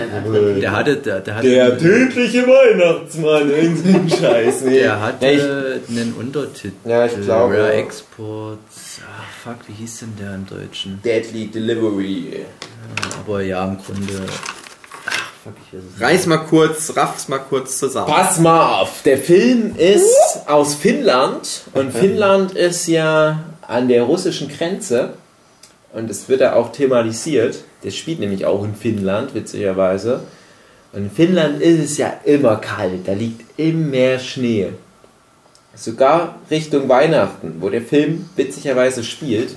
Der 0.60 0.72
hatte, 0.72 0.96
der, 0.96 1.20
der 1.20 1.34
hatte, 1.36 1.48
Der 1.48 1.78
tödliche 1.78 2.42
Weihnachtsmann, 2.46 3.48
irgendein 3.50 4.08
Scheiß. 4.10 4.62
Nee. 4.62 4.80
der 4.80 5.00
hatte 5.00 5.26
Ja, 5.26 5.32
ich- 5.32 5.88
einen 5.96 6.14
Untertitel. 6.18 6.72
Ja, 6.84 7.06
ich 7.06 7.20
glaube- 7.20 7.56
Rare 7.56 7.72
Exports. 7.74 9.00
Ah, 9.02 9.22
fuck, 9.44 9.58
wie 9.68 9.72
hieß 9.74 10.00
denn 10.00 10.12
der 10.20 10.34
im 10.34 10.46
Deutschen? 10.46 11.00
Deadly 11.04 11.46
Delivery. 11.48 12.44
Aber 13.24 13.42
ja, 13.42 13.64
im 13.64 13.78
Grunde. 13.78 14.24
Reiß 15.98 16.26
mal 16.26 16.38
kurz, 16.38 16.96
raff's 16.96 17.28
mal 17.28 17.38
kurz 17.38 17.78
zusammen. 17.78 18.06
Pass 18.06 18.38
mal 18.38 18.80
auf, 18.80 19.02
der 19.02 19.18
Film 19.18 19.74
ist 19.76 20.40
aus 20.46 20.74
Finnland 20.74 21.62
und 21.74 21.92
Finnland 21.92 22.52
ist 22.52 22.86
ja 22.86 23.42
an 23.62 23.88
der 23.88 24.04
russischen 24.04 24.48
Grenze 24.48 25.14
und 25.92 26.10
es 26.10 26.28
wird 26.28 26.40
da 26.40 26.54
auch 26.54 26.72
thematisiert. 26.72 27.64
Der 27.82 27.90
spielt 27.90 28.20
nämlich 28.20 28.46
auch 28.46 28.62
in 28.64 28.74
Finnland, 28.74 29.34
witzigerweise. 29.34 30.20
Und 30.92 31.04
in 31.04 31.10
Finnland 31.10 31.60
ist 31.60 31.80
es 31.80 31.96
ja 31.96 32.12
immer 32.24 32.56
kalt, 32.56 33.08
da 33.08 33.12
liegt 33.12 33.58
immer 33.58 34.18
Schnee. 34.18 34.68
Sogar 35.74 36.36
Richtung 36.50 36.88
Weihnachten, 36.88 37.56
wo 37.60 37.70
der 37.70 37.82
Film 37.82 38.28
witzigerweise 38.36 39.02
spielt. 39.02 39.56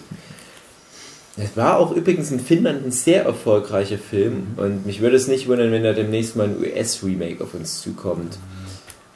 Es 1.38 1.58
war 1.58 1.80
auch 1.80 1.92
übrigens 1.92 2.32
in 2.32 2.40
Finnland 2.40 2.86
ein 2.86 2.92
sehr 2.92 3.26
erfolgreicher 3.26 3.98
Film 3.98 4.48
und 4.56 4.86
mich 4.86 5.02
würde 5.02 5.18
es 5.18 5.28
nicht 5.28 5.50
wundern, 5.50 5.72
wenn 5.72 5.84
da 5.84 5.92
demnächst 5.92 6.36
mal 6.36 6.48
ein 6.48 6.58
US-Remake 6.58 7.44
auf 7.44 7.54
uns 7.54 7.82
zukommt. 7.82 8.38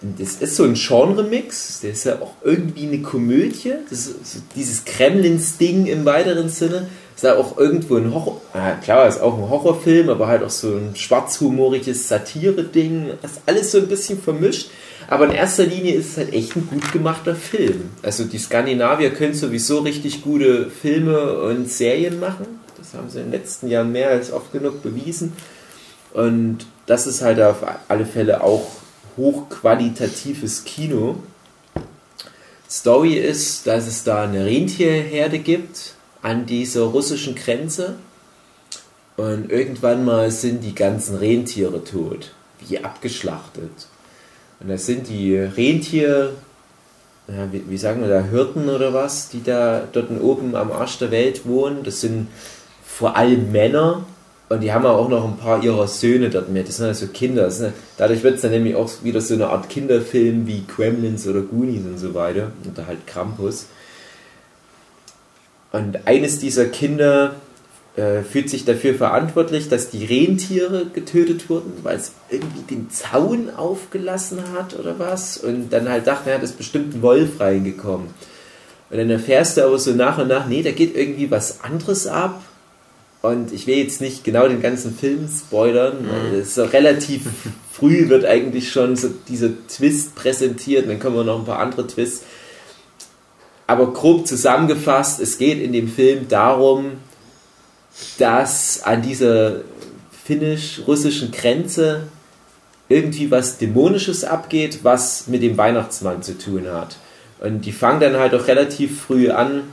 Und 0.01 0.19
das 0.19 0.36
ist 0.36 0.55
so 0.55 0.63
ein 0.63 0.75
Genre-Mix, 0.75 1.82
der 1.82 1.91
ist 1.91 2.05
ja 2.05 2.21
auch 2.21 2.34
irgendwie 2.43 2.88
eine 2.88 3.01
Komödie, 3.01 3.73
das 3.89 4.05
so 4.05 4.39
dieses 4.55 4.86
Kremlins-Ding 4.86 5.88
im 5.88 6.05
weiteren 6.05 6.49
Sinne. 6.49 6.88
Ist 7.15 7.23
ja 7.23 7.36
auch 7.36 7.58
irgendwo 7.58 7.97
ein 7.97 8.13
Horror, 8.13 8.41
ah, 8.53 8.71
klar, 8.75 9.08
ist 9.08 9.21
auch 9.21 9.38
ein 9.38 9.49
Horrorfilm, 9.49 10.10
aber 10.10 10.27
halt 10.27 10.41
auch 10.41 10.49
so 10.49 10.69
ein 10.75 10.95
schwarzhumoriges 10.95 12.08
Satire-Ding. 12.08 13.12
Das 13.21 13.32
ist 13.32 13.41
alles 13.45 13.71
so 13.71 13.77
ein 13.79 13.88
bisschen 13.88 14.21
vermischt. 14.21 14.69
Aber 15.09 15.25
in 15.25 15.31
erster 15.31 15.65
Linie 15.65 15.95
ist 15.95 16.11
es 16.11 16.17
halt 16.17 16.33
echt 16.33 16.55
ein 16.55 16.67
gut 16.67 16.91
gemachter 16.91 17.35
Film. 17.35 17.89
Also 18.03 18.25
die 18.25 18.37
Skandinavier 18.37 19.09
können 19.09 19.33
sowieso 19.33 19.79
richtig 19.79 20.21
gute 20.21 20.69
Filme 20.69 21.39
und 21.39 21.67
Serien 21.67 22.19
machen. 22.19 22.45
Das 22.77 22.93
haben 22.93 23.09
sie 23.09 23.17
in 23.17 23.31
den 23.31 23.31
letzten 23.31 23.69
Jahren 23.69 23.91
mehr 23.91 24.11
als 24.11 24.31
oft 24.31 24.51
genug 24.51 24.83
bewiesen. 24.83 25.33
Und 26.13 26.67
das 26.85 27.07
ist 27.07 27.23
halt 27.23 27.41
auf 27.41 27.57
alle 27.87 28.05
Fälle 28.05 28.43
auch 28.43 28.69
hochqualitatives 29.17 30.63
Kino. 30.63 31.15
Story 32.69 33.15
ist, 33.15 33.65
dass 33.65 33.87
es 33.87 34.03
da 34.03 34.21
eine 34.21 34.45
Rentierherde 34.45 35.39
gibt 35.39 35.95
an 36.21 36.45
dieser 36.45 36.83
russischen 36.83 37.33
Grenze. 37.33 37.95
Und 39.17 39.49
irgendwann 39.49 40.05
mal 40.05 40.29
sind 40.29 40.63
die 40.63 40.75
ganzen 40.75 41.17
Rentiere 41.17 41.83
tot, 41.83 42.31
wie 42.59 42.77
abgeschlachtet. 42.77 43.87
Und 44.59 44.69
das 44.69 44.85
sind 44.85 45.07
die 45.07 45.37
Rentier, 45.37 46.33
ja, 47.27 47.51
wie, 47.51 47.63
wie 47.69 47.77
sagen 47.77 48.01
wir 48.01 48.09
da, 48.09 48.21
Hirten 48.21 48.69
oder 48.69 48.93
was, 48.93 49.29
die 49.29 49.43
da 49.43 49.83
dort 49.91 50.09
oben 50.19 50.55
am 50.55 50.71
Arsch 50.71 50.97
der 50.97 51.11
Welt 51.11 51.45
wohnen. 51.45 51.83
Das 51.83 52.01
sind 52.01 52.27
vor 52.83 53.15
allem 53.15 53.51
Männer 53.51 54.03
und 54.49 54.61
die 54.61 54.73
haben 54.73 54.85
auch 54.85 55.07
noch 55.07 55.25
ein 55.25 55.37
paar 55.37 55.63
ihrer 55.63 55.87
Söhne 55.87 56.29
dort 56.29 56.49
mit. 56.49 56.67
Das 56.67 56.77
sind 56.77 56.87
also 56.87 57.07
Kinder. 57.07 57.49
Sind, 57.51 57.73
dadurch 57.97 58.23
wird 58.23 58.35
es 58.35 58.41
dann 58.41 58.51
nämlich 58.51 58.75
auch 58.75 58.89
wieder 59.03 59.21
so 59.21 59.35
eine 59.35 59.47
Art 59.49 59.69
Kinderfilm 59.69 60.47
wie 60.47 60.65
Gremlins 60.67 61.27
oder 61.27 61.41
Goonies 61.41 61.85
und 61.85 61.99
so 61.99 62.15
weiter. 62.15 62.51
Oder 62.69 62.87
halt 62.87 63.05
Krampus. 63.05 63.67
Und 65.71 66.07
eines 66.07 66.39
dieser 66.39 66.65
Kinder 66.65 67.35
äh, 68.00 68.23
fühlt 68.23 68.50
sich 68.50 68.63
dafür 68.63 68.95
verantwortlich, 68.95 69.67
dass 69.67 69.89
die 69.89 70.06
Rentiere 70.06 70.85
getötet 70.93 71.50
wurden, 71.50 71.73
weil 71.83 71.97
es 71.97 72.13
irgendwie 72.29 72.62
den 72.62 72.89
Zaun 72.89 73.50
aufgelassen 73.50 74.39
hat 74.54 74.79
oder 74.79 74.97
was. 75.00 75.37
Und 75.37 75.73
dann 75.73 75.89
halt 75.89 76.08
dachte, 76.08 76.29
er 76.29 76.37
hat 76.37 76.43
es 76.43 76.54
bestimmt 76.54 76.95
ein 76.95 77.02
Wolf 77.02 77.39
reingekommen. 77.39 78.08
Und 78.89 78.97
dann 78.97 79.10
erfährst 79.10 79.58
du 79.58 79.65
aber 79.65 79.77
so 79.77 79.91
nach 79.91 80.17
und 80.17 80.29
nach, 80.29 80.47
nee, 80.47 80.63
da 80.63 80.71
geht 80.71 80.95
irgendwie 80.95 81.29
was 81.29 81.62
anderes 81.62 82.08
ab. 82.08 82.41
Und 83.21 83.52
ich 83.52 83.67
will 83.67 83.75
jetzt 83.75 84.00
nicht 84.00 84.23
genau 84.23 84.47
den 84.47 84.62
ganzen 84.62 84.95
Film 84.95 85.27
spoilern, 85.27 86.08
weil 86.10 86.39
es 86.39 86.56
so 86.56 86.63
relativ 86.63 87.23
früh 87.71 88.08
wird 88.08 88.23
eigentlich 88.23 88.71
schon 88.71 88.95
so 88.95 89.10
dieser 89.27 89.50
Twist 89.67 90.15
präsentiert. 90.15 90.87
Dann 90.87 91.00
kommen 91.00 91.17
wir 91.17 91.25
noch 91.25 91.39
ein 91.39 91.45
paar 91.45 91.60
andere 91.60 91.85
Twists. 91.85 92.23
Aber 93.67 93.91
grob 93.91 94.25
zusammengefasst, 94.25 95.19
es 95.19 95.37
geht 95.37 95.62
in 95.62 95.73
dem 95.73 95.89
Film 95.89 96.27
darum, 96.29 96.93
dass 98.17 98.83
an 98.83 99.02
dieser 99.02 99.62
finnisch-russischen 100.25 101.31
Grenze 101.31 102.04
irgendwie 102.87 103.29
was 103.31 103.58
Dämonisches 103.58 104.23
abgeht, 104.23 104.79
was 104.83 105.27
mit 105.27 105.44
dem 105.44 105.58
Weihnachtsmann 105.58 106.23
zu 106.23 106.37
tun 106.37 106.67
hat. 106.71 106.98
Und 107.40 107.65
die 107.65 107.71
fangen 107.71 108.00
dann 108.00 108.17
halt 108.17 108.33
auch 108.33 108.48
relativ 108.48 109.02
früh 109.02 109.29
an 109.29 109.63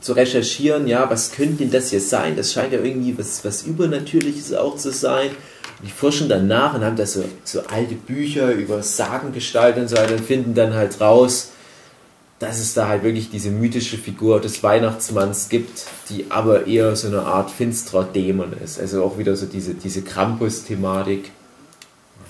zu 0.00 0.12
recherchieren, 0.12 0.86
ja, 0.86 1.10
was 1.10 1.32
könnte 1.32 1.56
denn 1.56 1.70
das 1.70 1.90
jetzt 1.90 2.08
sein? 2.08 2.36
Das 2.36 2.52
scheint 2.52 2.72
ja 2.72 2.80
irgendwie 2.80 3.18
was, 3.18 3.44
was 3.44 3.62
Übernatürliches 3.62 4.54
auch 4.54 4.76
zu 4.76 4.92
sein. 4.92 5.30
Und 5.80 5.86
die 5.86 5.92
forschen 5.92 6.28
dann 6.28 6.46
nach 6.46 6.74
und 6.74 6.84
haben 6.84 6.96
da 6.96 7.06
so, 7.06 7.24
so 7.44 7.62
alte 7.68 7.94
Bücher 7.94 8.52
über 8.52 8.82
Sagengestalt 8.82 9.76
und 9.76 9.88
so 9.88 9.96
weiter 9.96 10.14
und 10.14 10.24
finden 10.24 10.54
dann 10.54 10.74
halt 10.74 11.00
raus, 11.00 11.52
dass 12.38 12.60
es 12.60 12.74
da 12.74 12.86
halt 12.86 13.02
wirklich 13.02 13.30
diese 13.30 13.50
mythische 13.50 13.98
Figur 13.98 14.40
des 14.40 14.62
Weihnachtsmanns 14.62 15.48
gibt, 15.48 15.86
die 16.08 16.26
aber 16.28 16.66
eher 16.66 16.94
so 16.94 17.08
eine 17.08 17.22
Art 17.22 17.50
finsterer 17.50 18.04
Dämon 18.04 18.52
ist. 18.64 18.78
Also 18.78 19.02
auch 19.02 19.18
wieder 19.18 19.34
so 19.36 19.46
diese, 19.46 19.74
diese 19.74 20.02
Krampus-Thematik. 20.02 21.32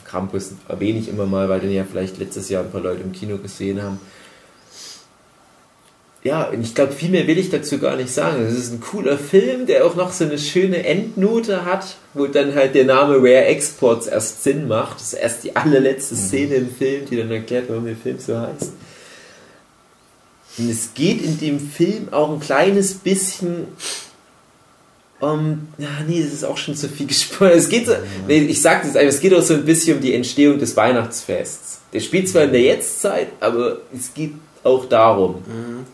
Krampus 0.07 0.53
erwähne 0.67 0.99
ich 0.99 1.09
immer 1.09 1.27
mal, 1.27 1.51
weil 1.51 1.61
den 1.61 1.71
ja 1.71 1.85
vielleicht 1.85 2.19
letztes 2.19 2.49
Jahr 2.49 2.65
ein 2.65 2.71
paar 2.71 2.81
Leute 2.81 3.03
im 3.03 3.13
Kino 3.13 3.37
gesehen 3.37 3.83
haben. 3.83 4.01
Ja, 6.25 6.45
und 6.45 6.63
ich 6.63 6.75
glaube, 6.75 6.93
viel 6.93 7.11
mehr 7.11 7.27
will 7.27 7.39
ich 7.39 7.51
dazu 7.51 7.79
gar 7.79 7.95
nicht 7.95 8.11
sagen. 8.11 8.43
Es 8.43 8.55
ist 8.55 8.73
ein 8.73 8.81
cooler 8.81 9.19
Film, 9.19 9.67
der 9.67 9.87
auch 9.87 9.95
noch 9.95 10.13
so 10.13 10.25
eine 10.25 10.39
schöne 10.39 10.85
Endnote 10.85 11.65
hat, 11.65 11.97
wo 12.15 12.27
dann 12.27 12.55
halt 12.55 12.75
der 12.75 12.87
Name 12.87 13.17
Rare 13.19 13.45
Exports 13.45 14.07
erst 14.07 14.43
Sinn 14.43 14.67
macht. 14.69 14.97
Das 14.97 15.13
ist 15.13 15.19
erst 15.19 15.45
die 15.45 15.55
allerletzte 15.55 16.17
Szene 16.17 16.57
im 16.57 16.75
Film, 16.75 17.05
die 17.09 17.17
dann 17.17 17.31
erklärt, 17.31 17.67
warum 17.69 17.85
der 17.85 17.95
Film 17.95 18.19
so 18.19 18.39
heißt. 18.39 18.73
Und 20.59 20.71
es 20.71 20.95
geht 20.95 21.23
in 21.23 21.39
dem 21.39 21.61
Film 21.61 22.13
auch 22.13 22.33
ein 22.33 22.41
kleines 22.41 22.95
bisschen 22.95 23.69
um, 25.21 25.69
ja, 25.79 25.89
nee, 26.07 26.23
das 26.23 26.33
ist 26.33 26.45
auch 26.45 26.57
schon 26.57 26.77
zu 26.77 26.89
viel 26.89 27.07
gespoilert. 27.07 27.59
Es 27.59 27.69
geht 27.69 27.87
so, 27.87 27.95
nee, 28.29 28.39
ich 28.39 28.63
sag 28.63 28.83
das 28.83 28.95
einfach, 28.95 29.13
es 29.13 29.21
geht 29.21 29.35
auch 29.35 29.43
so 29.43 29.55
ein 29.55 29.65
bisschen 29.65 29.97
um 29.97 30.03
die 30.03 30.15
Entstehung 30.15 30.59
des 30.59 30.77
Weihnachtsfests. 30.77 31.81
Der 31.93 32.01
spielt 32.01 32.29
zwar 32.29 32.45
in 32.45 32.53
der 32.53 32.61
Jetztzeit, 32.61 33.29
aber 33.41 33.79
es 33.93 34.15
geht 34.15 34.35
auch 34.63 34.85
darum. 34.85 35.43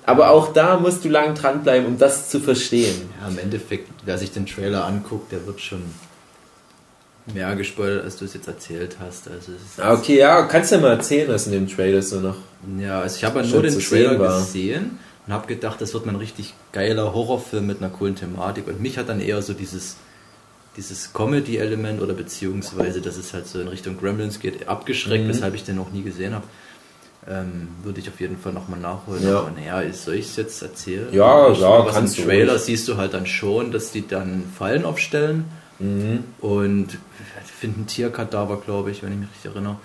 Aber 0.05 0.31
auch 0.31 0.53
da 0.53 0.79
musst 0.79 1.05
du 1.05 1.09
lang 1.09 1.35
dranbleiben, 1.35 1.87
um 1.87 1.99
das 1.99 2.29
zu 2.29 2.41
verstehen. 2.41 3.09
Ja, 3.21 3.29
im 3.29 3.39
Endeffekt, 3.39 3.89
wer 4.05 4.19
sich 4.19 4.33
den 4.33 4.45
Trailer 4.47 4.85
anguckt, 4.85 5.33
der 5.33 5.47
wird 5.47 5.61
schon 5.61 5.83
mehr 7.33 7.55
gespoilert, 7.57 8.05
als 8.05 8.16
du 8.16 8.25
es 8.27 8.35
jetzt 8.35 8.49
erzählt 8.49 8.97
hast. 9.01 9.29
Also 9.29 9.53
Ah, 9.79 9.95
Okay, 9.95 10.18
ja, 10.18 10.43
kannst 10.43 10.70
du 10.72 10.77
ja 10.77 10.83
mal 10.83 10.91
erzählen, 10.91 11.29
was 11.29 11.47
in 11.47 11.53
dem 11.53 11.68
Trailer 11.68 12.03
so 12.03 12.20
noch. 12.20 12.37
Ja, 12.79 13.01
also 13.01 13.16
ich 13.16 13.25
habe 13.25 13.41
ja 13.41 13.47
nur 13.47 13.62
den 13.62 13.79
Trailer 13.79 14.16
gesehen 14.16 14.99
und 15.27 15.33
habe 15.33 15.47
gedacht, 15.47 15.81
das 15.81 15.95
wird 15.95 16.05
mal 16.07 16.12
ein 16.12 16.16
richtig 16.18 16.55
geiler 16.72 17.14
Horrorfilm 17.14 17.66
mit 17.66 17.79
einer 17.79 17.89
coolen 17.91 18.14
Thematik. 18.14 18.66
Und 18.68 18.81
mich 18.81 18.99
hat 18.99 19.09
dann 19.09 19.20
eher 19.20 19.41
so 19.41 19.55
dieses, 19.55 19.97
dieses 20.77 21.12
Comedy-Element 21.14 22.03
oder 22.03 22.12
beziehungsweise, 22.12 23.01
dass 23.01 23.16
es 23.16 23.33
halt 23.33 23.47
so 23.47 23.59
in 23.61 23.68
Richtung 23.68 23.97
Gremlins 23.99 24.39
geht, 24.41 24.68
abgeschreckt, 24.68 25.25
Mhm. 25.25 25.29
weshalb 25.29 25.55
ich 25.55 25.64
den 25.64 25.77
noch 25.77 25.93
nie 25.93 26.03
gesehen 26.03 26.35
habe. 26.35 26.45
Ähm, 27.27 27.68
würde 27.83 28.01
ich 28.01 28.09
auf 28.11 28.20
jeden 28.20 28.37
Fall 28.37 28.53
nochmal 28.53 28.79
nachholen. 28.81 29.22
Ja. 29.27 29.39
Aber 29.39 29.51
naja, 29.51 29.91
soll 29.95 30.16
ich 30.16 30.27
es 30.27 30.37
jetzt 30.37 30.61
erzählen? 30.61 31.09
Ja, 31.11 31.51
Ich- 31.51 31.59
ja, 31.61 31.87
was 31.87 31.95
kannst 31.95 32.18
Im 32.18 32.25
du 32.25 32.29
Trailer 32.29 32.53
ruhig. 32.53 32.62
siehst 32.62 32.87
du 32.87 32.99
halt 32.99 33.14
dann 33.14 33.25
schon, 33.25 33.72
dass 33.72 33.93
die 33.93 34.07
dann 34.07 34.45
Fallen 34.59 34.85
aufstellen 34.85 35.47
Mhm. 35.79 36.25
und 36.41 36.99
finden 37.61 37.87
Tierkadaver, 37.87 38.61
glaube 38.61 38.91
ich, 38.91 39.03
wenn 39.03 39.12
ich 39.12 39.18
mich 39.18 39.29
richtig 39.31 39.53
erinnere. 39.53 39.77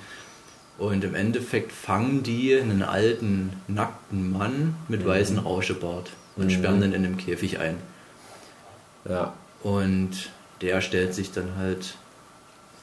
Und 0.78 1.04
im 1.04 1.14
Endeffekt 1.16 1.72
fangen 1.72 2.24
die 2.24 2.56
einen 2.56 2.84
alten, 2.84 3.52
nackten 3.68 4.32
Mann 4.32 4.76
mit 4.88 5.06
weißem 5.06 5.40
Rauschebart 5.40 6.10
und 6.38 6.46
Mhm. 6.46 6.50
sperren 6.52 6.82
den 6.82 6.94
in 6.94 7.06
einem 7.06 7.18
Käfig 7.18 7.60
ein. 7.60 7.76
Ja. 9.10 9.34
Und 9.64 10.12
der 10.62 10.82
stellt 10.82 11.14
sich 11.14 11.32
dann 11.32 11.56
halt 11.58 11.96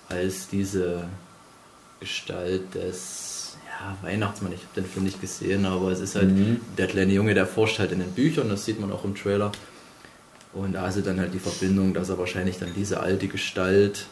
als 0.09 0.49
diese 0.49 1.05
Gestalt 2.01 2.75
des 2.75 3.57
ja, 3.81 3.97
Weihnachtsmann. 4.07 4.53
Ich 4.53 4.61
habe 4.61 4.75
den 4.77 4.85
Film 4.87 5.05
nicht 5.05 5.21
gesehen, 5.21 5.65
aber 5.65 5.91
es 5.91 6.01
ist 6.01 6.17
halt 6.17 6.29
Mhm. 6.31 6.61
der 6.77 6.87
kleine 6.87 7.13
Junge, 7.13 7.35
der 7.35 7.47
forscht 7.47 7.79
halt 7.79 7.93
in 7.93 8.01
den 8.01 8.13
Büchern, 8.13 8.49
das 8.49 8.65
sieht 8.65 8.79
man 8.81 8.93
auch 8.93 9.05
im 9.05 9.15
Trailer. 9.15 9.53
Und 10.57 10.73
da 10.73 10.89
ist 10.89 11.07
dann 11.07 11.21
halt 11.21 11.35
die 11.35 11.39
Verbindung, 11.39 11.93
dass 11.93 12.09
er 12.09 12.19
wahrscheinlich 12.19 12.59
dann 12.59 12.71
diese 12.75 13.01
alte 13.01 13.29
Gestalt 13.29 14.07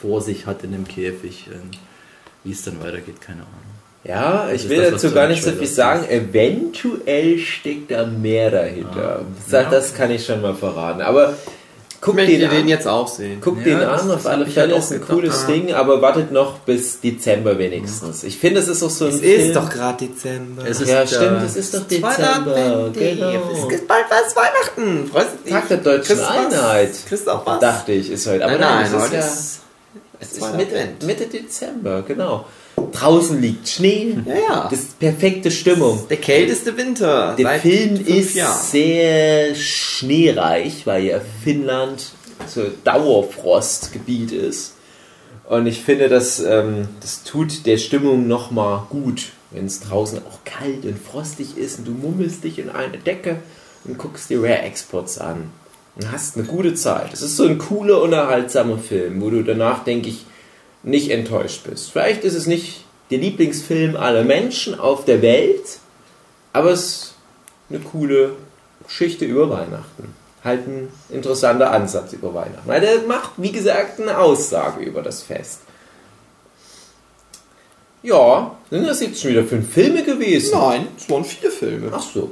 vor 0.00 0.20
sich 0.20 0.46
hat 0.46 0.62
in 0.62 0.72
dem 0.72 0.86
Käfig. 0.86 1.46
Und 1.52 1.78
wie 2.44 2.52
es 2.52 2.62
dann 2.62 2.80
weitergeht, 2.82 3.20
keine 3.20 3.40
Ahnung. 3.40 3.76
Ja, 4.04 4.44
Das 4.44 4.52
ich 4.54 4.62
ist 4.64 4.68
will 4.68 4.82
das, 4.90 5.02
dazu 5.02 5.14
gar 5.14 5.24
im 5.24 5.30
nicht 5.30 5.42
so 5.42 5.50
viel 5.52 5.66
sagen. 5.66 6.06
Eventuell 6.08 7.38
steckt 7.38 7.90
da 7.90 8.06
mehr 8.06 8.50
dahinter. 8.50 9.22
Sag, 9.48 9.64
Ja. 9.64 9.70
Das 9.70 9.94
kann 9.94 10.10
ich 10.10 10.24
schon 10.24 10.42
mal 10.42 10.54
verraten. 10.54 11.00
Aber 11.00 11.34
guck 12.06 12.14
Ich 12.14 12.20
möchte 12.28 12.38
den, 12.38 12.50
den 12.50 12.60
an. 12.62 12.68
jetzt 12.68 12.86
auch 12.86 13.08
sehen. 13.08 13.38
Guck 13.42 13.58
Ja, 13.58 13.64
den 13.64 13.80
an, 13.80 14.08
das 14.08 14.10
auf 14.10 14.26
alle 14.26 14.46
Fälle 14.46 14.76
ist 14.76 14.92
ein 14.92 15.00
cooles 15.00 15.42
Ah. 15.44 15.46
Ding, 15.48 15.74
aber 15.74 16.00
wartet 16.00 16.30
noch 16.30 16.60
bis 16.60 17.00
Dezember 17.00 17.58
wenigstens. 17.58 18.22
Ich 18.22 18.38
finde, 18.38 18.60
es 18.60 18.68
ist 18.68 18.82
auch 18.82 18.90
so 18.90 19.06
ein 19.06 19.10
Es 19.14 19.20
Film. 19.20 19.40
ist 19.48 19.56
doch 19.56 19.68
gerade 19.68 20.06
Dezember. 20.06 20.62
Es 20.64 20.80
ist 20.80 20.88
ja, 20.88 21.06
stimmt, 21.06 21.42
es 21.42 21.56
ist 21.56 21.74
doch 21.74 21.82
Dezember. 21.86 22.90
Genau. 22.94 23.28
Es 23.52 23.72
ist 23.74 23.88
bald 23.88 24.04
was 24.08 24.36
Weihnachten. 24.36 25.08
Freust 25.10 25.28
du 25.32 25.44
dich? 25.44 25.52
Tag 25.52 25.68
der 25.68 25.76
deutschen 25.78 26.18
was? 26.18 26.28
Einheit. 26.28 26.90
Kriegst 27.08 27.26
du 27.26 27.30
auch 27.32 27.44
was? 27.44 27.58
Dachte 27.60 27.92
ich, 27.92 28.10
ist 28.10 28.26
heute. 28.26 28.44
Aber 28.44 28.56
nein, 28.58 28.60
nein, 28.60 28.84
es 28.86 28.92
ist 28.92 29.00
heute 29.02 29.14
ja, 29.14 29.20
ist, 29.20 29.60
es 30.20 30.32
ist 30.38 30.54
Mitte. 30.56 30.88
Mitte 31.04 31.26
Dezember, 31.26 32.02
genau. 32.06 32.46
Draußen 32.92 33.40
liegt 33.40 33.68
Schnee. 33.68 34.16
Ja, 34.26 34.34
ja. 34.34 34.68
Das 34.70 34.80
ist 34.80 34.98
perfekte 34.98 35.50
Stimmung. 35.50 36.06
Der 36.08 36.16
kälteste 36.16 36.76
Winter. 36.76 37.34
Der 37.38 37.60
Film 37.60 38.04
ist 38.04 38.34
Jahren. 38.34 38.58
sehr 38.62 39.54
schneereich, 39.54 40.86
weil 40.86 41.04
ja 41.04 41.20
Finnland 41.44 42.10
so 42.46 42.62
Dauerfrostgebiet 42.84 44.32
ist. 44.32 44.74
Und 45.48 45.66
ich 45.66 45.82
finde, 45.82 46.08
das, 46.08 46.40
ähm, 46.40 46.88
das 47.00 47.22
tut 47.22 47.66
der 47.66 47.78
Stimmung 47.78 48.26
nochmal 48.26 48.86
gut, 48.88 49.26
wenn 49.52 49.66
es 49.66 49.80
draußen 49.80 50.18
auch 50.26 50.40
kalt 50.44 50.84
und 50.84 50.98
frostig 50.98 51.56
ist 51.56 51.78
und 51.78 51.86
du 51.86 51.92
mummelst 51.92 52.44
dich 52.44 52.58
in 52.58 52.68
eine 52.68 52.98
Decke 52.98 53.38
und 53.84 53.98
guckst 53.98 54.28
dir 54.30 54.42
Rare 54.42 54.62
Exports 54.62 55.18
an. 55.18 55.50
Und 55.94 56.12
hast 56.12 56.36
eine 56.36 56.46
gute 56.46 56.74
Zeit. 56.74 57.12
Es 57.12 57.22
ist 57.22 57.36
so 57.36 57.44
ein 57.44 57.58
cooler, 57.58 58.02
unterhaltsamer 58.02 58.78
Film, 58.78 59.20
wo 59.22 59.30
du 59.30 59.42
danach, 59.42 59.84
denke 59.84 60.08
ich, 60.10 60.26
nicht 60.86 61.10
enttäuscht 61.10 61.64
bist. 61.68 61.90
Vielleicht 61.90 62.24
ist 62.24 62.34
es 62.34 62.46
nicht 62.46 62.84
der 63.10 63.18
Lieblingsfilm 63.18 63.96
aller 63.96 64.24
Menschen 64.24 64.78
auf 64.78 65.04
der 65.04 65.20
Welt, 65.20 65.78
aber 66.52 66.70
es 66.70 66.80
ist 66.80 67.14
eine 67.68 67.80
coole 67.80 68.32
Geschichte 68.86 69.24
über 69.24 69.50
Weihnachten. 69.50 70.14
Halt 70.44 70.66
ein 70.68 70.88
interessanter 71.10 71.72
Ansatz 71.72 72.12
über 72.12 72.32
Weihnachten. 72.32 72.66
Weil 72.66 72.80
der 72.80 73.02
macht, 73.02 73.32
wie 73.36 73.50
gesagt, 73.50 74.00
eine 74.00 74.16
Aussage 74.16 74.84
über 74.84 75.02
das 75.02 75.22
Fest. 75.22 75.60
Ja, 78.02 78.56
sind 78.70 78.86
das 78.86 79.00
jetzt 79.00 79.20
schon 79.20 79.32
wieder 79.32 79.44
fünf 79.44 79.72
Filme 79.72 80.04
gewesen? 80.04 80.52
Nein, 80.56 80.86
es 80.96 81.10
waren 81.10 81.24
vier 81.24 81.50
Filme. 81.50 81.90
Ach 81.92 82.00
so. 82.02 82.30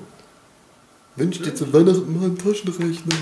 Wünsch 1.16 1.42
dir 1.42 1.54
zu 1.54 1.72
Weihnachten 1.72 2.16
mal 2.16 2.26
einen 2.26 2.38
Taschenrechner. 2.38 3.16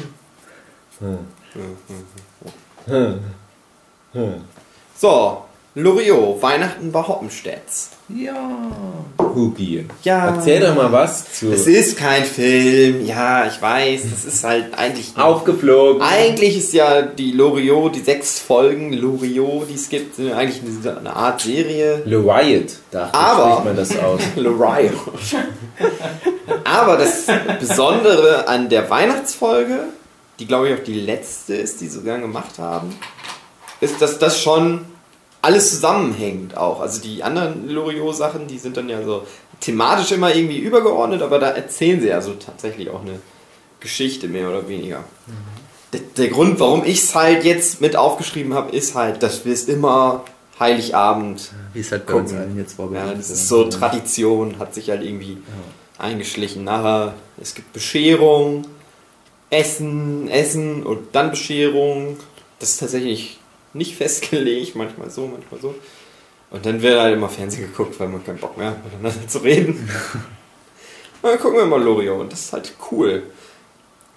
So, 4.99 5.43
Loriot, 5.75 6.41
Weihnachten 6.43 6.93
bei 6.93 7.01
Hoppenstedts. 7.03 7.91
Hugi. 9.19 9.87
Ja. 10.03 10.35
Erzähl 10.35 10.61
doch 10.61 10.75
mal 10.75 10.93
was 10.93 11.33
zu. 11.33 11.51
Es 11.51 11.67
ist 11.67 11.97
kein 11.97 12.25
Film, 12.25 13.07
ja, 13.07 13.47
ich 13.47 13.61
weiß, 13.61 14.03
das 14.11 14.25
ist 14.27 14.45
halt 14.45 14.75
eigentlich. 14.77 15.17
Aufgeflogen. 15.17 16.03
Eigentlich 16.03 16.59
ist 16.59 16.75
ja 16.75 17.01
die 17.03 17.33
Loriot, 17.33 17.97
die 17.97 18.01
sechs 18.01 18.39
Folgen 18.39 18.93
Loriot, 18.93 19.71
die 19.71 19.75
es 19.75 19.89
gibt, 19.89 20.17
sind 20.17 20.33
eigentlich 20.33 20.61
eine, 20.85 20.99
eine 20.99 21.17
Art 21.17 21.41
Serie. 21.41 22.03
Le 22.05 22.19
Riot, 22.19 22.73
dachte 22.91 23.15
Aber- 23.19 23.45
ich, 23.45 23.53
spricht 23.53 23.65
man 23.65 23.77
das 23.77 23.99
aus. 23.99 24.21
Loriot. 24.37 24.93
Aber 26.65 26.97
das 26.99 27.27
Besondere 27.59 28.47
an 28.47 28.69
der 28.69 28.91
Weihnachtsfolge, 28.91 29.85
die 30.39 30.47
glaube 30.47 30.69
ich 30.69 30.79
auch 30.79 30.85
die 30.85 31.01
letzte 31.01 31.55
ist, 31.55 31.81
die 31.81 31.87
sie 31.87 31.99
sogar 31.99 32.19
gemacht 32.19 32.59
haben, 32.59 32.95
ist, 33.83 34.01
dass 34.01 34.19
das 34.19 34.41
schon 34.41 34.87
alles 35.43 35.71
zusammenhängt 35.71 36.57
auch. 36.57 36.81
Also 36.81 37.03
die 37.03 37.23
anderen 37.23 37.69
Loriot-Sachen, 37.69 38.47
die 38.47 38.59
sind 38.59 38.77
dann 38.77 38.89
ja 38.89 39.03
so 39.03 39.27
thematisch 39.61 40.13
immer 40.13 40.35
irgendwie 40.35 40.59
übergeordnet, 40.59 41.21
aber 41.21 41.39
da 41.39 41.51
erzählen 41.51 42.01
sie 42.01 42.13
also 42.13 42.35
tatsächlich 42.35 42.91
auch 42.91 43.01
eine 43.01 43.19
Geschichte 43.81 44.29
mehr 44.29 44.49
oder 44.49 44.69
weniger. 44.69 45.03
Der, 45.93 46.01
der 46.17 46.29
Grund, 46.29 46.61
warum 46.61 46.85
ich 46.85 47.03
es 47.03 47.15
halt 47.15 47.45
jetzt 47.45 47.81
mit 47.81 47.97
aufgeschrieben 47.97 48.55
habe, 48.55 48.75
ist 48.75 48.95
halt, 48.95 49.23
dass 49.23 49.45
wir 49.45 49.53
es 49.53 49.65
immer 49.65 50.25
Heiligabend 50.61 51.51
Wie 51.75 51.81
es 51.81 51.91
halt 51.91 52.07
bei 52.07 52.13
Gucken. 52.13 52.29
uns 52.29 52.35
allen 52.35 52.57
jetzt 52.57 52.77
bei 52.77 52.85
ja, 52.95 53.13
das 53.13 53.31
ist 53.31 53.49
so 53.49 53.65
Tradition, 53.65 54.61
hat 54.61 54.75
sich 54.75 54.91
halt 54.91 55.03
irgendwie 55.03 55.39
eingeschlichen. 55.99 56.63
Nachher, 56.63 57.15
es 57.41 57.55
gibt 57.55 57.73
Bescherung, 57.73 58.65
Essen, 59.51 60.29
Essen 60.29 60.85
und 60.85 61.15
dann 61.15 61.31
Bescherung. 61.31 62.17
Das 62.61 62.71
ist 62.71 62.81
tatsächlich 62.81 63.39
nicht 63.75 63.95
festgelegt, 63.97 64.77
manchmal 64.77 65.11
so, 65.11 65.27
manchmal 65.27 65.61
so. 65.61 65.75
Und 66.51 66.67
dann 66.67 66.83
wird 66.83 67.01
halt 67.01 67.17
immer 67.17 67.31
Fernsehen 67.31 67.63
geguckt, 67.63 67.99
weil 67.99 68.09
man 68.09 68.25
keinen 68.25 68.39
Bock 68.39 68.59
mehr 68.59 68.71
hat, 68.71 68.85
miteinander 68.85 69.27
zu 69.27 69.39
reden. 69.39 69.89
Und 71.23 71.31
dann 71.31 71.39
gucken 71.39 71.59
wir 71.59 71.67
mal 71.67 71.81
Loriot 71.81 72.21
und 72.21 72.33
das 72.33 72.41
ist 72.41 72.53
halt 72.53 72.73
cool. 72.91 73.23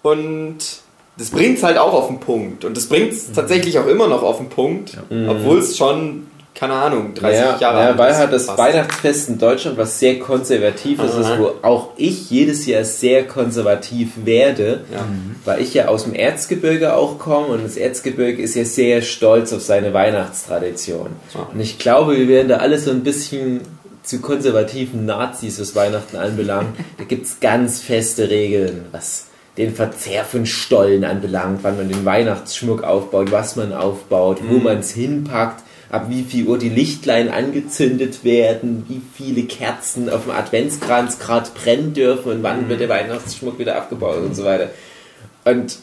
Und 0.02 0.58
das 1.18 1.30
bringt 1.30 1.60
es 1.60 1.64
halt 1.64 1.78
auch 1.78 1.94
auf 1.94 2.08
den 2.08 2.20
Punkt. 2.20 2.66
Und 2.66 2.76
das 2.76 2.88
bringt 2.88 3.14
es 3.14 3.32
tatsächlich 3.32 3.78
auch 3.78 3.86
immer 3.86 4.08
noch 4.08 4.24
auf 4.24 4.38
den 4.38 4.50
Punkt, 4.50 4.98
obwohl 5.30 5.60
es 5.60 5.78
schon, 5.78 6.26
keine 6.56 6.74
Ahnung, 6.74 7.14
30 7.14 7.38
ja, 7.40 7.58
Jahre 7.60 7.80
ja, 7.80 7.88
alt 7.90 7.98
weil 7.98 8.12
ist. 8.12 8.18
halt 8.18 8.34
das 8.34 8.46
Fast. 8.46 8.58
Weihnachtsfest 8.58 9.30
in 9.30 9.38
Deutschland 9.38 9.78
was 9.78 10.00
sehr 10.00 10.20
konservatives 10.20 11.14
ist, 11.14 11.26
Aha. 11.26 11.38
wo 11.40 11.52
auch 11.68 11.90
ich 11.98 12.30
jedes 12.32 12.66
Jahr 12.66 12.86
sehr 12.86 13.28
konservativ 13.28 14.12
werde, 14.24 14.86
Ja. 14.94 15.06
weil 15.44 15.62
ich 15.62 15.74
ja 15.74 15.90
aus 15.90 16.06
dem 16.06 16.14
Erzgebirge 16.16 16.96
auch 16.96 17.20
komme 17.20 17.48
und 17.48 17.64
das 17.66 17.76
Erzgebirge 17.76 18.42
ist 18.42 18.56
ja 18.56 18.64
sehr 18.66 19.02
stolz 19.02 19.52
auf 19.54 19.62
seine 19.62 19.94
Weihnachtstradition. 19.94 21.08
Ja. 21.34 21.48
Und 21.54 21.60
ich 21.60 21.78
glaube, 21.78 22.18
wir 22.18 22.28
werden 22.28 22.48
da 22.50 22.58
alle 22.58 22.80
so 22.80 22.92
ein 22.92 23.04
bisschen 23.04 23.62
zu 24.04 24.20
konservativen 24.22 25.06
Nazis, 25.06 25.60
was 25.60 25.76
Weihnachten 25.76 26.16
anbelangt. 26.18 26.78
Da 26.98 27.04
gibt 27.04 27.26
es 27.26 27.40
ganz 27.40 27.82
feste 27.82 28.30
Regeln, 28.30 28.86
was 28.92 29.26
den 29.58 29.74
Verzehr 29.74 30.24
von 30.26 30.46
Stollen 30.46 31.04
anbelangt, 31.06 31.60
wann 31.64 31.78
man 31.78 31.90
den 31.90 32.06
Weihnachtsschmuck 32.06 32.84
aufbaut, 32.84 33.32
was 33.32 33.56
man 33.56 33.74
aufbaut, 33.74 34.40
wo 34.48 34.58
man 34.58 34.80
es 34.80 34.92
hinpackt, 34.92 35.64
ab 35.90 36.10
wie 36.10 36.24
viel 36.24 36.48
Uhr 36.48 36.58
die 36.58 36.70
Lichtlein 36.70 37.30
angezündet 37.30 38.24
werden, 38.24 38.86
wie 38.88 39.02
viele 39.16 39.44
Kerzen 39.48 40.10
auf 40.10 40.24
dem 40.24 40.32
Adventskranz 40.32 41.20
gerade 41.20 41.50
brennen 41.52 41.94
dürfen 41.94 42.32
und 42.32 42.44
wann 42.44 42.68
wird 42.70 42.82
der 42.82 42.90
Weihnachtsschmuck 42.90 43.60
wieder 43.60 43.76
abgebaut 43.76 44.18
und 44.18 44.36
so 44.36 44.44
weiter. 44.44 44.72
Und 45.44 45.78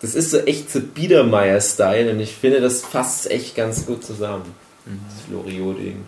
das 0.00 0.14
ist 0.14 0.30
so 0.30 0.38
echt 0.38 0.70
so 0.70 0.80
Biedermeier-Style 0.80 2.10
und 2.10 2.20
ich 2.20 2.34
finde, 2.34 2.60
das 2.60 2.82
fasst 2.82 3.30
echt 3.30 3.56
ganz 3.56 3.86
gut 3.86 4.04
zusammen. 4.04 4.54
Das 4.84 5.32
Loriot-Ding. 5.32 6.04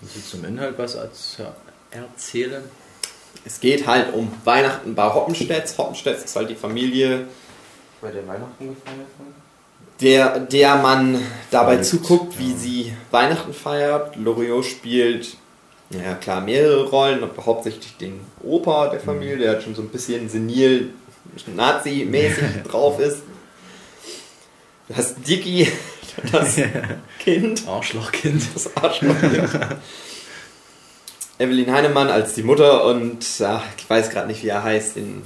Willst 0.00 0.16
du 0.16 0.20
zum 0.38 0.44
Inhalt 0.44 0.74
was 0.78 0.96
erzählen? 0.96 2.62
Es 3.44 3.60
geht 3.60 3.86
halt 3.86 4.14
um 4.14 4.32
Weihnachten 4.44 4.94
bei 4.94 5.12
Hoppenstedts. 5.12 5.76
Hoppenstedts 5.76 6.24
ist 6.24 6.36
halt 6.36 6.48
die 6.48 6.54
Familie, 6.54 7.26
Bei 8.00 8.10
der 8.10 8.26
Weihnachten 8.26 8.68
gefeiert 8.68 8.98
wird? 9.18 9.43
Der, 10.00 10.40
der 10.40 10.76
man 10.76 11.20
dabei 11.50 11.74
Verrückt, 11.74 11.84
zuguckt, 11.84 12.38
wie 12.38 12.52
sie 12.52 12.92
Weihnachten 13.10 13.54
feiert. 13.54 14.16
Loriot 14.16 14.64
spielt, 14.64 15.36
ja 15.90 16.14
klar, 16.14 16.40
mehrere 16.40 16.88
Rollen, 16.88 17.22
aber 17.22 17.46
hauptsächlich 17.46 17.96
den 17.96 18.20
Opa 18.42 18.88
der 18.88 19.00
Familie, 19.00 19.38
der 19.38 19.50
halt 19.52 19.62
schon 19.62 19.74
so 19.74 19.82
ein 19.82 19.88
bisschen 19.88 20.28
senil, 20.28 20.90
Nazi-mäßig 21.54 22.62
drauf 22.68 23.00
ist. 23.00 23.22
Du 24.88 24.96
hast 24.96 25.16
Dicky, 25.26 25.68
das 26.32 26.56
Kind, 27.18 27.62
Arschlochkind. 27.68 28.42
das 28.52 28.76
Arschlochkind. 28.76 29.48
Evelyn 31.38 31.72
Heinemann 31.72 32.08
als 32.08 32.34
die 32.34 32.42
Mutter 32.42 32.84
und 32.84 33.26
ach, 33.42 33.64
ich 33.76 33.88
weiß 33.88 34.10
gerade 34.10 34.28
nicht, 34.28 34.42
wie 34.44 34.48
er 34.48 34.62
heißt. 34.62 34.96
Den, 34.96 35.22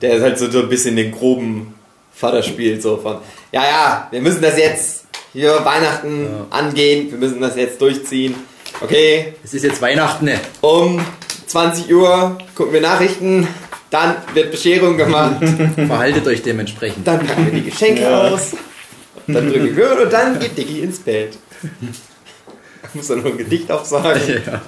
der 0.00 0.14
ist 0.14 0.22
halt 0.22 0.38
so, 0.38 0.50
so 0.50 0.60
ein 0.60 0.68
bisschen 0.68 0.96
den 0.96 1.10
groben 1.10 1.74
Vater 2.18 2.42
spielt, 2.42 2.82
so 2.82 2.96
von, 2.96 3.18
ja, 3.52 3.62
ja, 3.62 4.08
wir 4.10 4.20
müssen 4.20 4.42
das 4.42 4.58
jetzt 4.58 5.04
hier 5.32 5.64
Weihnachten 5.64 6.26
angehen, 6.50 7.10
wir 7.10 7.18
müssen 7.18 7.40
das 7.40 7.54
jetzt 7.56 7.80
durchziehen. 7.80 8.34
Okay, 8.80 9.34
Es 9.44 9.54
ist 9.54 9.64
jetzt 9.64 9.80
Weihnachten, 9.80 10.24
ne? 10.24 10.40
um 10.60 11.00
20 11.46 11.92
Uhr 11.94 12.36
gucken 12.54 12.72
wir 12.72 12.80
Nachrichten, 12.80 13.46
dann 13.90 14.16
wird 14.34 14.50
Bescherung 14.50 14.96
gemacht, 14.96 15.36
Verhaltet 15.86 16.26
euch 16.26 16.42
dementsprechend. 16.42 17.06
dann 17.06 17.24
packen 17.24 17.46
wir 17.46 17.52
die 17.60 17.70
Geschenke 17.70 18.08
aus, 18.14 18.52
dann 19.26 19.50
drücken 19.50 19.76
wir 19.76 20.02
und 20.02 20.12
dann 20.12 20.38
geht 20.38 20.58
Dicky 20.58 20.80
ins 20.80 20.98
Bett. 20.98 21.38
Ich 22.82 22.94
muss 22.94 23.08
dann 23.08 23.18
noch 23.18 23.26
ein 23.26 23.38
Gedicht 23.38 23.70
aufsagen. 23.70 24.42
Ja. 24.46 24.60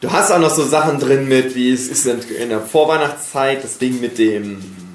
Du 0.00 0.12
hast 0.12 0.30
auch 0.30 0.38
noch 0.38 0.54
so 0.54 0.64
Sachen 0.64 1.00
drin 1.00 1.26
mit, 1.28 1.54
wie 1.54 1.72
es 1.72 1.88
ist 1.88 2.06
in 2.06 2.48
der 2.48 2.60
Vorweihnachtszeit, 2.60 3.62
das 3.64 3.78
Ding 3.78 4.00
mit 4.00 4.16
dem. 4.18 4.87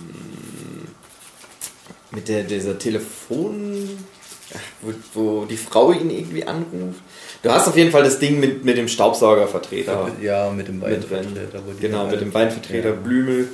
Mit 2.14 2.28
der, 2.28 2.44
dieser 2.44 2.78
Telefon. 2.80 3.90
Wo, 4.82 4.94
wo 5.16 5.46
die 5.46 5.58
Frau 5.58 5.92
ihn 5.94 6.12
irgendwie 6.12 6.44
anruft. 6.46 7.00
Du 7.42 7.50
hast 7.50 7.68
auf 7.68 7.76
jeden 7.76 7.90
Fall 7.92 8.04
das 8.04 8.20
Ding 8.20 8.40
mit, 8.40 8.64
mit 8.64 8.78
dem 8.78 8.88
Staubsaugervertreter. 8.88 10.12
ja, 10.22 10.52
mit 10.52 10.68
dem 10.68 10.76
Mit. 10.80 11.10
Weinvertreter. 11.10 11.60
die 11.76 11.82
Genau, 11.82 12.00
halt- 12.00 12.12
mit 12.12 12.22
dem 12.22 12.34
Weinvertreter 12.34 12.90
Ja. 12.90 12.96
Blümel. 12.96 13.48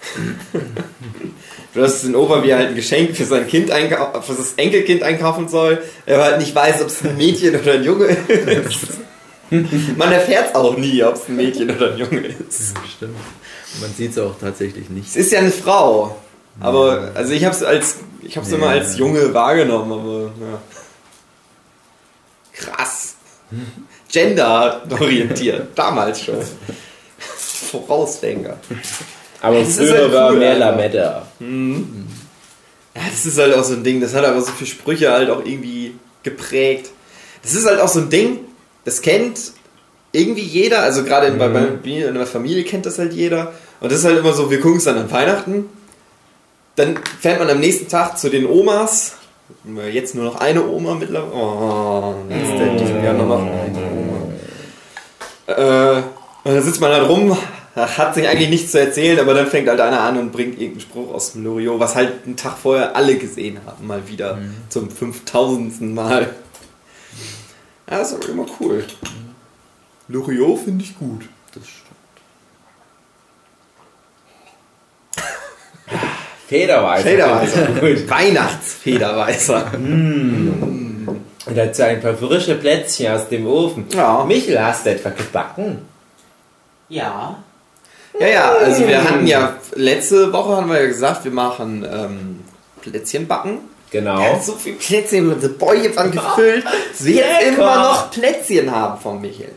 du 1.74 1.82
hast 1.82 2.02
den 2.04 2.14
Opa, 2.16 2.42
wie 2.42 2.54
halt 2.54 2.68
ein 2.70 2.74
Geschenk 2.74 3.14
für 3.16 3.24
sein 3.26 3.46
Kind 3.46 3.70
einkau- 3.70 4.20
für 4.22 4.32
das 4.34 4.54
Enkelkind 4.56 5.02
einkaufen 5.02 5.48
soll, 5.48 5.82
er 6.06 6.22
halt 6.22 6.38
nicht 6.38 6.54
weiß, 6.54 6.80
ob 6.80 6.86
es 6.88 7.02
ein 7.04 7.16
Mädchen 7.18 7.54
oder 7.60 7.72
ein 7.74 7.84
Junge 7.84 8.06
ist. 8.06 8.86
Man 9.96 10.12
erfährt 10.12 10.54
auch 10.54 10.76
nie, 10.78 11.02
ob 11.02 11.16
es 11.16 11.28
ein 11.28 11.36
Mädchen 11.36 11.68
oder 11.70 11.92
ein 11.92 11.98
Junge 11.98 12.20
ist. 12.48 12.74
Stimmt. 12.96 13.16
Man 13.80 13.92
sieht 13.94 14.12
es 14.12 14.18
auch 14.18 14.38
tatsächlich 14.38 14.88
nicht. 14.88 15.08
Es 15.08 15.16
ist 15.16 15.32
ja 15.32 15.40
eine 15.40 15.50
Frau. 15.50 16.16
Aber, 16.58 17.12
also 17.14 17.32
ich 17.32 17.44
hab's 17.44 17.62
als, 17.62 17.96
ich 18.22 18.36
hab's 18.36 18.50
immer 18.52 18.68
als 18.68 18.98
Junge 18.98 19.32
wahrgenommen, 19.32 19.92
aber, 19.92 20.22
ja. 20.24 20.60
Krass. 22.52 23.14
Gender-orientiert. 24.10 25.68
Damals 25.74 26.22
schon. 26.22 26.36
Vorausdenker. 27.18 28.58
Aber 29.40 29.60
Das 29.60 29.68
ist 29.68 29.76
früher 29.78 30.02
halt 30.02 30.12
war 30.12 30.32
cool, 30.32 30.38
mehr. 30.38 30.58
Lametta. 30.58 31.26
Ja, 31.40 33.02
das 33.10 33.24
ist 33.24 33.38
halt 33.38 33.54
auch 33.54 33.64
so 33.64 33.74
ein 33.74 33.84
Ding, 33.84 34.00
das 34.00 34.14
hat 34.14 34.24
aber 34.24 34.40
so 34.40 34.52
viele 34.52 34.68
Sprüche 34.70 35.10
halt 35.12 35.30
auch 35.30 35.44
irgendwie 35.44 35.94
geprägt. 36.22 36.90
Das 37.42 37.54
ist 37.54 37.66
halt 37.66 37.80
auch 37.80 37.88
so 37.88 38.00
ein 38.00 38.10
Ding, 38.10 38.40
das 38.84 39.00
kennt 39.00 39.52
irgendwie 40.12 40.42
jeder, 40.42 40.82
also 40.82 41.04
gerade 41.04 41.28
in, 41.28 41.38
bei, 41.38 41.48
bei 41.48 41.60
in 41.88 42.14
der 42.14 42.26
Familie 42.26 42.64
kennt 42.64 42.84
das 42.84 42.98
halt 42.98 43.12
jeder. 43.12 43.52
Und 43.80 43.92
das 43.92 44.00
ist 44.00 44.04
halt 44.04 44.18
immer 44.18 44.32
so, 44.32 44.50
wir 44.50 44.60
gucken 44.60 44.78
es 44.78 44.84
dann 44.84 44.98
an 44.98 45.10
Weihnachten. 45.10 45.66
Dann 46.76 46.98
fährt 47.20 47.38
man 47.38 47.50
am 47.50 47.60
nächsten 47.60 47.88
Tag 47.88 48.18
zu 48.18 48.30
den 48.30 48.46
Omas. 48.46 49.16
Jetzt 49.92 50.14
nur 50.14 50.24
noch 50.24 50.36
eine 50.36 50.66
Oma 50.66 50.94
mittlerweile. 50.94 51.34
Oh, 51.34 52.14
jetzt 52.28 52.60
in 52.60 52.78
diesem 52.78 53.04
Jahr 53.04 53.14
nur 53.14 53.26
noch 53.26 53.40
eine 53.40 53.78
Oma. 53.92 54.20
Äh, 55.46 56.02
und 56.44 56.54
dann 56.54 56.62
sitzt 56.62 56.80
man 56.80 56.92
halt 56.92 57.08
rum, 57.08 57.36
hat 57.74 58.14
sich 58.14 58.26
eigentlich 58.26 58.48
nichts 58.48 58.72
zu 58.72 58.80
erzählen, 58.80 59.18
aber 59.18 59.34
dann 59.34 59.46
fängt 59.46 59.68
halt 59.68 59.80
einer 59.80 60.00
an 60.00 60.18
und 60.18 60.32
bringt 60.32 60.54
irgendeinen 60.54 60.80
Spruch 60.80 61.12
aus 61.12 61.32
dem 61.32 61.44
Loriot, 61.44 61.78
was 61.80 61.96
halt 61.96 62.24
einen 62.24 62.36
Tag 62.36 62.56
vorher 62.58 62.96
alle 62.96 63.16
gesehen 63.16 63.60
haben, 63.66 63.86
mal 63.86 64.08
wieder 64.08 64.38
zum 64.68 64.90
5000. 64.90 65.80
Mal. 65.94 66.34
Ja, 67.90 67.98
das 67.98 68.12
ist 68.12 68.22
aber 68.22 68.28
immer 68.28 68.46
cool. 68.60 68.84
Loriot 70.08 70.60
finde 70.60 70.84
ich 70.84 70.98
gut. 70.98 71.28
Das 71.54 71.66
stimmt. 71.66 71.99
Federweißer. 76.50 77.08
Federweißer. 77.08 78.08
Weihnachtsfederweißer. 78.10 79.70
Und 79.72 81.22
dazu 81.54 81.84
ein 81.84 82.00
paar 82.00 82.14
frische 82.14 82.56
Plätzchen 82.56 83.12
aus 83.12 83.28
dem 83.28 83.46
Ofen. 83.46 83.86
Ja. 83.94 84.24
Michel, 84.24 84.60
hast 84.60 84.84
du 84.84 84.90
etwa 84.90 85.10
gebacken? 85.10 85.78
Ja. 86.88 87.36
Ja, 88.18 88.26
ja, 88.26 88.50
also 88.50 88.88
wir 88.88 89.04
hatten 89.04 89.28
ja, 89.28 89.54
letzte 89.76 90.32
Woche 90.32 90.56
haben 90.56 90.68
wir 90.68 90.80
ja 90.80 90.88
gesagt, 90.88 91.22
wir 91.22 91.30
machen 91.30 91.86
ähm, 91.88 92.40
Plätzchen 92.82 93.28
backen. 93.28 93.58
Genau. 93.92 94.20
Ja, 94.20 94.40
so 94.40 94.54
viel 94.54 94.74
Plätzchen, 94.74 95.32
unsere 95.32 95.52
Bäuche 95.52 95.94
waren 95.94 96.10
gefüllt, 96.10 96.64
dass 96.64 97.04
wir 97.04 97.14
jetzt 97.14 97.46
immer 97.46 97.76
noch 97.76 98.10
Plätzchen 98.10 98.72
haben 98.72 99.00
von 99.00 99.20
Michael. 99.20 99.52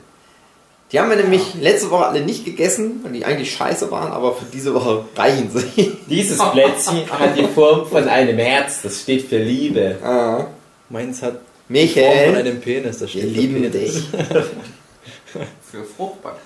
Die 0.93 0.99
haben 0.99 1.09
wir 1.09 1.17
nämlich 1.17 1.55
letzte 1.59 1.89
Woche 1.89 2.05
alle 2.05 2.21
nicht 2.21 2.45
gegessen, 2.45 2.99
weil 3.03 3.13
die 3.13 3.25
eigentlich 3.25 3.51
scheiße 3.53 3.89
waren, 3.89 4.11
aber 4.11 4.35
für 4.35 4.45
diese 4.45 4.73
Woche 4.75 5.05
reichen 5.15 5.49
sie. 5.51 5.97
Dieses 6.07 6.37
Plätzchen 6.37 7.09
hat 7.11 7.35
die 7.35 7.47
Form 7.47 7.87
von 7.87 8.07
einem 8.07 8.37
Herz. 8.37 8.83
Das 8.83 9.01
steht 9.01 9.27
für 9.27 9.39
Liebe. 9.39 9.97
Ah, 10.03 10.45
Meins 10.89 11.21
hat 11.23 11.31
Form 11.33 11.41
von 11.41 11.73
Michael, 11.73 12.35
einem 12.35 12.61
Penis. 12.61 12.99
Das 12.99 13.01
wir 13.01 13.07
steht 13.09 13.21
für 13.23 13.27
lieben 13.27 13.71
Penis. 13.71 13.93
dich. 13.93 14.03
Für 15.71 15.83
Fruchtbarkeit. 15.83 16.39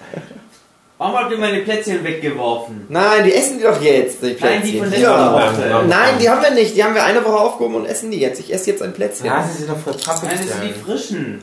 Warum 0.97 1.15
habt 1.17 1.31
ihr 1.31 1.37
meine 1.37 1.59
Plätzchen 1.59 2.01
weggeworfen? 2.05 2.85
Nein, 2.87 3.25
die 3.25 3.33
essen 3.33 3.57
die 3.57 3.65
doch 3.65 3.81
jetzt, 3.81 4.21
die 4.23 4.37
Nein, 4.39 4.61
die 4.63 4.71
Plätzchen. 4.71 4.79
von 4.93 5.01
Ja. 5.01 5.47
letzter 5.49 5.73
Woche. 5.79 5.85
Nein, 5.89 6.13
die 6.21 6.29
haben 6.29 6.41
wir 6.41 6.51
nicht. 6.51 6.75
Die 6.77 6.83
haben 6.83 6.95
wir 6.95 7.03
eine 7.03 7.23
Woche 7.25 7.37
aufgehoben 7.37 7.75
und 7.75 7.85
essen 7.85 8.09
die 8.09 8.19
jetzt. 8.19 8.39
Ich 8.39 8.51
esse 8.53 8.71
jetzt 8.71 8.81
ein 8.81 8.93
Plätzchen. 8.93 9.25
Ja, 9.25 9.43
sie 9.45 9.57
sind 9.57 9.69
doch 9.69 9.77
voll 9.77 9.93
pappig. 9.93 10.29
Nein, 10.29 10.39
das 10.41 10.57
sind 10.57 10.63
die 10.69 10.73
frischen. 10.79 11.39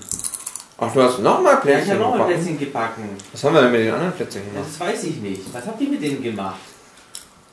Ach, 0.86 0.92
du 0.92 1.02
hast 1.02 1.18
nochmal 1.20 1.52
Ja, 1.54 1.58
ich 1.58 1.62
Plätzchen 1.62 1.90
habe 1.92 2.00
noch 2.00 2.12
ein 2.12 2.18
gebacken. 2.18 2.34
Plätzchen 2.34 2.58
gebacken. 2.58 3.08
Was 3.32 3.44
haben 3.44 3.54
wir 3.54 3.62
denn 3.62 3.72
mit 3.72 3.80
den 3.80 3.94
anderen 3.94 4.12
Plätzchen 4.12 4.42
gemacht? 4.44 4.66
Das 4.70 4.80
weiß 4.80 5.04
ich 5.04 5.16
nicht. 5.16 5.54
Was 5.54 5.66
habt 5.66 5.80
ihr 5.80 5.88
mit 5.88 6.02
denen 6.02 6.22
gemacht? 6.22 6.60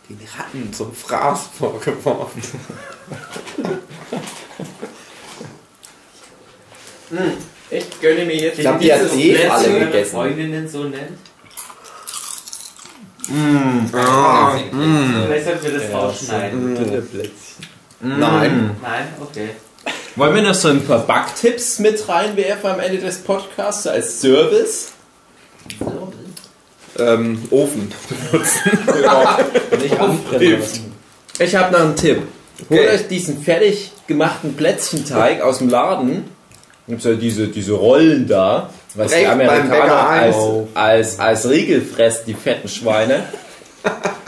Den 0.09 0.19
Ratten 0.37 0.73
zum 0.73 0.93
Fraß 0.93 1.49
vorgeworfen. 1.57 2.41
Ich 7.69 8.01
gönne 8.01 8.25
mir 8.25 8.35
jetzt 8.35 8.57
Ich 8.57 8.61
glaub, 8.63 8.79
die 8.79 8.91
hat 8.93 9.01
eh 9.15 9.47
alle 9.47 9.63
Plätzchen, 9.63 9.79
gegessen. 9.79 10.11
Freundinnen 10.11 10.67
so 10.67 10.83
nennt. 10.83 11.17
Ah, 13.93 14.57
Vielleicht 14.57 15.45
sollten 15.45 15.63
wir 15.63 15.79
das 15.79 15.93
rausschneiden. 15.93 16.75
Dünne 16.75 17.01
Plätzchen. 17.01 17.65
Nein. 18.01 18.75
Nein, 18.81 19.07
okay. 19.21 19.49
Wollen 20.15 20.35
wir 20.35 20.41
noch 20.41 20.53
so 20.53 20.67
ein 20.67 20.83
paar 20.85 20.99
Backtipps 20.99 21.79
mit 21.79 22.07
reinwerfen 22.07 22.69
am 22.69 22.79
Ende 22.79 22.97
des 22.99 23.19
Podcasts 23.19 23.87
als 23.87 24.19
Service? 24.21 24.91
Ähm, 26.99 27.41
Ofen. 27.49 27.91
Nicht 29.81 29.99
anbrennen. 29.99 30.63
Ich 31.39 31.55
habe 31.55 31.71
noch 31.71 31.79
einen 31.79 31.95
Tipp. 31.95 32.17
Holt 32.69 32.79
Okay. 32.79 32.89
euch 32.89 33.07
diesen 33.07 33.41
fertig 33.41 33.91
gemachten 34.05 34.55
Plätzchenteig 34.55 35.41
aus 35.41 35.59
dem 35.59 35.69
Laden. 35.69 36.25
Gibt 36.87 37.03
ja 37.03 37.13
diese, 37.13 37.47
diese 37.47 37.73
Rollen 37.73 38.27
da, 38.27 38.69
was 38.95 39.11
die 39.11 39.19
Direkt 39.19 39.37
beim 39.37 39.49
Amerikaner 39.49 40.09
als, 40.09 40.35
als, 40.73 41.19
als 41.19 41.49
Riegel 41.49 41.81
fressen, 41.81 42.23
die 42.27 42.33
fetten 42.33 42.67
Schweine. 42.67 43.23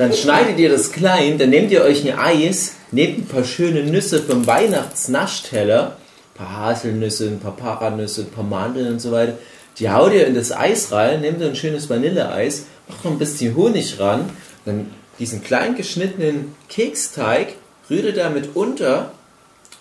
Dann 0.00 0.14
schneidet 0.14 0.58
ihr 0.58 0.70
das 0.70 0.92
klein, 0.92 1.36
dann 1.36 1.50
nehmt 1.50 1.70
ihr 1.70 1.82
euch 1.82 2.10
ein 2.10 2.18
Eis, 2.18 2.76
nehmt 2.90 3.18
ein 3.18 3.26
paar 3.26 3.44
schöne 3.44 3.82
Nüsse 3.82 4.22
vom 4.22 4.46
Weihnachtsnaschteller, 4.46 5.88
ein 5.88 6.38
paar 6.38 6.56
Haselnüsse, 6.56 7.26
ein 7.26 7.38
paar 7.38 7.54
Paranüsse, 7.54 8.22
ein 8.22 8.30
paar 8.30 8.44
Mandeln 8.44 8.94
und 8.94 9.00
so 9.02 9.12
weiter. 9.12 9.34
Die 9.78 9.90
haut 9.90 10.14
ihr 10.14 10.26
in 10.26 10.34
das 10.34 10.52
Eis 10.52 10.90
rein, 10.90 11.20
nehmt 11.20 11.42
ein 11.42 11.54
schönes 11.54 11.90
Vanilleeis, 11.90 12.64
macht 12.88 13.04
noch 13.04 13.10
ein 13.12 13.18
bisschen 13.18 13.54
Honig 13.54 14.00
ran, 14.00 14.30
dann 14.64 14.86
diesen 15.18 15.44
klein 15.44 15.76
geschnittenen 15.76 16.54
Keksteig 16.70 17.48
rührt 17.90 18.06
ihr 18.06 18.14
damit 18.14 18.56
unter. 18.56 19.12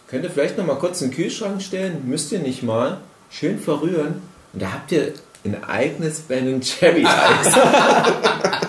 Könnt 0.10 0.26
ihr 0.26 0.32
vielleicht 0.32 0.58
noch 0.58 0.66
mal 0.66 0.76
kurz 0.76 1.02
in 1.02 1.12
den 1.12 1.16
Kühlschrank 1.16 1.62
stellen, 1.62 2.04
müsst 2.08 2.34
ihr 2.34 2.40
nicht 2.40 2.62
mal. 2.62 2.98
Schön 3.30 3.58
verrühren. 3.58 4.22
Und 4.52 4.62
da 4.62 4.74
habt 4.74 4.92
ihr 4.92 5.14
ein 5.46 5.64
eigenes 5.64 6.20
Ben 6.20 6.60
Cherry 6.60 7.06
Eis. 7.06 7.54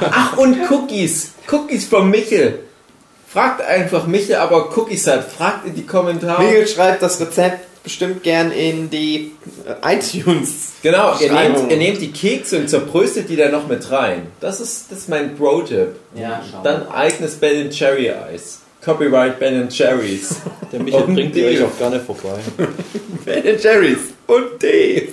Ach, 0.00 0.36
und 0.36 0.56
Cookies. 0.70 1.32
Cookies 1.50 1.86
von 1.86 2.10
Michel. 2.10 2.60
Fragt 3.28 3.60
einfach 3.60 4.06
Michel, 4.06 4.36
aber 4.36 4.76
Cookies 4.76 5.06
hat. 5.06 5.30
Fragt 5.30 5.66
in 5.66 5.74
die 5.74 5.84
Kommentare. 5.86 6.42
Miguel 6.42 6.66
schreibt 6.66 7.02
das 7.02 7.20
Rezept 7.20 7.66
bestimmt 7.84 8.24
gern 8.24 8.50
in 8.50 8.90
die 8.90 9.32
äh, 9.64 9.94
iTunes. 9.96 10.72
Genau, 10.82 11.16
ihr 11.20 11.32
nehmt, 11.32 11.70
ihr 11.70 11.76
nehmt 11.76 12.00
die 12.00 12.10
Kekse 12.10 12.58
und 12.58 12.68
zerbröstet 12.68 13.28
die 13.28 13.36
dann 13.36 13.52
noch 13.52 13.68
mit 13.68 13.88
rein. 13.92 14.26
Das 14.40 14.60
ist, 14.60 14.90
das 14.90 15.00
ist 15.00 15.08
mein 15.08 15.36
Pro-Tipp. 15.36 15.94
Ja, 16.16 16.42
schau. 16.50 16.62
Dann 16.64 16.88
eigenes 16.88 17.36
Ben 17.36 17.70
Cherry 17.70 18.10
Eis. 18.10 18.60
Copyright 18.84 19.38
Ben 19.38 19.68
Cherries. 19.68 20.36
Der 20.72 20.80
Michael 20.80 21.04
Und 21.04 21.14
bringt 21.14 21.36
Dave. 21.36 21.48
euch 21.58 21.62
auch 21.62 21.78
gerne 21.78 22.00
vorbei. 22.00 22.38
Ben 23.24 23.44
Jerry's 23.60 23.98
und 24.26 24.60
Dave. 24.62 25.08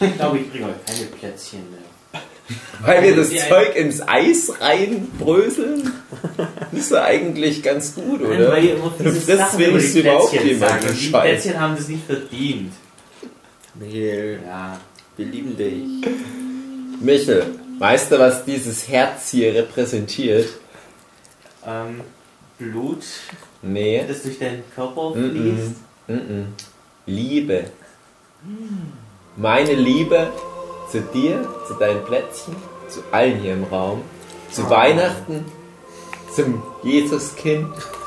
Ich 0.00 0.16
glaube, 0.18 0.38
ich 0.38 0.50
bringe 0.50 0.66
euch 0.66 0.84
keine 0.86 1.06
Plätzchen 1.06 1.70
mehr. 1.70 1.80
Weil 2.80 3.02
wir 3.02 3.16
das 3.16 3.30
Zeug 3.48 3.74
ins 3.74 4.06
Eis 4.06 4.52
reinbröseln. 4.60 5.92
Das 6.70 6.80
ist 6.80 6.90
ja 6.92 7.02
eigentlich 7.04 7.62
ganz 7.62 7.94
gut, 7.94 8.20
Nein, 8.22 8.38
oder? 8.38 8.50
weil 8.52 8.64
ihr 8.64 8.76
immer 8.76 8.92
diese 8.98 9.36
Das 9.36 9.38
Sachen 9.50 9.60
über 9.60 9.74
willst 9.74 9.94
die 9.94 10.02
du 10.02 10.08
überhaupt 10.08 10.30
sagen. 10.58 10.86
Die. 11.00 11.08
Plätzchen 11.10 11.60
haben 11.60 11.76
das 11.76 11.88
nicht 11.88 12.06
verdient. 12.06 12.72
Miguel, 13.74 14.38
Ja. 14.46 14.78
wir 15.16 15.26
lieben 15.26 15.56
dich. 15.56 15.82
Michel, 17.00 17.46
weißt 17.78 18.12
du, 18.12 18.18
was 18.18 18.44
dieses 18.44 18.86
Herz 18.88 19.30
hier 19.30 19.52
repräsentiert? 19.54 20.48
Ähm, 21.66 22.00
Blut, 22.58 23.04
Nee. 23.62 24.04
das 24.06 24.22
durch 24.22 24.38
deinen 24.38 24.62
Körper 24.74 25.12
fließt. 25.14 25.76
Mhm. 26.08 26.46
Liebe. 27.06 27.64
Meine 29.36 29.74
Liebe 29.74 30.32
zu 30.90 31.00
dir, 31.00 31.46
zu 31.66 31.74
deinen 31.74 32.04
Plätzchen, 32.04 32.56
zu 32.88 33.00
allen 33.12 33.40
hier 33.40 33.54
im 33.54 33.64
Raum, 33.64 34.02
zu 34.50 34.68
Weihnachten, 34.70 35.44
zum 36.34 36.62
Jesuskind, 36.82 37.74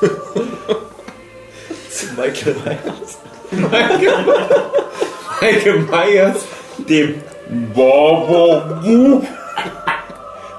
zu 1.90 2.06
Michael 2.16 2.56
Myers, 2.64 3.18
Michael, 3.50 4.24
Michael 5.40 5.78
Myers, 5.80 6.44
dem 6.78 7.22
Bababu 7.74 9.22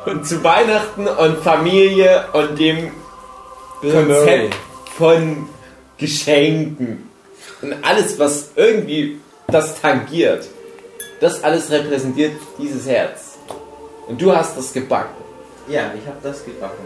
und 0.05 0.27
zu 0.27 0.43
Weihnachten 0.43 1.07
und 1.07 1.37
Familie 1.39 2.25
und 2.33 2.59
dem 2.59 2.91
Konzept 3.81 4.55
von 4.97 5.49
Geschenken. 5.97 7.09
Und 7.61 7.75
alles, 7.83 8.19
was 8.19 8.51
irgendwie 8.55 9.19
das 9.47 9.79
tangiert, 9.79 10.47
das 11.21 11.41
alles 11.43 11.71
repräsentiert 11.71 12.33
dieses 12.57 12.85
Herz. 12.85 13.37
Und 14.07 14.21
du 14.21 14.35
hast 14.35 14.57
das 14.57 14.73
gebacken. 14.73 15.23
Ja, 15.69 15.91
ich 15.97 16.05
habe 16.05 16.17
das 16.21 16.43
gebacken. 16.43 16.85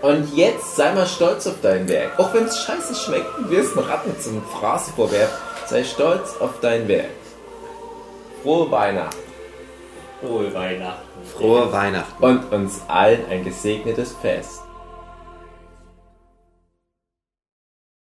Und 0.00 0.34
jetzt 0.34 0.76
sei 0.76 0.94
mal 0.94 1.06
stolz 1.06 1.46
auf 1.46 1.56
dein 1.60 1.86
Werk. 1.88 2.18
Auch 2.18 2.32
wenn 2.32 2.44
es 2.44 2.58
scheiße 2.60 2.94
schmeckt 2.94 3.36
und 3.36 3.50
wir 3.50 3.60
es 3.60 3.76
Ratten 3.76 4.18
zum 4.18 4.42
Fraß 4.42 4.92
vorwerfen, 4.92 5.36
sei 5.66 5.84
stolz 5.84 6.36
auf 6.40 6.60
dein 6.62 6.88
Werk. 6.88 7.10
Frohe 8.42 8.70
Weihnachten 8.70 9.26
Frohe 10.20 10.52
Weihnachten. 10.54 11.06
Frohe 11.36 11.72
Weihnachten. 11.72 12.24
und 12.24 12.52
uns 12.52 12.80
allen 12.88 13.26
ein 13.30 13.44
gesegnetes 13.44 14.14
Fest. 14.14 14.62